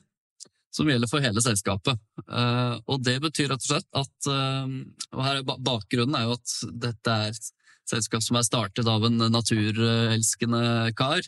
som 0.74 0.88
gjelder 0.90 1.10
for 1.10 1.22
hele 1.22 1.42
selskapet. 1.42 2.00
Eh, 2.26 2.78
og 2.86 3.02
Det 3.02 3.20
betyr 3.22 3.52
rett 3.52 3.62
og 3.62 3.68
slett 3.68 3.88
at 3.94 4.30
eh, 4.30 4.72
og 5.14 5.22
her 5.22 5.42
er 5.42 5.46
Bakgrunnen 5.46 6.16
er 6.18 6.26
jo 6.26 6.38
at 6.38 6.56
dette 6.86 7.14
er 7.14 7.30
et 7.30 7.52
selskap 7.86 8.24
som 8.24 8.40
er 8.40 8.46
startet 8.46 8.88
av 8.90 9.04
en 9.06 9.28
naturelskende 9.30 10.90
kar. 10.96 11.20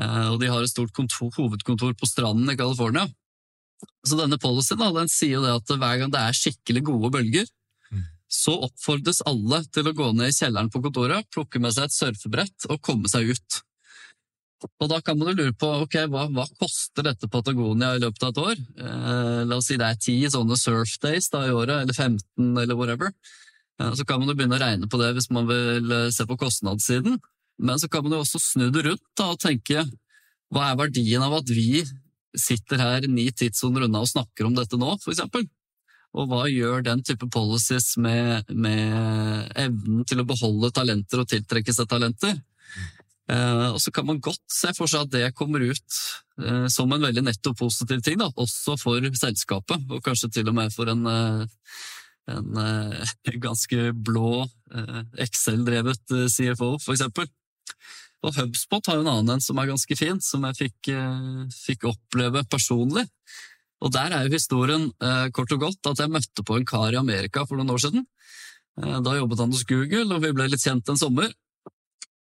Og 0.00 0.36
de 0.40 0.48
har 0.48 0.62
et 0.62 0.70
stort 0.70 0.92
kontor, 0.94 1.30
hovedkontor 1.34 1.92
på 1.98 2.08
stranden 2.08 2.50
i 2.50 2.56
California. 2.56 3.04
Så 4.06 4.16
denne 4.18 4.38
policyen 4.40 4.80
da, 4.80 4.88
den 4.94 5.10
sier 5.12 5.42
det 5.44 5.52
at 5.58 5.72
hver 5.72 6.00
gang 6.00 6.12
det 6.12 6.22
er 6.22 6.36
skikkelig 6.36 6.82
gode 6.88 7.10
bølger, 7.14 7.46
mm. 7.92 8.04
så 8.26 8.54
oppfordres 8.66 9.22
alle 9.28 9.60
til 9.74 9.90
å 9.90 9.94
gå 9.96 10.10
ned 10.16 10.32
i 10.32 10.36
kjelleren 10.36 10.70
på 10.72 10.82
kontoret, 10.86 11.28
plukke 11.34 11.62
med 11.62 11.76
seg 11.76 11.86
et 11.86 11.96
surfebrett 11.96 12.70
og 12.70 12.80
komme 12.86 13.10
seg 13.12 13.34
ut. 13.34 13.60
Og 14.68 14.88
da 14.90 14.98
kan 15.04 15.16
man 15.16 15.30
jo 15.30 15.36
lure 15.38 15.54
på 15.56 15.68
ok, 15.86 15.96
hva, 16.12 16.26
hva 16.34 16.44
koster 16.60 17.06
dette 17.06 17.28
Patagonia 17.32 17.94
i 17.96 18.02
løpet 18.02 18.26
av 18.26 18.32
et 18.32 18.40
år? 18.42 18.62
Eh, 18.84 19.42
la 19.48 19.56
oss 19.56 19.70
si 19.70 19.78
det 19.80 19.88
er 19.88 20.00
ti 20.00 20.16
sånne 20.28 20.58
surf 20.60 20.98
days 21.02 21.30
da, 21.32 21.46
i 21.48 21.54
året, 21.54 21.84
eller 21.84 21.96
15, 21.96 22.50
eller 22.64 22.76
whatever. 22.76 23.14
Så 23.96 24.04
kan 24.04 24.20
man 24.20 24.28
jo 24.28 24.34
begynne 24.36 24.58
å 24.58 24.60
regne 24.60 24.88
på 24.92 24.98
det 25.00 25.14
hvis 25.16 25.30
man 25.32 25.46
vil 25.48 25.94
se 26.12 26.26
på 26.28 26.36
kostnadssiden. 26.36 27.14
Men 27.64 27.80
så 27.80 27.88
kan 27.88 28.04
man 28.04 28.12
jo 28.12 28.20
også 28.20 28.40
snu 28.40 28.66
det 28.72 28.84
rundt 28.84 29.06
da, 29.16 29.30
og 29.32 29.40
tenke 29.40 29.86
hva 30.50 30.66
er 30.66 30.78
verdien 30.80 31.22
av 31.22 31.38
at 31.38 31.48
vi 31.52 31.80
sitter 32.36 32.80
her 32.82 33.06
ni 33.10 33.28
tidssoner 33.34 33.86
unna 33.86 34.02
og 34.04 34.10
snakker 34.10 34.46
om 34.46 34.56
dette 34.56 34.78
nå, 34.80 34.96
for 35.02 35.14
eksempel? 35.14 35.46
Og 36.18 36.26
hva 36.30 36.44
gjør 36.50 36.82
den 36.82 37.04
type 37.06 37.28
policies 37.30 37.92
med, 38.02 38.48
med 38.50 39.50
evnen 39.60 40.02
til 40.08 40.22
å 40.22 40.26
beholde 40.26 40.72
talenter 40.74 41.22
og 41.22 41.30
tiltrekke 41.30 41.74
seg 41.74 41.86
talenter? 41.90 42.34
Eh, 43.30 43.68
og 43.70 43.78
så 43.82 43.92
kan 43.94 44.06
man 44.08 44.20
godt 44.22 44.42
se 44.50 44.72
for 44.74 44.90
seg 44.90 45.06
at 45.06 45.12
det 45.12 45.34
kommer 45.38 45.62
ut 45.62 45.98
eh, 46.42 46.66
som 46.72 46.90
en 46.90 47.04
veldig 47.04 47.22
netto 47.28 47.52
positiv 47.58 48.02
ting, 48.02 48.18
da, 48.20 48.30
også 48.34 48.76
for 48.80 49.04
selskapet, 49.20 49.86
og 49.90 50.02
kanskje 50.04 50.32
til 50.34 50.50
og 50.50 50.56
med 50.56 50.72
for 50.74 50.90
en, 50.90 51.04
eh, 51.06 51.74
en 52.34 52.62
ganske 53.46 53.90
blå 53.94 54.46
Excel-drevet 55.18 56.14
CFO, 56.30 56.76
for 56.82 56.94
eksempel. 56.94 57.26
Og 58.20 58.36
HubSpot 58.36 58.86
har 58.86 58.98
jo 58.98 59.04
en 59.04 59.12
annen 59.14 59.36
en 59.36 59.42
som 59.42 59.58
er 59.58 59.70
ganske 59.70 59.96
fin, 59.98 60.18
som 60.22 60.44
jeg 60.46 60.58
fikk, 60.58 60.90
fikk 61.56 61.86
oppleve 61.88 62.42
personlig. 62.52 63.06
Og 63.80 63.90
der 63.94 64.12
er 64.12 64.26
jo 64.26 64.36
historien 64.36 64.90
kort 65.32 65.54
og 65.56 65.62
godt 65.64 65.88
at 65.88 66.02
jeg 66.04 66.12
møtte 66.12 66.44
på 66.44 66.58
en 66.58 66.68
kar 66.68 66.92
i 66.92 67.00
Amerika 67.00 67.46
for 67.48 67.56
noen 67.56 67.72
år 67.72 67.80
siden. 67.86 68.04
Da 68.76 69.16
jobbet 69.16 69.40
han 69.40 69.56
hos 69.56 69.64
Google, 69.66 70.04
og 70.12 70.20
vi 70.22 70.34
ble 70.36 70.50
litt 70.52 70.62
kjent 70.62 70.92
en 70.92 71.00
sommer. 71.00 71.32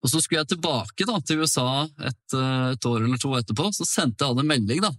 Og 0.05 0.12
så 0.12 0.21
skulle 0.21 0.43
jeg 0.43 0.51
tilbake 0.53 1.07
da, 1.10 1.17
til 1.25 1.41
USA 1.41 1.69
et, 2.05 2.36
eh, 2.38 2.69
et, 2.75 2.86
år 2.86 3.01
eller 3.01 3.21
to 3.21 3.33
etterpå, 3.38 3.71
så 3.73 3.88
sendte 3.88 4.23
jeg 4.23 4.33
han 4.33 4.43
en 4.43 4.51
melding. 4.51 4.83
da. 4.86 4.91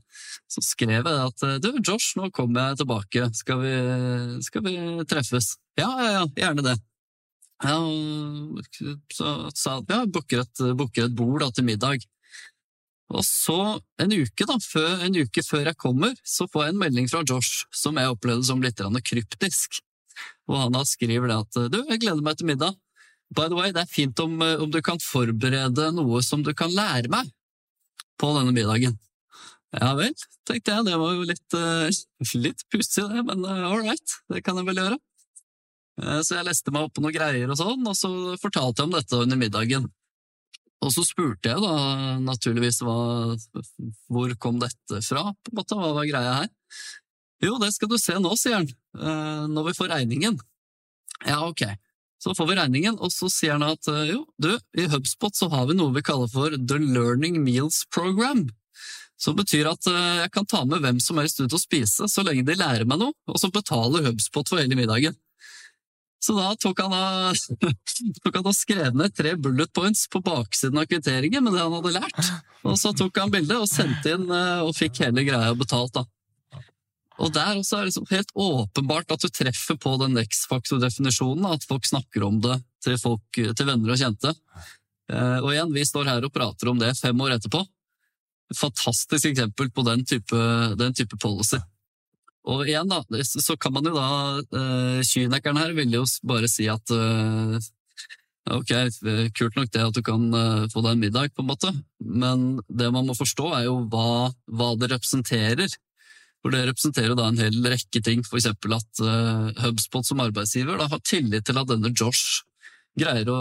Så 0.51 0.65
skrev 0.65 1.07
jeg 1.07 1.29
at 1.29 1.47
eh, 1.47 1.57
du, 1.63 1.71
Josh, 1.79 2.17
nå 2.19 2.33
kommer 2.35 2.73
jeg 2.73 2.83
tilbake, 2.83 3.31
skal 3.39 3.63
vi, 3.63 3.73
skal 4.45 4.67
vi 4.67 4.77
treffes? 5.09 5.55
Ja, 5.79 5.89
ja, 6.03 6.11
ja, 6.19 6.27
gjerne 6.43 6.67
det. 6.67 6.77
Ja, 7.59 7.79
så 9.15 9.33
sa 9.55 9.79
han 9.79 9.89
ja, 9.91 10.05
booker 10.07 10.45
et, 10.45 10.63
booker 10.79 11.09
et 11.09 11.17
bord 11.19 11.43
da, 11.43 11.51
til 11.55 11.67
middag. 11.67 12.03
Og 13.09 13.25
så, 13.25 13.79
en 14.03 14.13
uke, 14.13 14.45
da, 14.45 14.59
før, 14.61 15.07
en 15.07 15.17
uke 15.17 15.43
før 15.47 15.71
jeg 15.71 15.81
kommer, 15.81 16.13
så 16.27 16.47
får 16.51 16.67
jeg 16.67 16.75
en 16.75 16.83
melding 16.83 17.09
fra 17.11 17.23
Josh 17.23 17.65
som 17.75 17.97
jeg 17.97 18.13
opplevde 18.13 18.45
som 18.51 18.63
litt 18.63 18.83
kryptisk. 18.83 19.81
Og 20.51 20.59
han 20.59 20.75
da 20.75 20.83
skriver 20.87 21.31
det 21.31 21.39
at 21.39 21.59
du, 21.73 21.81
jeg 21.87 22.03
gleder 22.03 22.25
meg 22.25 22.39
til 22.39 22.51
middag. 22.51 22.77
By 23.35 23.51
the 23.51 23.59
way, 23.59 23.73
det 23.77 23.83
er 23.85 23.91
fint 23.91 24.21
om, 24.25 24.39
om 24.41 24.71
du 24.73 24.81
kan 24.85 25.01
forberede 25.03 25.91
noe 25.93 26.23
som 26.25 26.41
du 26.45 26.55
kan 26.57 26.73
lære 26.73 27.11
meg 27.13 27.29
på 28.19 28.31
denne 28.37 28.55
middagen. 28.57 28.97
Ja 29.77 29.93
vel, 29.99 30.15
tenkte 30.49 30.73
jeg, 30.73 30.87
det 30.87 30.97
var 30.97 31.13
jo 31.13 31.27
litt, 31.29 31.57
uh, 31.57 31.89
litt 32.47 32.65
pussig 32.73 33.05
det, 33.11 33.25
men 33.29 33.45
uh, 33.45 33.69
all 33.69 33.83
right, 33.85 34.17
det 34.33 34.41
kan 34.47 34.57
jeg 34.57 34.69
vel 34.71 34.81
gjøre. 34.81 34.99
Uh, 36.01 36.21
så 36.25 36.39
jeg 36.39 36.49
leste 36.49 36.73
meg 36.73 36.89
opp 36.89 36.97
på 36.97 37.05
noen 37.05 37.15
greier 37.15 37.53
og 37.53 37.61
sånn, 37.61 37.85
og 37.85 37.97
så 37.99 38.11
fortalte 38.41 38.81
jeg 38.81 38.89
om 38.89 38.97
dette 38.97 39.23
under 39.27 39.41
middagen. 39.41 39.89
Og 40.87 40.95
så 40.95 41.03
spurte 41.05 41.51
jeg 41.51 41.61
da 41.61 42.17
naturligvis 42.23 42.81
hva, 42.87 43.35
hvor 44.09 44.35
kom 44.41 44.61
dette 44.63 45.03
fra, 45.05 45.27
på 45.35 45.53
en 45.53 45.59
måte, 45.59 45.77
hva 45.77 45.91
var 45.97 46.09
greia 46.09 46.37
her? 46.39 46.53
Jo, 47.45 47.59
det 47.61 47.73
skal 47.75 47.91
du 47.91 47.99
se 48.01 48.17
nå, 48.19 48.33
sier 48.39 48.61
han, 48.61 48.71
uh, 48.97 49.45
når 49.51 49.69
vi 49.69 49.77
får 49.79 49.93
regningen. 49.93 50.41
Ja, 51.27 51.43
ok. 51.45 51.67
Så 52.19 52.35
får 52.35 52.49
vi 52.51 52.57
regningen, 52.59 52.97
og 52.99 53.13
så 53.15 53.29
sier 53.31 53.55
han 53.55 53.67
at 53.67 53.89
eh, 53.91 54.11
jo, 54.11 54.25
du, 54.43 54.51
i 54.79 54.89
HubSpot 54.91 55.35
så 55.39 55.51
har 55.53 55.69
vi 55.69 55.77
noe 55.79 55.95
vi 55.95 56.03
kaller 56.07 56.31
for 56.33 56.55
The 56.55 56.81
Learning 56.83 57.39
Meals 57.45 57.85
Program. 57.95 58.49
Som 59.19 59.39
betyr 59.39 59.71
at 59.71 59.87
eh, 59.91 60.19
jeg 60.25 60.33
kan 60.35 60.47
ta 60.47 60.65
med 60.67 60.83
hvem 60.83 60.99
som 61.03 61.19
helst 61.23 61.39
ut 61.39 61.55
og 61.55 61.63
spise, 61.63 62.11
så 62.11 62.27
lenge 62.27 62.47
de 62.47 62.59
lærer 62.59 62.87
meg 62.91 63.01
noe, 63.03 63.15
og 63.31 63.39
så 63.39 63.51
betaler 63.55 64.11
HubSpot 64.11 64.51
for 64.51 64.63
hele 64.63 64.79
middagen. 64.79 65.15
Så 66.19 66.35
da 66.35 66.51
tok 66.59 66.83
han, 66.83 67.39
tok 68.25 68.35
han 68.35 68.47
og 68.51 68.57
skrev 68.57 68.97
ned 68.99 69.15
tre 69.15 69.37
bullet 69.39 69.71
points 69.75 70.09
på 70.11 70.23
baksiden 70.25 70.81
av 70.81 70.89
kvitteringen 70.91 71.47
med 71.47 71.55
det 71.55 71.63
han 71.63 71.77
hadde 71.79 71.95
lært. 72.01 72.33
Og 72.67 72.75
så 72.81 72.91
tok 72.99 73.23
han 73.23 73.31
bildet 73.33 73.63
og 73.63 73.71
sendte 73.71 74.17
inn 74.17 74.27
eh, 74.27 74.67
og 74.67 74.75
fikk 74.77 75.05
hele 75.07 75.27
greia 75.27 75.55
betalt. 75.59 75.95
da. 75.95 76.07
Og 77.19 77.33
der 77.35 77.59
også 77.59 77.79
er 77.79 77.87
det 77.87 77.91
liksom 77.91 78.11
helt 78.13 78.31
åpenbart 78.39 79.15
at 79.15 79.25
du 79.25 79.31
treffer 79.33 79.79
på 79.81 79.95
den 80.03 80.19
X-faktor-definisjonen, 80.23 81.49
at 81.51 81.67
folk 81.67 81.87
snakker 81.89 82.27
om 82.27 82.39
det 82.45 82.61
til, 82.85 82.99
folk, 83.03 83.25
til 83.35 83.67
venner 83.67 83.95
og 83.95 83.99
kjente. 83.99 84.35
Eh, 85.11 85.39
og 85.41 85.51
igjen, 85.51 85.73
vi 85.75 85.87
står 85.89 86.07
her 86.13 86.27
og 86.27 86.35
prater 86.35 86.71
om 86.71 86.79
det 86.79 86.93
fem 86.99 87.19
år 87.25 87.39
etterpå. 87.39 87.65
Fantastisk 88.57 89.33
eksempel 89.33 89.73
på 89.75 89.85
den 89.89 90.05
type, 90.09 90.45
den 90.79 90.95
type 90.97 91.19
policy. 91.21 91.59
Og 92.49 92.63
igjen, 92.69 92.89
da, 92.89 93.03
så 93.27 93.59
kan 93.61 93.75
man 93.75 93.89
jo 93.89 93.97
da 93.97 94.07
kynekeren 94.47 95.05
Kynikeren 95.09 95.59
her 95.61 95.75
vil 95.77 95.99
jo 95.99 96.05
bare 96.25 96.49
si 96.49 96.69
at 96.71 96.95
uh, 96.95 97.59
ok, 98.55 98.71
kult 99.37 99.59
nok 99.59 99.75
det 99.75 99.83
at 99.85 99.99
du 99.99 100.01
kan 100.07 100.31
få 100.73 100.81
deg 100.85 100.95
en 100.95 101.03
middag, 101.03 101.35
på 101.35 101.45
en 101.45 101.51
måte, 101.51 101.75
men 102.01 102.63
det 102.71 102.89
man 102.95 103.11
må 103.11 103.19
forstå, 103.19 103.51
er 103.59 103.67
jo 103.67 103.83
hva, 103.93 104.31
hva 104.49 104.71
det 104.81 104.89
representerer. 104.95 105.77
For 106.43 106.55
det 106.55 106.67
representerer 106.69 107.17
da 107.19 107.27
en 107.29 107.41
hel 107.41 107.59
rekke 107.67 108.03
ting, 108.05 108.23
eksempel 108.23 108.77
at 108.77 109.03
uh, 109.03 109.49
HubSpot 109.65 110.07
som 110.07 110.23
arbeidsgiver 110.23 110.79
da, 110.79 110.87
har 110.91 111.03
tillit 111.03 111.49
til 111.49 111.59
at 111.59 111.71
denne 111.71 111.91
Josh 111.91 112.45
greier 112.99 113.31
å 113.31 113.41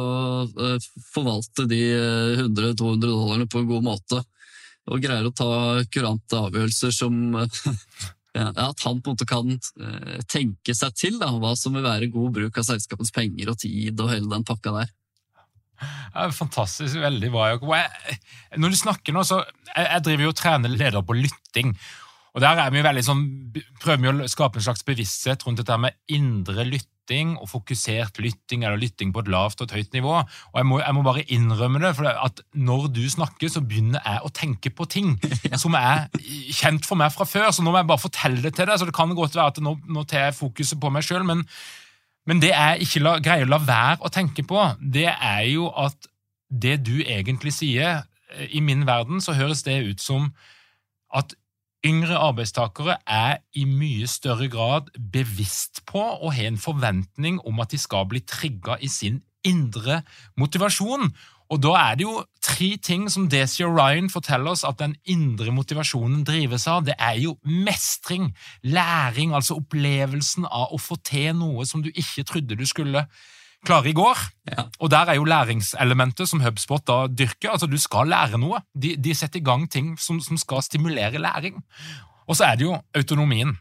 uh, 0.49 0.89
forvalte 1.13 1.67
de 1.69 1.81
100-200 2.47 3.05
dollarene 3.05 3.49
på 3.49 3.61
en 3.61 3.69
god 3.69 3.85
måte, 3.85 4.21
og 4.87 5.03
greier 5.03 5.27
å 5.27 5.35
ta 5.35 5.49
kurante 5.93 6.41
avgjørelser 6.47 6.93
som 6.95 7.37
at 8.37 8.83
han 8.85 9.01
på 9.01 9.11
en 9.11 9.13
måte 9.13 9.27
kan 9.29 9.53
uh, 9.53 10.17
tenke 10.29 10.73
seg 10.77 10.97
til 10.97 11.21
da, 11.21 11.29
hva 11.37 11.53
som 11.59 11.77
vil 11.77 11.85
være 11.85 12.09
god 12.13 12.33
bruk 12.39 12.57
av 12.57 12.65
selskapets 12.69 13.13
penger 13.13 13.53
og 13.53 13.59
tid 13.61 14.01
og 14.01 14.13
hele 14.13 14.31
den 14.33 14.47
pakka 14.47 14.73
der. 14.79 14.93
Ja, 15.77 16.25
fantastisk. 16.33 16.97
Veldig 16.97 17.29
bra. 17.29 17.51
Når 18.57 18.73
du 18.73 18.77
snakker 18.79 19.13
nå, 19.13 19.21
så 19.27 19.43
Jeg, 19.75 19.85
jeg 19.85 20.03
driver 20.07 20.23
jo 20.25 20.31
og 20.31 20.39
trener 20.39 20.73
ledere 20.73 21.03
på 21.05 21.13
lytting. 21.13 21.75
Og 22.35 22.43
der 22.43 22.59
er 22.61 22.73
vi 22.73 22.83
veldig 22.85 23.03
sånn, 23.05 23.23
prøver 23.81 24.03
vi 24.03 24.11
å 24.11 24.29
skape 24.29 24.59
en 24.59 24.65
slags 24.67 24.85
bevissthet 24.85 25.45
rundt 25.45 25.61
dette 25.61 25.77
med 25.81 25.95
indre 26.13 26.65
lytting 26.67 27.35
og 27.39 27.47
fokusert 27.49 28.19
lytting, 28.19 28.65
eller 28.65 28.79
lytting 28.81 29.13
på 29.15 29.23
et 29.23 29.31
lavt 29.31 29.61
og 29.63 29.69
et 29.69 29.77
høyt 29.79 29.95
nivå. 29.95 30.11
Og 30.51 30.59
jeg 30.59 30.67
må, 30.67 30.79
jeg 30.83 30.97
må 30.97 31.03
bare 31.07 31.23
innrømme 31.33 31.81
det, 31.81 31.93
for 31.97 32.09
at 32.11 32.43
når 32.53 32.89
du 32.97 33.01
snakker, 33.09 33.49
så 33.49 33.63
begynner 33.63 34.03
jeg 34.03 34.21
å 34.21 34.33
tenke 34.35 34.73
på 34.75 34.85
ting 34.91 35.15
som 35.63 35.77
er 35.79 36.05
kjent 36.51 36.85
for 36.85 36.99
meg 36.99 37.15
fra 37.15 37.25
før. 37.29 37.49
Så 37.55 37.65
nå 37.65 37.71
må 37.71 37.81
jeg 37.81 37.89
bare 37.93 38.05
fortelle 38.05 38.43
det 38.43 38.53
til 38.57 38.69
deg, 38.69 38.77
så 38.77 38.89
det 38.89 38.97
kan 38.97 39.15
godt 39.17 39.39
være 39.39 39.55
at 39.55 39.63
nå, 39.63 39.77
nå 39.87 40.05
tar 40.05 40.27
jeg 40.27 40.37
fokuset 40.41 40.81
på 40.83 40.91
meg 40.93 41.07
sjøl. 41.07 41.25
Men, 41.27 41.41
men, 42.27 42.43
det 42.43 42.51
jeg 42.53 42.85
ikke 42.85 43.03
la, 43.05 43.17
greier 43.23 43.47
å 43.47 43.53
la 43.55 43.63
være 43.63 43.97
å 44.03 44.13
tenke 44.13 44.45
på, 44.47 44.67
det 44.83 45.09
er 45.09 45.47
jo 45.47 45.71
at 45.73 46.11
det 46.47 46.77
du 46.87 47.01
egentlig 47.01 47.51
sier 47.51 48.05
I 48.55 48.61
min 48.63 48.85
verden 48.87 49.19
så 49.19 49.33
høres 49.35 49.65
det 49.65 49.81
ut 49.83 50.03
som 50.03 50.29
at 51.15 51.33
Yngre 51.87 52.17
arbeidstakere 52.19 52.97
er 53.07 53.37
i 53.55 53.63
mye 53.69 54.07
større 54.11 54.49
grad 54.51 54.89
bevisst 55.13 55.85
på 55.87 56.01
og 56.01 56.33
har 56.35 56.49
en 56.49 56.59
forventning 56.59 57.39
om 57.47 57.61
at 57.63 57.71
de 57.71 57.79
skal 57.79 58.07
bli 58.11 58.19
trigga 58.27 58.75
i 58.83 58.89
sin 58.91 59.21
indre 59.47 60.01
motivasjon. 60.35 61.07
Og 61.47 61.61
Da 61.63 61.71
er 61.79 61.95
det 61.95 62.03
jo 62.03 62.25
tre 62.43 62.73
ting 62.83 63.05
som 63.11 63.29
Desi 63.31 63.63
og 63.63 63.77
Ryan 63.77 64.09
forteller 64.11 64.51
oss 64.51 64.65
at 64.67 64.81
den 64.81 64.97
indre 65.05 65.53
motivasjonen 65.55 66.25
drives 66.27 66.67
av. 66.67 66.83
Det 66.83 66.97
er 66.99 67.21
jo 67.23 67.37
mestring, 67.45 68.33
læring, 68.63 69.31
altså 69.33 69.55
opplevelsen 69.61 70.45
av 70.45 70.75
å 70.75 70.81
få 70.81 70.99
til 71.07 71.37
noe 71.39 71.65
som 71.65 71.85
du 71.85 71.89
ikke 71.93 72.27
trodde 72.27 72.59
du 72.59 72.65
skulle 72.67 73.05
klare 73.65 73.89
i 73.89 73.95
går. 73.97 74.17
Ja. 74.51 74.67
Og 74.79 74.91
der 74.91 75.11
er 75.11 75.19
jo 75.19 75.27
læringselementet 75.27 76.29
som 76.29 76.41
HubSpot 76.43 76.83
da 76.87 77.05
dyrker. 77.07 77.53
Altså, 77.53 77.67
du 77.67 77.77
skal 77.81 78.11
lære 78.11 78.39
noe. 78.41 78.61
De, 78.75 78.95
de 78.95 79.15
setter 79.15 79.41
i 79.41 79.45
gang 79.45 79.67
ting 79.71 79.95
som, 79.99 80.21
som 80.23 80.37
skal 80.37 80.63
stimulere 80.65 81.21
læring. 81.21 81.61
Og 82.27 82.37
så 82.37 82.51
er 82.51 82.59
det 82.59 82.67
jo 82.67 82.77
autonomien. 82.95 83.55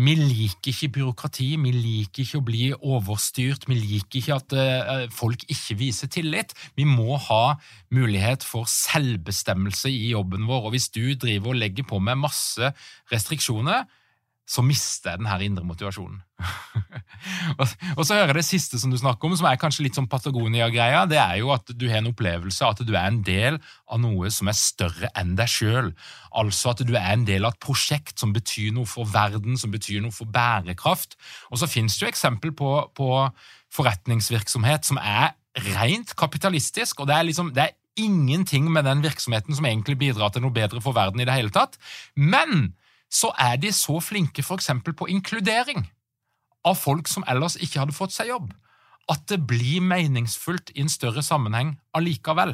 Vi 0.00 0.14
liker 0.14 0.70
ikke 0.70 0.88
byråkrati, 0.94 1.48
vi 1.58 1.70
liker 1.74 2.22
ikke 2.22 2.38
å 2.38 2.44
bli 2.46 2.66
overstyrt, 2.72 3.66
vi 3.66 3.74
liker 3.74 4.20
ikke 4.20 4.36
at 4.36 4.54
uh, 4.54 5.06
folk 5.12 5.42
ikke 5.50 5.76
viser 5.80 6.08
tillit. 6.08 6.54
Vi 6.78 6.86
må 6.86 7.18
ha 7.18 7.56
mulighet 7.92 8.46
for 8.46 8.70
selvbestemmelse 8.70 9.90
i 9.90 10.12
jobben 10.12 10.46
vår, 10.48 10.68
og 10.68 10.76
hvis 10.76 10.88
du 10.94 11.02
driver 11.18 11.52
og 11.52 11.58
legger 11.58 11.88
på 11.90 11.98
med 11.98 12.22
masse 12.22 12.70
restriksjoner, 13.10 13.82
så 14.50 14.64
mister 14.66 15.12
jeg 15.12 15.20
den 15.20 15.28
her 15.30 15.42
indre 15.46 15.62
motivasjonen. 15.62 16.16
og 17.98 18.02
så 18.02 18.16
hører 18.16 18.32
jeg 18.32 18.38
det 18.40 18.46
siste 18.48 18.80
som 18.82 18.90
du 18.90 18.96
snakker 18.98 19.28
om, 19.28 19.36
som 19.38 19.46
er 19.46 19.60
kanskje 19.60 19.84
litt 19.84 19.98
sånn 19.98 20.08
Patagonia-greia. 20.10 21.04
Det 21.06 21.20
er 21.22 21.36
jo 21.38 21.52
at 21.54 21.70
du 21.70 21.84
har 21.86 22.00
en 22.00 22.10
opplevelse 22.10 22.66
at 22.66 22.82
du 22.82 22.90
er 22.90 23.04
en 23.04 23.20
del 23.26 23.60
av 23.86 24.00
noe 24.02 24.32
som 24.34 24.50
er 24.50 24.58
større 24.58 25.12
enn 25.20 25.36
deg 25.38 25.52
sjøl. 25.52 25.92
Altså 26.42 26.72
at 26.72 26.82
du 26.82 26.90
er 26.98 27.12
en 27.12 27.28
del 27.28 27.46
av 27.46 27.54
et 27.54 27.62
prosjekt 27.62 28.18
som 28.18 28.34
betyr 28.34 28.74
noe 28.74 28.90
for 28.90 29.06
verden, 29.12 29.54
som 29.60 29.70
betyr 29.70 30.02
noe 30.02 30.14
for 30.14 30.26
bærekraft. 30.34 31.14
Og 31.54 31.62
så 31.62 31.70
finnes 31.70 31.94
det 31.94 32.08
jo 32.08 32.10
eksempel 32.10 32.54
på, 32.56 32.72
på 32.98 33.10
forretningsvirksomhet 33.76 34.90
som 34.90 34.98
er 34.98 35.36
rent 35.76 36.16
kapitalistisk, 36.18 36.98
og 36.98 37.10
det 37.10 37.20
er 37.20 37.30
liksom 37.30 37.54
det 37.54 37.68
er 37.68 37.78
ingenting 38.00 38.66
med 38.72 38.86
den 38.86 39.02
virksomheten 39.04 39.54
som 39.54 39.66
egentlig 39.66 39.98
bidrar 40.00 40.34
til 40.34 40.42
noe 40.42 40.54
bedre 40.54 40.82
for 40.82 40.96
verden 40.96 41.22
i 41.22 41.26
det 41.28 41.38
hele 41.38 41.54
tatt. 41.54 41.78
Men 42.16 42.72
så 43.10 43.32
er 43.38 43.58
de 43.60 43.72
så 43.74 43.98
flinke 44.02 44.42
f.eks. 44.44 44.70
på 44.96 45.10
inkludering. 45.10 45.88
av 46.60 46.76
folk 46.76 47.08
som 47.08 47.24
ellers 47.24 47.54
ikke 47.56 47.80
hadde 47.80 47.96
fått 47.96 48.12
seg 48.12 48.28
jobb. 48.28 48.50
At 49.08 49.22
det 49.32 49.38
blir 49.48 49.80
meningsfullt 49.80 50.74
i 50.74 50.82
en 50.82 50.92
større 50.92 51.22
sammenheng 51.24 51.78
allikevel. 51.96 52.52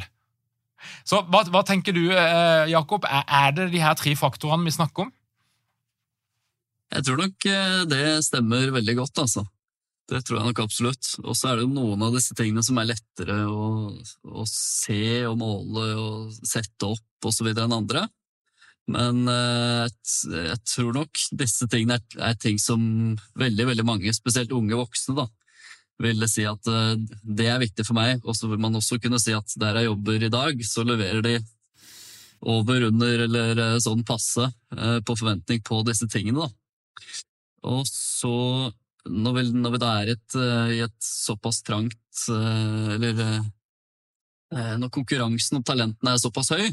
Så 1.02 1.24
hva, 1.26 1.40
hva 1.50 1.62
tenker 1.66 1.96
du, 1.96 2.04
eh, 2.14 2.68
Jakob? 2.70 3.02
Er, 3.08 3.24
er 3.26 3.56
det 3.56 3.72
de 3.72 3.82
her 3.82 3.96
tre 3.98 4.14
faktorene 4.14 4.68
vi 4.68 4.76
snakker 4.76 5.08
om? 5.08 5.12
Jeg 6.94 7.06
tror 7.08 7.18
nok 7.24 7.48
eh, 7.50 7.82
det 7.90 8.04
stemmer 8.28 8.70
veldig 8.76 8.96
godt, 9.00 9.24
altså. 9.24 9.42
Det 10.06 10.20
tror 10.22 10.38
jeg 10.38 10.52
nok 10.52 10.62
absolutt. 10.62 11.08
Og 11.24 11.34
så 11.34 11.50
er 11.50 11.60
det 11.60 11.70
noen 11.72 12.04
av 12.06 12.14
disse 12.14 12.36
tingene 12.38 12.62
som 12.62 12.78
er 12.78 12.92
lettere 12.92 13.40
å, 13.50 13.90
å 14.22 14.46
se 14.46 15.02
og 15.26 15.40
måle 15.40 15.88
og 15.98 16.36
sette 16.46 16.92
opp 16.94 17.26
osv. 17.26 17.50
enn 17.50 17.74
andre. 17.74 18.06
Men 18.92 19.24
eh, 19.30 19.86
jeg 19.86 20.60
tror 20.68 20.94
nok 20.94 21.24
disse 21.34 21.66
tingene 21.70 21.98
er, 21.98 22.36
ting 22.38 22.60
som 22.62 22.80
veldig 23.38 23.66
veldig 23.72 23.86
mange, 23.86 24.14
spesielt 24.14 24.54
unge 24.54 24.78
voksne, 24.78 25.16
da, 25.18 25.26
ville 26.02 26.28
si 26.30 26.46
at 26.46 26.70
eh, 26.70 26.94
det 27.22 27.50
er 27.50 27.62
viktig 27.64 27.86
for 27.88 27.98
meg. 27.98 28.22
Og 28.24 28.38
så 28.38 28.50
vil 28.50 28.62
man 28.62 28.78
også 28.78 29.00
kunne 29.02 29.20
si 29.22 29.34
at 29.34 29.58
der 29.58 29.80
jeg 29.80 29.90
jobber 29.90 30.22
i 30.22 30.32
dag, 30.32 30.62
så 30.66 30.86
leverer 30.86 31.24
de 31.26 31.36
over, 32.46 32.88
under 32.92 33.24
eller 33.24 33.60
sånn 33.80 34.04
passe 34.06 34.44
på 34.68 35.14
forventning 35.16 35.62
på 35.64 35.80
disse 35.88 36.06
tingene. 36.12 36.44
da. 36.44 36.52
Og 37.66 37.86
så, 37.88 38.32
når 39.08 39.36
vi, 39.36 39.44
når 39.56 39.74
vi 39.74 39.82
da 39.82 39.92
er 40.00 40.14
et, 40.14 40.38
eh, 40.38 40.72
i 40.78 40.80
et 40.86 40.96
såpass 41.02 41.62
trangt 41.66 42.26
eh, 42.32 42.88
Eller 42.96 43.22
eh, 43.26 44.74
når 44.80 44.92
konkurransen 44.94 45.60
om 45.60 45.66
talentene 45.66 46.14
er 46.14 46.22
såpass 46.22 46.52
høy, 46.54 46.68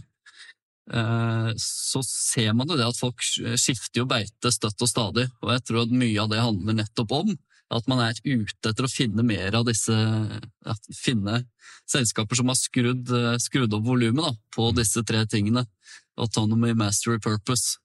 så 0.83 2.01
ser 2.03 2.49
man 2.57 2.67
jo 2.67 2.75
det 2.75 2.83
at 2.83 2.97
folk 2.99 3.21
skifter 3.23 4.01
jo 4.01 4.07
beite 4.09 4.51
støtt 4.51 4.83
og 4.83 4.89
stadig. 4.91 5.23
Og 5.39 5.53
jeg 5.53 5.63
tror 5.63 5.85
at 5.85 5.93
mye 5.95 6.17
av 6.19 6.27
det 6.33 6.41
handler 6.43 6.75
nettopp 6.75 7.13
om 7.15 7.29
at 7.73 7.87
man 7.87 8.01
er 8.03 8.19
ute 8.25 8.67
etter 8.67 8.83
å 8.83 8.91
finne 8.91 9.23
mer 9.23 9.55
av 9.55 9.63
disse 9.69 9.95
Finne 10.99 11.45
selskaper 11.87 12.35
som 12.35 12.51
har 12.51 12.59
skrudd, 12.59 13.13
skrudd 13.39 13.77
opp 13.79 13.87
volumet 13.87 14.41
på 14.51 14.67
disse 14.75 15.05
tre 15.07 15.23
tingene. 15.31 15.63
Autonomy, 16.19 16.73
mastery, 16.75 17.15
purpose. 17.23 17.79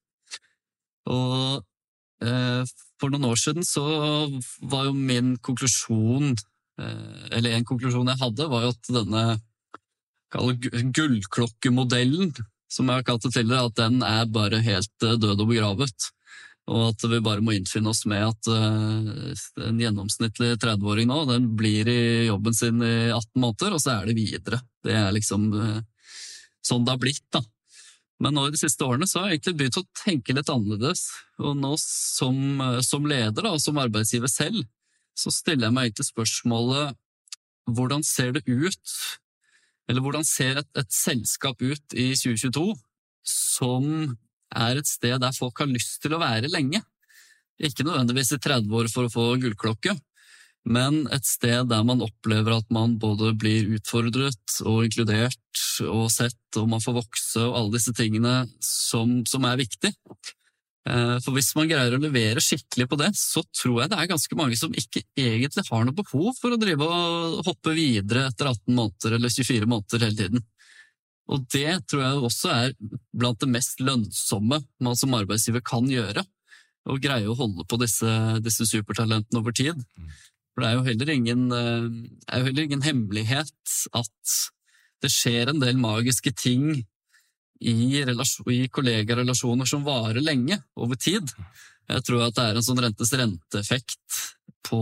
Og 1.06 1.62
Eh, 2.18 2.62
for 2.98 3.12
noen 3.12 3.28
år 3.30 3.38
siden 3.38 3.66
så 3.66 3.84
var 4.66 4.88
jo 4.88 4.94
min 4.96 5.36
konklusjon, 5.38 6.32
eh, 6.82 7.26
eller 7.38 7.54
en 7.54 7.66
konklusjon 7.68 8.10
jeg 8.10 8.22
hadde, 8.22 8.48
var 8.50 8.66
jo 8.66 8.72
at 8.74 8.90
denne 8.90 9.24
gullklokkemodellen, 10.98 12.34
som 12.68 12.88
jeg 12.88 13.00
har 13.00 13.08
kalt 13.08 13.24
det 13.24 13.32
tidligere, 13.34 13.70
at 13.70 13.80
den 13.80 14.02
er 14.04 14.30
bare 14.32 14.62
helt 14.64 15.06
eh, 15.06 15.18
død 15.20 15.44
og 15.44 15.50
begravet. 15.50 16.08
Og 16.68 16.90
at 16.90 17.04
vi 17.08 17.22
bare 17.24 17.40
må 17.40 17.54
innfinne 17.56 17.88
oss 17.88 18.02
med 18.04 18.26
at 18.26 18.48
en 18.52 19.78
gjennomsnittlig 19.80 20.50
30-åring 20.60 21.06
nå, 21.08 21.22
den 21.30 21.46
blir 21.56 21.88
i 21.88 22.26
jobben 22.26 22.52
sin 22.52 22.82
i 22.84 23.08
18 23.08 23.40
måneder, 23.40 23.72
og 23.72 23.80
så 23.80 23.94
er 23.94 24.10
det 24.10 24.18
videre. 24.18 24.58
Det 24.84 24.92
er 24.92 25.08
liksom 25.16 25.46
sånn 26.68 26.84
det 26.84 26.92
har 26.92 27.00
blitt, 27.00 27.24
da. 27.32 27.40
Men 28.22 28.34
nå 28.34 28.48
i 28.48 28.54
de 28.54 28.58
siste 28.58 28.82
årene 28.86 29.06
så 29.06 29.22
har 29.22 29.30
jeg 29.30 29.38
egentlig 29.38 29.58
begynt 29.60 29.80
å 29.80 29.86
tenke 30.00 30.34
litt 30.34 30.50
annerledes. 30.50 31.04
Og 31.38 31.54
nå 31.58 31.74
som, 31.82 32.38
eh, 32.60 32.80
som 32.82 33.06
leder 33.06 33.46
da, 33.46 33.54
og 33.54 33.62
som 33.62 33.78
arbeidsgiver 33.78 34.30
selv, 34.32 34.64
så 35.18 35.32
stiller 35.34 35.68
jeg 35.68 35.76
meg 35.76 35.88
egentlig 35.88 36.10
spørsmålet 36.10 36.98
hvordan 37.68 38.04
ser 38.06 38.32
det 38.32 38.44
ut, 38.48 38.94
eller 39.88 40.04
hvordan 40.04 40.26
ser 40.26 40.60
et, 40.60 40.68
et 40.76 40.92
selskap 40.92 41.60
ut 41.64 41.96
i 41.96 42.10
2022 42.12 42.72
som 43.28 43.88
er 44.56 44.80
et 44.80 44.88
sted 44.88 45.18
der 45.20 45.36
folk 45.36 45.60
har 45.60 45.70
lyst 45.70 45.98
til 46.04 46.14
å 46.14 46.22
være 46.22 46.50
lenge? 46.52 46.82
Ikke 47.58 47.86
nødvendigvis 47.86 48.36
i 48.36 48.40
30 48.42 48.76
år 48.78 48.90
for 48.92 49.08
å 49.08 49.12
få 49.12 49.24
gullklokke, 49.42 49.96
men 50.68 51.06
et 51.14 51.26
sted 51.26 51.70
der 51.70 51.84
man 51.86 52.02
opplever 52.04 52.58
at 52.58 52.68
man 52.74 52.98
både 53.00 53.32
blir 53.38 53.70
utfordret 53.78 54.58
og 54.64 54.84
inkludert 54.86 55.62
og 55.86 56.10
sett, 56.12 56.38
og 56.60 56.68
man 56.70 56.82
får 56.84 56.98
vokse 57.00 57.44
og 57.44 57.56
alle 57.56 57.78
disse 57.78 57.94
tingene 57.96 58.42
som, 58.64 59.22
som 59.26 59.46
er 59.48 59.60
viktig. 59.62 59.94
Eh, 60.88 61.16
for 61.24 61.36
hvis 61.36 61.50
man 61.58 61.68
greier 61.68 61.94
å 61.94 62.00
levere 62.00 62.42
skikkelig 62.42 62.86
på 62.88 62.98
det, 63.00 63.10
så 63.18 63.42
tror 63.52 63.82
jeg 63.82 63.92
det 63.92 63.98
er 63.98 64.10
ganske 64.12 64.38
mange 64.38 64.56
som 64.56 64.72
ikke 64.72 65.02
egentlig 65.18 65.66
har 65.68 65.84
noe 65.84 65.96
behov 65.96 66.30
for 66.38 66.54
å 66.54 66.60
drive 66.60 66.86
og 66.86 67.42
hoppe 67.48 67.74
videre 67.76 68.28
etter 68.30 68.48
18 68.48 68.72
måneder 68.78 69.18
eller 69.18 69.34
24 69.34 69.68
måneder 69.68 70.06
hele 70.06 70.20
tiden. 70.22 70.46
Og 71.28 71.44
det 71.52 71.74
tror 71.90 72.04
jeg 72.06 72.24
også 72.24 72.52
er 72.54 72.74
blant 73.12 73.40
det 73.42 73.50
mest 73.52 73.82
lønnsomme 73.84 74.62
man 74.80 74.96
som 74.96 75.16
arbeidsgiver 75.18 75.64
kan 75.66 75.88
gjøre. 75.92 76.24
Å 76.88 76.96
greie 77.02 77.28
å 77.28 77.36
holde 77.36 77.66
på 77.68 77.76
disse, 77.82 78.12
disse 78.40 78.64
supertalentene 78.70 79.42
over 79.42 79.52
tid. 79.52 79.76
Mm. 79.98 80.14
For 80.54 80.64
det 80.64 80.70
er 80.70 80.78
jo 80.78 80.86
heller 80.86 81.10
ingen, 81.12 81.42
eh, 81.52 81.88
er 82.32 82.40
jo 82.40 82.48
heller 82.48 82.64
ingen 82.64 82.86
hemmelighet 82.86 83.74
at 83.92 84.38
det 85.04 85.12
skjer 85.12 85.52
en 85.52 85.60
del 85.60 85.76
magiske 85.78 86.32
ting 86.34 86.80
i, 87.60 88.02
i 88.54 88.60
kollegarelasjoner 88.70 89.68
som 89.68 89.86
varer 89.86 90.22
lenge, 90.22 90.60
over 90.78 90.98
tid. 91.00 91.32
Jeg 91.88 92.04
tror 92.04 92.26
at 92.26 92.36
det 92.36 92.44
er 92.44 92.58
en 92.58 92.66
sånn 92.66 92.82
rentes 92.84 93.12
renteeffekt 93.16 94.22
på, 94.68 94.80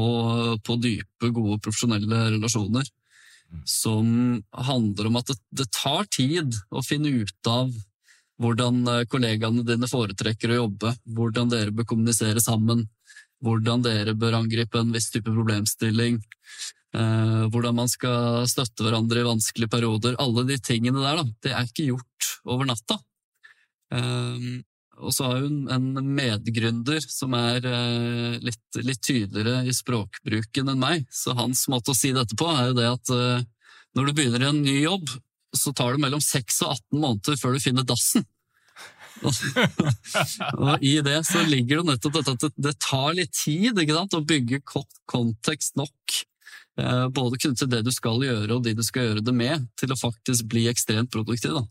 på 0.66 0.78
dype, 0.82 1.30
gode 1.30 1.60
profesjonelle 1.62 2.30
relasjoner 2.36 2.88
som 3.64 4.06
handler 4.50 5.06
om 5.06 5.18
at 5.20 5.30
det, 5.30 5.36
det, 5.60 5.66
tar 5.74 6.08
tid 6.10 6.56
å 6.74 6.82
finne 6.84 7.12
ut 7.22 7.50
av 7.50 7.70
hvordan 8.42 8.82
eh, 8.90 9.04
kollegaene 9.10 9.64
dine 9.66 9.88
foretrekker 9.88 10.52
å 10.52 10.60
jobbe, 10.64 10.92
hvordan 11.16 11.52
dere 11.52 11.74
bør 11.74 11.88
kommunisere 11.92 12.42
sammen, 12.42 12.84
hvordan 13.44 13.84
dere 13.84 14.16
bør 14.18 14.40
angripe 14.40 14.80
en 14.80 14.92
viss 14.92 15.08
type 15.14 15.30
problemstilling, 15.30 16.18
eh, 16.98 17.44
hvordan 17.52 17.78
man 17.80 17.92
skal 17.92 18.44
støtte 18.50 18.84
hverandre 18.84 19.22
i 19.22 19.28
vanskelige 19.28 19.72
perioder. 19.72 20.18
Alle 20.20 20.46
de 20.50 20.58
tingene 20.60 21.04
der, 21.04 21.22
da, 21.22 21.28
det 21.46 21.54
er 21.54 21.70
ikke 21.70 21.90
gjort 21.92 22.32
over 22.46 22.68
natta. 22.68 22.98
Eh, 23.94 24.48
og 24.96 25.12
så 25.12 25.26
har 25.28 25.42
hun 25.44 25.66
en 25.72 26.14
medgründer 26.16 27.04
som 27.04 27.34
er 27.36 27.66
eh, 27.68 28.38
litt, 28.40 28.78
litt, 28.80 29.02
tydeligere 29.04 29.66
i 29.68 29.74
språkbruken 29.76 30.72
enn 30.72 30.80
meg, 30.80 31.04
så 31.12 31.36
hans 31.36 31.66
måte 31.72 31.92
å 31.92 31.98
si 31.98 32.14
dette 32.16 32.38
på 32.38 32.48
er 32.52 32.70
jo 32.70 32.78
det 32.78 32.88
at 32.94 33.12
eh, 33.12 33.44
når 33.96 34.08
du 34.08 34.16
begynner 34.16 34.44
i 34.44 34.48
en 34.48 34.62
ny 34.64 34.78
jobb, 34.80 35.10
så 35.56 35.72
tar 35.76 35.94
det 35.94 36.04
mellom 36.04 36.22
6 36.22 36.62
og 36.64 36.72
18 36.76 37.02
måneder 37.02 37.38
før 37.40 37.56
du 37.56 37.62
finner 37.64 37.86
dassen. 37.86 38.24
og 39.24 40.82
I 40.84 40.98
det 41.04 41.22
så 41.24 41.40
ligger 41.48 41.80
det 41.80 41.94
nettopp 41.94 42.18
dette 42.18 42.34
at 42.36 42.58
det 42.60 42.74
tar 42.84 43.14
litt 43.16 43.32
tid 43.36 43.78
ikke 43.80 43.96
sant, 43.96 44.16
å 44.16 44.24
bygge 44.28 44.60
kontekst 45.08 45.78
nok. 45.80 46.18
Eh, 46.76 47.06
både 47.08 47.40
knyttet 47.40 47.62
til 47.62 47.72
det 47.72 47.84
du 47.86 47.92
skal 47.94 48.20
gjøre 48.24 48.58
og 48.58 48.66
de 48.66 48.74
du 48.76 48.84
skal 48.84 49.10
gjøre 49.10 49.24
det 49.24 49.32
med, 49.36 49.64
til 49.80 49.92
å 49.92 50.00
faktisk 50.00 50.48
bli 50.52 50.66
ekstremt 50.72 51.12
produktiv. 51.12 51.56
da. 51.56 51.64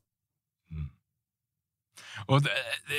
Og 2.27 2.47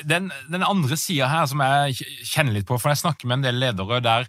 den, 0.04 0.28
den 0.52 0.66
andre 0.66 0.98
sida 1.00 1.30
her 1.30 1.48
som 1.50 1.62
jeg 1.64 1.96
kjenner 2.26 2.58
litt 2.58 2.68
på, 2.68 2.78
for 2.78 2.92
jeg 2.92 3.04
snakker 3.04 3.28
med 3.28 3.40
en 3.40 3.48
del 3.48 3.58
ledere 3.62 4.02
der 4.04 4.28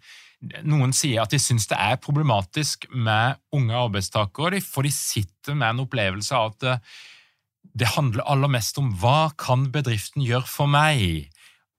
noen 0.68 0.94
sier 0.94 1.24
at 1.24 1.34
de 1.34 1.40
syns 1.42 1.66
det 1.70 1.78
er 1.82 2.02
problematisk 2.02 2.86
med 2.94 3.40
unge 3.56 3.78
arbeidstakere, 3.78 4.62
for 4.62 4.86
de 4.86 4.94
sitter 4.94 5.58
med 5.58 5.72
en 5.72 5.86
opplevelse 5.88 6.38
av 6.38 6.54
at 6.54 6.68
eh, 6.68 6.84
det 7.78 7.94
handler 7.94 8.26
aller 8.30 8.52
mest 8.52 8.78
om 8.82 8.92
hva 9.02 9.32
kan 9.38 9.68
bedriften 9.74 10.24
gjøre 10.26 10.50
for 10.50 10.70
meg, 10.72 11.28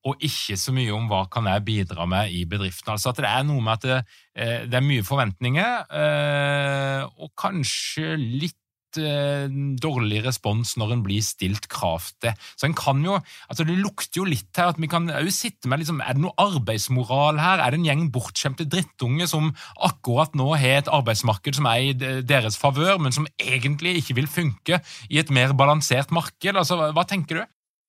og 0.07 0.21
ikke 0.25 0.57
så 0.59 0.73
mye 0.75 0.95
om 0.95 1.09
hva 1.11 1.25
kan 1.31 1.49
jeg 1.51 1.65
bidra 1.67 2.07
med 2.09 2.33
i 2.35 2.45
bedriften. 2.49 2.93
Altså 2.95 3.11
at 3.11 3.19
Det 3.19 3.29
er 3.29 3.47
noe 3.47 3.63
med 3.63 3.73
at 3.79 3.87
det, 3.87 3.99
eh, 4.35 4.61
det 4.67 4.79
er 4.79 4.87
mye 4.87 5.07
forventninger, 5.07 5.87
eh, 6.03 7.03
og 7.19 7.35
kanskje 7.39 8.17
litt 8.19 8.59
dårlig 8.97 10.23
respons 10.25 10.77
når 10.81 10.95
en 10.95 11.03
blir 11.05 11.25
stilt 11.25 11.69
krav 11.69 12.07
til. 12.23 12.33
Så 12.57 12.69
en 12.69 12.77
kan 12.79 13.03
jo, 13.05 13.19
altså 13.49 13.67
Det 13.69 13.77
lukter 13.77 14.23
jo 14.23 14.25
litt 14.29 14.57
her 14.57 14.73
at 14.73 14.81
vi 14.81 14.89
kan 14.89 15.09
jo 15.11 15.35
sitte 15.35 15.69
med 15.69 15.83
liksom, 15.83 16.01
Er 16.01 16.17
det 16.17 16.25
noe 16.25 16.37
arbeidsmoral 16.39 17.39
her? 17.39 17.61
Er 17.61 17.71
det 17.71 17.81
en 17.81 17.89
gjeng 17.89 18.07
bortskjemte 18.15 18.69
drittunge 18.69 19.29
som 19.29 19.53
akkurat 19.77 20.35
nå 20.39 20.55
har 20.57 20.81
et 20.81 20.89
arbeidsmarked 20.89 21.59
som 21.59 21.69
er 21.69 21.91
i 21.91 22.23
deres 22.23 22.57
favør, 22.57 22.99
men 23.03 23.13
som 23.13 23.29
egentlig 23.39 23.99
ikke 24.01 24.19
vil 24.23 24.31
funke 24.31 24.83
i 25.11 25.21
et 25.21 25.31
mer 25.31 25.53
balansert 25.53 26.11
marked? 26.15 26.55
Altså, 26.57 26.81
Hva 26.93 27.05
tenker 27.09 27.43
du? 27.43 27.47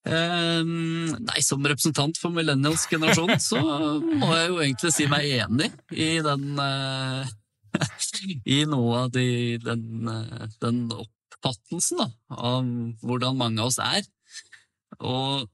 Eh, 0.07 0.63
nei, 0.63 1.41
Som 1.43 1.65
representant 1.67 2.17
for 2.17 2.31
millennials-generasjonen 2.33 3.41
så 3.43 3.59
må 3.99 4.31
jeg 4.35 4.47
jo 4.47 4.61
egentlig 4.63 4.93
si 4.95 5.07
meg 5.11 5.27
enig 5.41 5.69
i 5.91 6.11
den 6.23 6.55
uh, 6.55 7.27
i 8.45 8.63
noe 8.69 9.05
av 9.05 9.11
de, 9.15 9.57
den, 9.63 10.09
den 10.61 10.79
oppfattelsen 10.93 12.01
da, 12.03 12.09
av 12.35 12.69
hvordan 13.03 13.39
mange 13.39 13.63
av 13.63 13.71
oss 13.71 13.79
er. 13.83 14.05
Og 14.99 15.47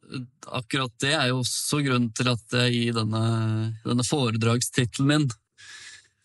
akkurat 0.58 0.94
det 1.04 1.14
er 1.14 1.30
jo 1.30 1.42
også 1.44 1.82
grunnen 1.86 2.12
til 2.18 2.32
at 2.32 2.56
jeg 2.56 2.78
i 2.88 2.94
denne, 2.96 3.26
denne 3.86 4.06
foredragstittelen 4.08 5.12
min 5.12 5.28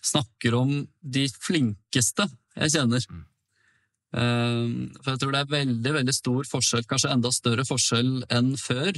snakker 0.00 0.56
om 0.56 0.78
de 1.00 1.26
flinkeste 1.42 2.24
jeg 2.56 2.72
kjenner. 2.76 3.04
Mm. 3.10 3.24
Ehm, 4.20 4.74
for 5.02 5.12
jeg 5.12 5.22
tror 5.22 5.34
det 5.34 5.42
er 5.42 5.54
veldig 5.54 5.94
veldig 5.98 6.14
stor 6.16 6.48
forskjell, 6.48 6.86
kanskje 6.88 7.12
enda 7.14 7.32
større 7.34 7.66
forskjell 7.68 8.12
enn 8.32 8.54
før, 8.58 8.96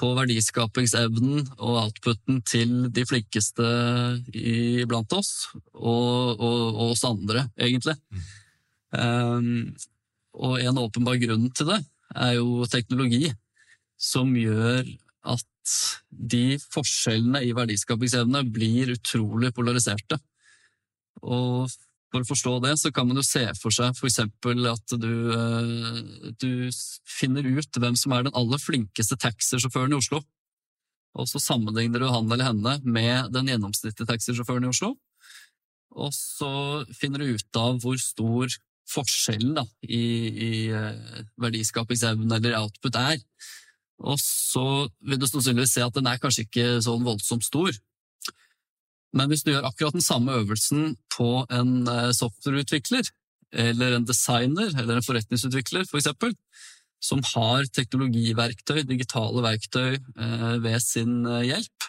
på 0.00 0.10
verdiskapingsevnen 0.16 1.46
og 1.58 1.78
outputen 1.84 2.40
til 2.48 2.88
de 2.94 3.04
flinkeste 3.06 3.66
i, 4.34 4.84
blant 4.88 5.12
oss, 5.14 5.50
og, 5.74 6.38
og, 6.38 6.60
og, 6.72 6.84
oss 6.92 7.04
andre, 7.06 7.46
egentlig. 7.60 7.96
Mm. 8.10 8.24
Um, 8.92 9.48
og 10.42 10.58
en 10.60 10.80
åpenbar 10.80 11.20
grunn 11.20 11.48
til 11.56 11.70
det 11.70 11.80
er 12.12 12.36
jo 12.38 12.66
teknologi, 12.68 13.30
som 14.00 14.32
gjør 14.36 14.84
at 15.32 15.74
de 16.10 16.58
forskjellene 16.72 17.44
i 17.46 17.52
verdiskapingsevne 17.56 18.42
blir 18.52 18.94
utrolig 18.96 19.52
polariserte. 19.54 20.18
Og 21.22 21.70
for 22.12 22.20
å 22.20 22.28
forstå 22.28 22.52
det, 22.66 22.74
så 22.80 22.92
kan 22.94 23.08
man 23.08 23.18
jo 23.18 23.24
se 23.24 23.42
for 23.58 23.72
seg 23.72 23.96
f.eks. 23.96 24.20
at 24.20 24.94
du, 25.00 25.12
eh, 25.32 26.32
du, 26.36 26.50
finner 27.08 27.46
ut 27.46 27.80
hvem 27.80 27.96
som 27.96 28.12
er 28.12 28.26
den 28.26 28.36
aller 28.36 28.60
flinkeste 28.60 29.16
taxisjåføren 29.20 29.94
i 29.94 30.00
Oslo. 30.00 30.20
Og 31.16 31.28
så 31.28 31.40
sammenligner 31.42 32.00
du 32.00 32.08
han 32.08 32.28
eller 32.28 32.50
henne 32.50 32.76
med 32.84 33.32
den 33.32 33.48
gjennomsnittlige 33.52 34.08
taxisjåføren 34.08 34.68
i 34.68 34.72
Oslo. 34.72 34.94
Og 35.92 36.12
så 36.16 36.52
finner 36.96 37.20
du 37.20 37.34
ut 37.36 37.60
av 37.60 37.80
hvor 37.82 37.98
stor 38.00 38.52
forskjellen 38.92 39.56
da, 39.56 39.64
i, 39.84 40.04
i 40.28 40.52
eh, 40.74 41.24
verdiskapingsevne 41.40 42.40
eller 42.40 42.58
output 42.60 42.96
er. 43.00 43.20
Og 44.02 44.18
så 44.20 44.66
vil 45.06 45.20
du 45.20 45.28
sannsynligvis 45.28 45.76
se 45.78 45.84
at 45.84 45.96
den 45.96 46.08
er 46.10 46.20
kanskje 46.20 46.44
ikke 46.46 46.68
sånn 46.84 47.04
voldsomt 47.06 47.46
stor. 47.46 47.72
Men 49.12 49.28
hvis 49.28 49.44
du 49.44 49.52
gjør 49.52 49.68
akkurat 49.68 49.96
den 49.96 50.04
samme 50.04 50.34
øvelsen 50.40 50.94
på 51.12 51.44
en 51.52 51.82
eh, 51.88 52.12
softwareutvikler, 52.16 53.08
eller 53.52 53.98
en 53.98 54.06
designer 54.08 54.70
eller 54.80 54.96
en 54.96 55.04
forretningsutvikler 55.04 55.84
f.eks., 55.84 56.08
for 56.16 56.32
som 57.02 57.18
har 57.32 57.66
teknologiverktøy, 57.74 58.84
digitale 58.86 59.42
verktøy, 59.42 59.96
eh, 59.98 60.52
ved 60.62 60.78
sin 60.84 61.26
eh, 61.26 61.48
hjelp, 61.50 61.88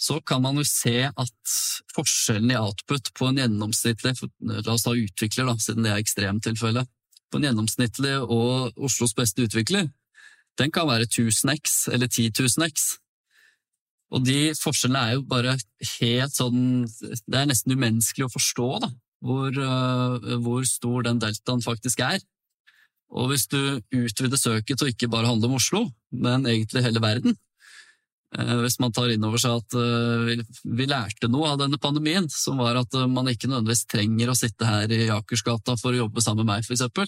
så 0.00 0.20
kan 0.24 0.40
man 0.40 0.56
jo 0.56 0.64
se 0.64 1.10
at 1.10 1.56
forskjellen 1.92 2.54
i 2.54 2.56
output 2.56 3.10
på 3.18 3.28
en 3.28 3.40
gjennomsnittlig 3.42 4.14
La 4.48 4.72
oss 4.72 4.86
ta 4.86 4.94
utvikler, 4.96 5.50
da, 5.50 5.56
siden 5.60 5.84
det 5.84 5.92
er 5.92 6.00
ekstremtilfellet. 6.00 6.88
På 7.30 7.38
en 7.38 7.44
gjennomsnittlig 7.50 8.14
og 8.22 8.78
Oslos 8.80 9.12
beste 9.18 9.44
utvikler, 9.44 9.90
den 10.58 10.72
kan 10.72 10.88
være 10.88 11.08
1000x 11.10 11.90
eller 11.92 12.08
10 12.08 12.32
000x. 12.38 12.86
Og 14.10 14.24
de 14.26 14.50
forskjellene 14.58 15.02
er 15.02 15.16
jo 15.16 15.26
bare 15.30 15.54
helt 15.98 16.34
sånn 16.34 16.62
Det 16.88 17.36
er 17.36 17.48
nesten 17.50 17.76
umenneskelig 17.76 18.26
å 18.26 18.32
forstå, 18.32 18.70
da, 18.82 18.90
hvor, 19.22 19.54
uh, 19.54 20.32
hvor 20.42 20.64
stor 20.68 21.06
den 21.06 21.20
deltaen 21.22 21.62
faktisk 21.64 22.02
er. 22.04 22.18
Og 23.10 23.30
hvis 23.30 23.46
du 23.50 23.58
utvider 23.78 24.38
søket 24.38 24.78
til 24.78 24.90
ikke 24.92 25.10
bare 25.10 25.30
handle 25.30 25.50
om 25.50 25.58
Oslo, 25.58 25.84
men 26.10 26.46
egentlig 26.46 26.82
hele 26.86 27.02
verden, 27.02 27.36
uh, 28.38 28.56
hvis 28.64 28.80
man 28.82 28.94
tar 28.96 29.12
inn 29.14 29.26
over 29.26 29.42
seg 29.42 29.60
at 29.60 29.78
uh, 29.78 30.30
vi, 30.64 30.88
lærte 30.90 31.30
noe 31.30 31.52
av 31.52 31.60
denne 31.62 31.78
pandemien, 31.82 32.26
som 32.34 32.58
var 32.62 32.80
at 32.82 32.96
man 33.10 33.30
ikke 33.30 33.50
nødvendigvis 33.50 33.86
trenger 33.90 34.32
å 34.32 34.38
sitte 34.38 34.66
her 34.66 34.90
i 34.94 35.04
Akersgata 35.14 35.78
for 35.78 35.94
å 35.94 36.04
jobbe 36.04 36.24
sammen 36.24 36.46
med 36.46 36.56
meg, 36.56 36.70
eksempel, 36.70 37.06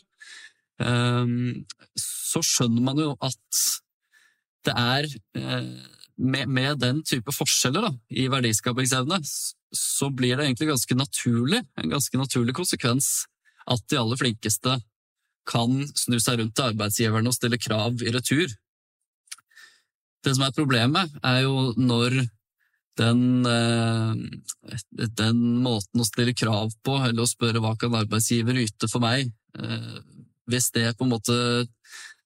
så 0.82 2.40
skjønner 2.42 2.82
man 2.82 2.98
jo 2.98 3.12
at 3.22 3.58
det 4.66 4.72
er 4.72 5.06
med, 6.16 6.48
med, 6.48 6.78
den 6.82 7.02
type 7.06 7.32
forskjeller 7.34 7.86
da, 7.88 7.92
i 8.10 8.28
verdiskapingsevne, 8.32 9.20
så 9.72 10.10
blir 10.12 10.36
det 10.36 10.46
egentlig 10.46 10.68
ganske 10.72 10.96
naturlig, 10.98 11.62
en 11.80 11.94
ganske 11.94 12.18
naturlig 12.20 12.54
konsekvens 12.56 13.12
at 13.70 13.84
de 13.90 14.00
aller 14.00 14.18
flinkeste 14.20 14.76
kan 15.48 15.80
snu 15.98 16.18
seg 16.22 16.38
rundt 16.38 16.54
til 16.58 16.70
arbeidsgiverne 16.70 17.30
og 17.30 17.36
stille 17.36 17.58
krav 17.58 18.04
i 18.04 18.12
retur. 18.14 18.52
Det 20.22 20.36
som 20.36 20.44
er 20.46 20.54
problemet, 20.54 21.10
er 21.26 21.42
jo 21.42 21.72
når 21.78 22.20
den, 23.00 23.46
eh, 23.46 25.08
den 25.18 25.42
måten 25.64 26.02
å 26.02 26.06
stille 26.06 26.34
krav 26.36 26.74
på, 26.84 26.98
eller 27.00 27.24
å 27.24 27.30
spørre 27.30 27.62
hva 27.62 27.74
kan 27.78 27.94
arbeidsgiver 27.96 28.60
yte 28.62 28.88
for 28.90 29.02
meg, 29.02 29.32
eh, 29.58 29.98
hvis 30.46 30.70
det 30.76 30.96
på 30.98 31.06
en 31.06 31.14
måte 31.14 31.36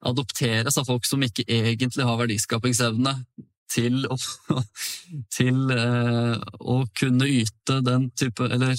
adopteres 0.07 0.77
av 0.77 0.87
folk 0.87 1.07
som 1.07 1.23
ikke 1.23 1.47
egentlig 1.47 2.05
har 2.05 2.19
verdiskapingsevne, 2.21 3.15
til 3.73 4.05
å, 4.07 4.17
til, 5.37 5.63
uh, 5.73 6.37
å 6.61 6.81
kunne 6.97 7.29
yte 7.29 7.81
den 7.85 8.11
type 8.19 8.47
Eller 8.47 8.79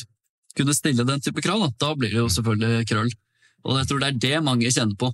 kunne 0.57 0.73
stille 0.73 1.05
den 1.05 1.21
type 1.21 1.43
krav, 1.45 1.61
da, 1.61 1.69
da 1.85 1.93
blir 1.93 2.13
det 2.13 2.21
jo 2.23 2.29
selvfølgelig 2.33 2.88
krøll. 2.89 3.11
Og 3.67 3.77
jeg 3.77 3.89
tror 3.89 3.99
det 4.01 4.07
er 4.07 4.21
det 4.23 4.43
mange 4.45 4.71
kjenner 4.73 4.97
på. 4.97 5.11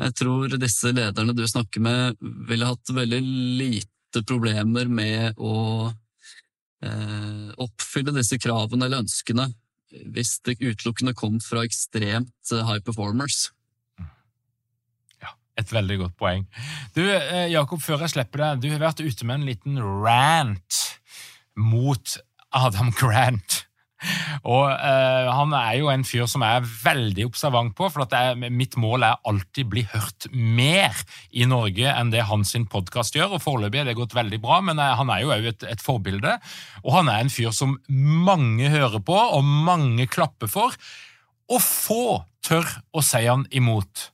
Jeg 0.00 0.14
tror 0.18 0.56
disse 0.58 0.90
lederne 0.90 1.34
du 1.36 1.44
snakker 1.46 1.84
med, 1.84 2.16
ville 2.48 2.66
hatt 2.66 2.90
veldig 2.90 3.20
lite 3.60 4.22
problemer 4.26 4.88
med 4.90 5.38
å 5.38 5.54
eh, 6.82 7.48
oppfylle 7.62 8.14
disse 8.16 8.40
kravene 8.42 8.88
eller 8.88 9.04
ønskene 9.04 9.46
hvis 9.92 10.38
det 10.46 10.56
utelukkende 10.62 11.12
kom 11.16 11.36
fra 11.44 11.66
ekstremt 11.66 12.52
high 12.52 12.80
performers. 12.84 13.50
Et 15.60 15.72
veldig 15.74 15.98
godt 16.00 16.14
poeng. 16.16 16.46
Du, 16.96 17.02
eh, 17.04 17.50
Jakob, 17.52 17.82
før 17.84 18.06
jeg 18.06 18.14
slipper 18.14 18.44
deg, 18.44 18.62
du 18.62 18.70
har 18.72 18.80
vært 18.86 19.04
ute 19.04 19.28
med 19.28 19.40
en 19.40 19.48
liten 19.50 19.82
rant 19.82 20.80
mot 21.60 22.16
Adam 22.56 22.92
Grant. 22.96 23.66
Og 24.48 24.64
uh, 24.66 25.28
Han 25.36 25.52
er 25.54 25.76
jo 25.78 25.90
en 25.92 26.04
fyr 26.06 26.26
som 26.30 26.42
jeg 26.44 26.58
er 26.58 26.70
veldig 26.84 27.26
observant 27.28 27.74
på, 27.78 27.88
for 27.92 28.16
er, 28.16 28.34
mitt 28.50 28.74
mål 28.80 29.06
er 29.06 29.20
alltid 29.28 29.70
bli 29.70 29.84
hørt 29.92 30.26
mer 30.32 30.96
i 31.30 31.46
Norge 31.48 31.92
enn 31.92 32.10
det 32.14 32.26
hans 32.30 32.54
podkast 32.72 33.16
gjør. 33.16 33.36
og 33.36 33.44
Foreløpig 33.44 33.82
er 33.82 33.90
det 33.90 33.98
gått 33.98 34.16
veldig 34.16 34.40
bra, 34.42 34.60
men 34.64 34.80
jeg, 34.82 34.98
han 34.98 35.12
er 35.14 35.22
jo 35.22 35.34
òg 35.36 35.48
et, 35.52 35.68
et, 35.70 35.82
forbilde. 35.84 36.34
Og 36.82 36.96
han 36.98 37.12
er 37.12 37.22
en 37.22 37.32
fyr 37.32 37.54
som 37.56 37.78
mange 37.88 38.72
hører 38.72 39.02
på, 39.04 39.16
og 39.16 39.44
mange 39.44 40.08
klapper 40.10 40.50
for. 40.50 40.76
Og 41.52 41.62
få 41.62 42.04
tør 42.42 42.66
å 42.92 43.04
si 43.04 43.22
han 43.26 43.46
imot. 43.54 44.11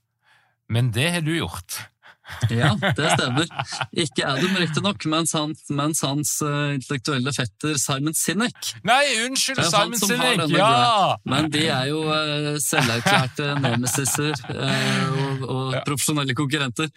Men 0.69 0.93
det 0.93 1.11
har 1.15 1.25
du 1.25 1.33
gjort. 1.37 1.81
ja, 2.51 2.73
det 2.97 3.13
stemmer. 3.17 3.49
Ikke 3.97 4.27
Adam, 4.29 4.57
riktignok, 4.61 5.05
mens, 5.11 5.33
han, 5.37 5.55
mens 5.73 6.03
hans 6.05 6.35
uh, 6.45 6.75
intellektuelle 6.77 7.33
fetter 7.35 7.79
Simon 7.81 8.17
Sinek 8.17 8.73
Nei, 8.87 9.01
unnskyld, 9.25 9.63
Simon 9.71 9.97
Sinek! 10.01 10.45
Ja! 10.53 11.17
Men 11.29 11.51
de 11.53 11.65
er 11.73 11.89
jo 11.91 12.05
uh, 12.05 12.55
selverklærte 12.63 13.55
nemesiser 13.63 14.35
uh, 14.53 15.19
og, 15.25 15.45
og 15.49 15.77
ja. 15.79 15.85
profesjonelle 15.89 16.37
konkurrenter. 16.39 16.93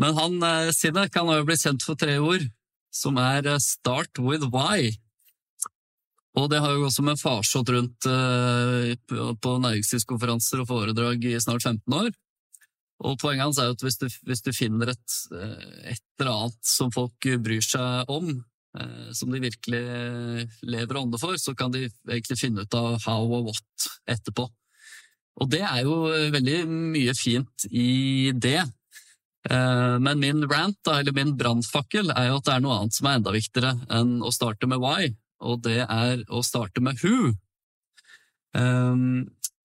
Men 0.00 0.18
han 0.18 0.38
uh, 0.42 0.72
Sinek 0.74 1.14
han 1.18 1.32
har 1.32 1.42
jo 1.42 1.48
blitt 1.50 1.64
kjent 1.64 1.86
for 1.86 1.98
tre 1.98 2.18
ord, 2.22 2.46
som 2.94 3.18
er 3.18 3.56
'start 3.58 4.22
with 4.22 4.46
why'. 4.54 4.94
Og 6.38 6.48
det 6.50 6.58
har 6.62 6.72
jo 6.74 6.86
også 6.86 7.02
med 7.06 7.18
farsott 7.20 7.68
rundt 7.70 8.06
på 9.38 9.50
næringslivskonferanser 9.62 10.64
og 10.64 10.66
foredrag 10.66 11.22
i 11.30 11.38
snart 11.38 11.62
15 11.62 11.94
år. 11.94 12.08
Og 13.02 13.18
Poenget 13.20 13.42
hans 13.48 13.58
er 13.58 13.70
jo 13.70 13.76
at 13.76 13.84
hvis 13.84 13.98
du, 13.98 14.06
hvis 14.28 14.42
du 14.44 14.52
finner 14.54 14.92
et, 14.92 15.14
eh, 15.34 15.94
et, 15.94 16.04
eller 16.20 16.34
annet 16.34 16.68
som 16.68 16.92
folk 16.94 17.26
bryr 17.42 17.64
seg 17.64 18.12
om, 18.12 18.30
eh, 18.78 19.08
som 19.16 19.32
de 19.34 19.42
virkelig 19.42 19.82
lever 20.62 21.00
ånde 21.00 21.18
for, 21.20 21.34
så 21.40 21.56
kan 21.58 21.74
de 21.74 21.88
egentlig 21.88 22.38
finne 22.38 22.62
ut 22.62 22.78
av 22.78 23.00
how 23.08 23.26
og 23.26 23.50
what 23.50 23.88
etterpå. 24.14 24.46
Og 25.42 25.50
det 25.50 25.64
er 25.66 25.82
jo 25.82 26.06
veldig 26.30 26.58
mye 26.70 27.14
fint 27.18 27.66
i 27.74 28.30
det. 28.30 28.62
Eh, 29.50 29.96
men 30.00 30.22
min 30.22 30.46
rant, 30.48 30.78
eller 30.88 31.12
min 31.16 31.34
brannfakkel, 31.36 32.12
er 32.14 32.30
jo 32.30 32.38
at 32.38 32.46
det 32.46 32.54
er 32.54 32.64
noe 32.64 32.78
annet 32.78 32.96
som 32.96 33.10
er 33.10 33.18
enda 33.18 33.34
viktigere 33.34 33.74
enn 33.92 34.20
å 34.24 34.32
starte 34.32 34.70
med 34.70 34.80
why, 34.80 35.10
og 35.44 35.64
det 35.66 35.82
er 35.84 36.22
å 36.30 36.44
starte 36.46 36.80
med 36.84 37.02
who. 37.02 37.34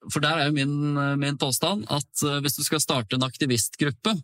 For 0.07 0.23
der 0.23 0.39
er 0.39 0.49
jo 0.49 0.55
min, 0.55 0.75
min, 1.19 1.37
påstand 1.39 1.83
at 1.91 2.23
eh, 2.23 2.39
hvis 2.43 2.55
du 2.59 2.63
skal 2.63 2.81
starte 2.83 3.17
en 3.17 3.25
aktivistgruppe, 3.27 4.15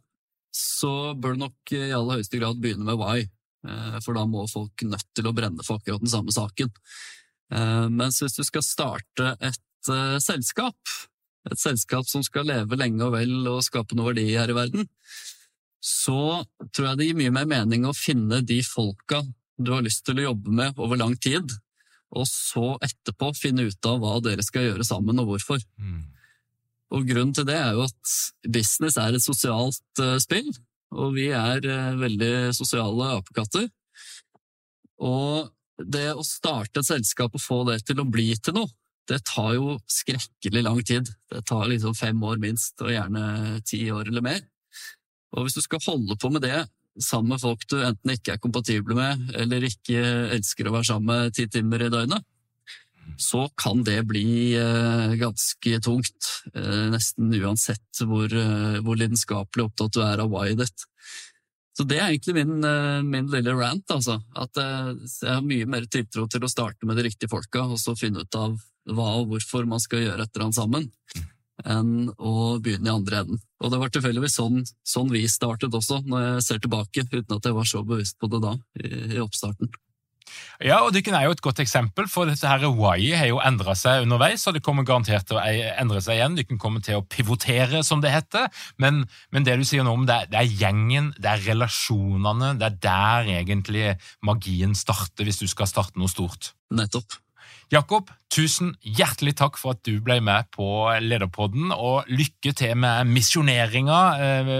så 0.55 1.13
bør 1.19 1.35
du 1.35 1.43
nok 1.43 1.73
i 1.75 1.89
aller 1.89 2.21
høyeste 2.21 2.39
grad 2.39 2.61
begynne 2.63 2.87
med 2.87 2.99
why. 3.01 3.25
Eh, 3.67 3.97
for 4.05 4.15
da 4.15 4.23
må 4.29 4.45
folk 4.51 4.85
nødt 4.87 5.09
til 5.17 5.27
å 5.27 5.35
brenne 5.35 5.65
for 5.67 5.81
akkurat 5.81 6.03
den 6.03 6.11
samme 6.11 6.31
saken. 6.35 6.71
Eh, 7.51 7.87
mens 7.91 8.21
hvis 8.23 8.39
du 8.39 8.45
skal 8.47 8.63
starte 8.65 9.35
et 9.43 9.61
selskap, 10.23 10.95
et 11.45 11.59
selskap 11.61 12.07
som 12.09 12.23
skal 12.25 12.47
leve 12.49 12.79
lenge 12.79 13.03
og 13.05 13.13
vel 13.13 13.35
og 13.51 13.61
skape 13.61 13.93
noe 13.93 14.13
verdi 14.13 14.31
her 14.31 14.49
i 14.49 14.55
verden, 14.57 14.87
så 15.85 16.41
tror 16.73 16.87
jeg 16.87 16.97
det 16.97 17.09
gir 17.11 17.19
mye 17.19 17.33
mer 17.35 17.49
mening 17.51 17.85
å 17.85 17.93
finne 17.93 18.39
de 18.41 18.63
folka 18.65 19.21
du 19.61 19.69
har 19.75 19.85
lyst 19.85 20.01
til 20.07 20.19
å 20.19 20.31
jobbe 20.31 20.55
med 20.55 20.79
over 20.81 20.97
lang 20.99 21.13
tid, 21.21 21.53
og 22.15 22.27
så 22.29 22.75
etterpå 22.85 23.31
finne 23.37 23.67
ut 23.69 23.89
av 23.89 23.99
hva 24.01 24.19
dere 24.23 24.43
skal 24.45 24.69
gjøre 24.69 24.87
sammen, 24.87 25.19
og 25.21 25.33
hvorfor. 25.33 25.59
Mm. 25.79 26.03
Og 26.95 27.09
Grunnen 27.09 27.33
til 27.35 27.47
det 27.47 27.57
er 27.59 27.75
jo 27.75 27.85
at 27.87 28.15
business 28.47 28.97
er 29.01 29.15
et 29.15 29.25
sosialt 29.25 30.03
uh, 30.03 30.15
spill, 30.23 30.47
og 30.95 31.15
vi 31.17 31.27
er 31.35 31.65
uh, 31.65 31.99
veldig 31.99 32.53
sosiale 32.55 33.11
apekatter. 33.17 33.67
Og 35.03 35.51
det 35.81 36.07
å 36.15 36.23
starte 36.23 36.79
et 36.79 36.87
selskap 36.87 37.35
og 37.35 37.43
få 37.43 37.63
det 37.67 37.81
til 37.87 37.99
å 37.99 38.07
bli 38.07 38.29
til 38.39 38.55
noe, 38.61 38.71
det 39.09 39.19
tar 39.27 39.51
jo 39.57 39.75
skrekkelig 39.91 40.63
lang 40.65 40.79
tid. 40.87 41.09
Det 41.29 41.43
tar 41.45 41.67
liksom 41.69 41.93
fem 41.97 42.21
år 42.25 42.39
minst, 42.41 42.73
og 42.81 42.93
gjerne 42.93 43.59
ti 43.67 43.83
år 43.93 44.09
eller 44.09 44.23
mer. 44.25 44.39
Og 45.35 45.45
hvis 45.45 45.57
du 45.59 45.61
skal 45.65 45.83
holde 45.85 46.17
på 46.17 46.31
med 46.33 46.45
det 46.45 46.63
sammen 47.01 47.33
med 47.33 47.41
folk 47.43 47.65
du 47.71 47.79
enten 47.83 48.13
ikke 48.13 48.35
er 48.35 48.41
kompatible 48.41 48.95
med, 48.97 49.27
eller 49.35 49.67
ikke 49.67 49.99
elsker 50.35 50.69
å 50.69 50.77
være 50.77 50.89
sammen 50.91 51.11
med 51.11 51.35
ti 51.35 51.47
timer 51.51 51.85
i 51.85 51.91
døgnet, 51.93 52.25
så 53.21 53.45
kan 53.59 53.83
det 53.85 53.99
bli 54.09 54.55
eh, 54.57 55.13
ganske 55.19 55.79
tungt. 55.85 56.31
Eh, 56.53 56.87
nesten 56.91 57.31
uansett 57.37 58.01
hvor, 58.03 58.25
eh, 58.27 58.79
hvor 58.83 58.99
lidenskapelig 58.99 59.67
opptatt 59.67 59.95
du 59.95 60.01
er 60.03 60.23
av 60.23 60.31
why 60.33 60.55
ditt. 60.57 60.87
Så 61.75 61.83
det 61.87 61.99
er 61.99 62.09
egentlig 62.09 62.37
min, 62.39 62.63
min 63.11 63.27
lille 63.27 63.51
rant, 63.51 63.83
altså. 63.91 64.15
At 64.39 64.55
jeg 64.55 65.27
har 65.27 65.41
mye 65.43 65.67
mer 65.67 65.83
tiltro 65.91 66.23
til 66.31 66.45
å 66.47 66.49
starte 66.49 66.87
med 66.87 66.95
de 66.95 67.03
riktige 67.09 67.27
folka, 67.27 67.65
og 67.67 67.81
så 67.81 67.97
finne 67.99 68.23
ut 68.23 68.37
av 68.39 68.55
hva 68.95 69.07
og 69.19 69.33
hvorfor 69.33 69.67
man 69.67 69.83
skal 69.83 70.05
gjøre 70.05 70.23
et 70.23 70.31
eller 70.31 70.45
annet 70.45 70.59
sammen, 70.61 70.87
enn 71.63 72.11
å 72.17 72.57
begynne 72.59 72.89
i 72.89 72.95
andre 72.95 73.23
enden. 73.23 73.41
Og 73.63 73.71
det 73.71 73.79
var 73.79 73.93
tilfeldigvis 73.93 74.35
sånn, 74.41 74.61
sånn 74.85 75.13
vi 75.13 75.23
startet 75.31 75.73
også, 75.73 76.01
når 76.05 76.27
jeg 76.27 76.45
ser 76.49 76.61
tilbake, 76.65 77.07
uten 77.13 77.37
at 77.37 77.47
jeg 77.47 77.55
var 77.55 77.69
så 77.69 77.85
bevisst 77.87 78.19
på 78.19 78.29
det 78.33 78.43
da, 78.43 78.55
i, 78.81 78.91
i 79.15 79.23
oppstarten. 79.23 79.71
Ja, 80.63 80.79
og 80.85 80.93
Dykken 80.95 81.15
er 81.17 81.27
jo 81.27 81.33
et 81.35 81.43
godt 81.43 81.59
eksempel, 81.61 82.07
for 82.11 82.29
dette 82.29 82.47
her 82.49 82.63
Why 82.73 83.11
har 83.17 83.29
jo 83.29 83.41
endra 83.43 83.75
seg 83.77 84.05
underveis, 84.05 84.45
og 84.47 84.55
det 84.55 84.63
kommer 84.65 84.87
garantert 84.87 85.27
til 85.29 85.39
å 85.39 85.43
endre 85.43 86.01
seg 86.03 86.19
igjen. 86.19 86.37
Dykken 86.39 86.61
kommer 86.61 86.83
til 86.83 86.99
å 86.99 87.05
pivotere, 87.07 87.83
som 87.85 88.01
det 88.03 88.13
heter. 88.13 88.47
Men, 88.81 89.03
men 89.35 89.47
det 89.47 89.57
du 89.59 89.65
sier 89.67 89.85
nå 89.85 89.93
om 89.95 90.07
det, 90.07 90.25
det, 90.31 90.41
er 90.41 90.63
gjengen, 90.63 91.11
det 91.19 91.33
er 91.33 91.45
relasjonene, 91.51 92.55
det 92.59 92.71
er 92.71 92.79
der 92.87 93.31
egentlig 93.41 93.93
magien 94.25 94.75
starter, 94.77 95.27
hvis 95.27 95.43
du 95.43 95.47
skal 95.51 95.69
starte 95.71 95.99
noe 95.99 96.11
stort. 96.11 96.53
Nettopp. 96.75 97.19
Jakob, 97.73 98.11
tusen 98.29 98.75
hjertelig 98.85 99.35
takk 99.39 99.57
for 99.57 99.73
at 99.73 99.81
du 99.87 99.97
ble 100.03 100.19
med 100.23 100.49
på 100.53 100.67
Lederpodden, 101.01 101.71
og 101.73 102.09
lykke 102.11 102.53
til 102.57 102.75
med 102.77 103.09
misjoneringa 103.09 104.01
eh, 104.21 104.51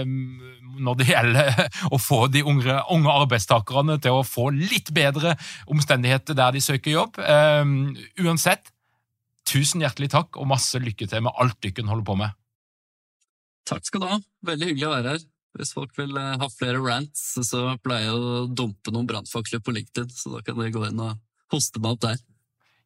når 0.76 0.98
det 1.00 1.06
gjelder 1.12 1.60
å 1.94 2.00
få 2.02 2.24
de 2.32 2.42
unge, 2.46 2.78
unge, 2.92 3.12
arbeidstakerne 3.12 3.98
til 4.02 4.18
å 4.18 4.26
få 4.26 4.48
litt 4.54 4.90
bedre 4.96 5.36
omstendigheter 5.70 6.36
der 6.38 6.56
de 6.56 6.64
søker 6.64 6.96
jobb. 6.96 7.20
Eh, 7.22 7.62
uansett, 8.26 8.72
tusen 9.46 9.84
hjertelig 9.86 10.10
takk, 10.16 10.34
og 10.40 10.50
masse 10.50 10.82
lykke 10.82 11.06
til 11.06 11.24
med 11.28 11.38
alt 11.38 11.60
dere 11.62 11.86
holder 11.86 12.10
på 12.10 12.20
med. 12.24 12.36
Takk 13.66 13.86
skal 13.86 14.02
du 14.02 14.10
ha. 14.10 14.20
Veldig 14.46 14.70
hyggelig 14.72 14.86
å 14.86 14.94
være 14.94 15.14
her. 15.14 15.26
Hvis 15.56 15.72
folk 15.78 15.94
vil 15.96 16.16
eh, 16.20 16.36
ha 16.42 16.48
flere 16.52 16.82
rants, 16.82 17.28
så 17.46 17.68
pleier 17.84 18.10
jeg 18.10 18.16
å 18.18 18.46
dumpe 18.50 18.92
noen 18.94 19.08
brannfakler 19.08 19.62
på 19.64 19.74
LinkedIn, 19.78 20.10
så 20.12 20.36
da 20.36 20.42
kan 20.44 20.58
dere 20.58 20.74
gå 20.74 20.88
inn 20.90 21.02
og 21.02 21.20
hoste 21.54 21.80
meg 21.82 21.96
opp 21.96 22.08
der. 22.10 22.18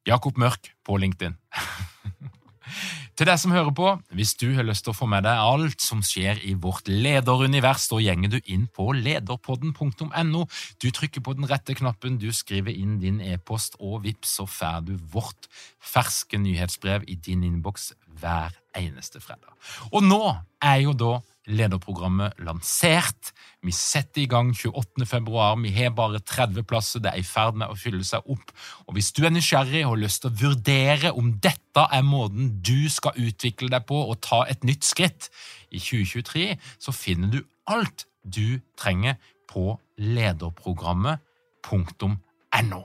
Jakob 0.09 0.39
Mørk 0.41 0.73
på 0.87 0.97
LinkedIn. 1.01 1.37
Til 3.21 3.29
deg 3.29 3.37
som 3.37 3.53
hører 3.53 3.73
på, 3.77 3.89
hvis 4.17 4.31
du 4.41 4.47
har 4.57 4.65
lyst 4.65 4.87
til 4.87 4.95
å 4.95 4.97
få 4.97 5.05
med 5.11 5.27
deg 5.27 5.37
alt 5.43 5.83
som 5.85 6.01
skjer 6.07 6.39
i 6.49 6.55
vårt 6.57 6.87
lederunivers, 6.89 7.85
da 7.91 7.99
gjenger 8.01 8.33
du 8.33 8.39
inn 8.49 8.63
på 8.73 8.87
lederpodden.no. 8.97 10.47
Du 10.81 10.87
trykker 10.89 11.21
på 11.27 11.35
den 11.37 11.45
rette 11.51 11.77
knappen, 11.77 12.17
du 12.17 12.31
skriver 12.33 12.73
inn 12.73 12.97
din 13.03 13.21
e-post, 13.21 13.77
og 13.77 14.07
vips, 14.07 14.39
så 14.39 14.47
får 14.49 14.87
du 14.89 14.95
vårt 15.13 15.51
ferske 15.85 16.41
nyhetsbrev 16.41 17.05
i 17.13 17.19
din 17.21 17.45
innboks 17.45 17.91
hver 18.23 18.57
eneste 18.79 19.21
fredag. 19.21 19.53
Og 19.93 20.01
nå 20.07 20.23
er 20.65 20.81
jo 20.87 20.97
da 20.97 21.19
lederprogrammet 21.49 22.33
lansert. 22.45 23.33
Vi 23.65 23.73
setter 23.75 24.21
i 24.23 24.27
gang 24.31 24.55
28. 24.55 25.07
februar. 25.09 25.57
Vi 25.63 25.71
har 25.75 25.91
bare 25.97 26.21
30 26.21 26.63
plasser. 26.69 27.01
Det 27.01 27.11
er 27.13 27.19
i 27.21 27.23
ferd 27.27 27.55
med 27.61 27.69
å 27.71 27.77
fylle 27.79 28.05
seg 28.07 28.21
opp. 28.31 28.53
Og 28.87 28.95
Hvis 28.97 29.13
du 29.17 29.21
er 29.25 29.31
nysgjerrig 29.35 29.83
og 29.85 29.91
har 29.95 30.05
lyst 30.05 30.21
til 30.25 30.31
å 30.31 30.39
vurdere 30.45 31.09
om 31.17 31.27
dette 31.43 31.81
er 31.81 32.03
måten 32.07 32.45
du 32.63 32.89
skal 32.93 33.13
utvikle 33.17 33.69
deg 33.73 33.83
på 33.89 33.99
og 34.11 34.23
ta 34.27 34.39
et 34.51 34.65
nytt 34.67 34.85
skritt 34.87 35.23
i 35.71 35.79
2023, 35.79 36.59
så 36.79 36.93
finner 36.93 37.29
du 37.33 37.41
alt 37.71 38.07
du 38.23 38.61
trenger 38.79 39.15
på 39.51 39.81
lederprogrammet.no. 39.99 42.83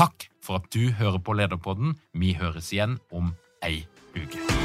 Takk 0.00 0.30
for 0.40 0.60
at 0.60 0.70
du 0.72 0.92
hører 0.96 1.18
på 1.18 1.32
Lederpodden. 1.36 1.98
Vi 2.12 2.32
høres 2.38 2.72
igjen 2.72 2.98
om 3.12 3.34
ei 3.66 3.84
uke. 4.16 4.59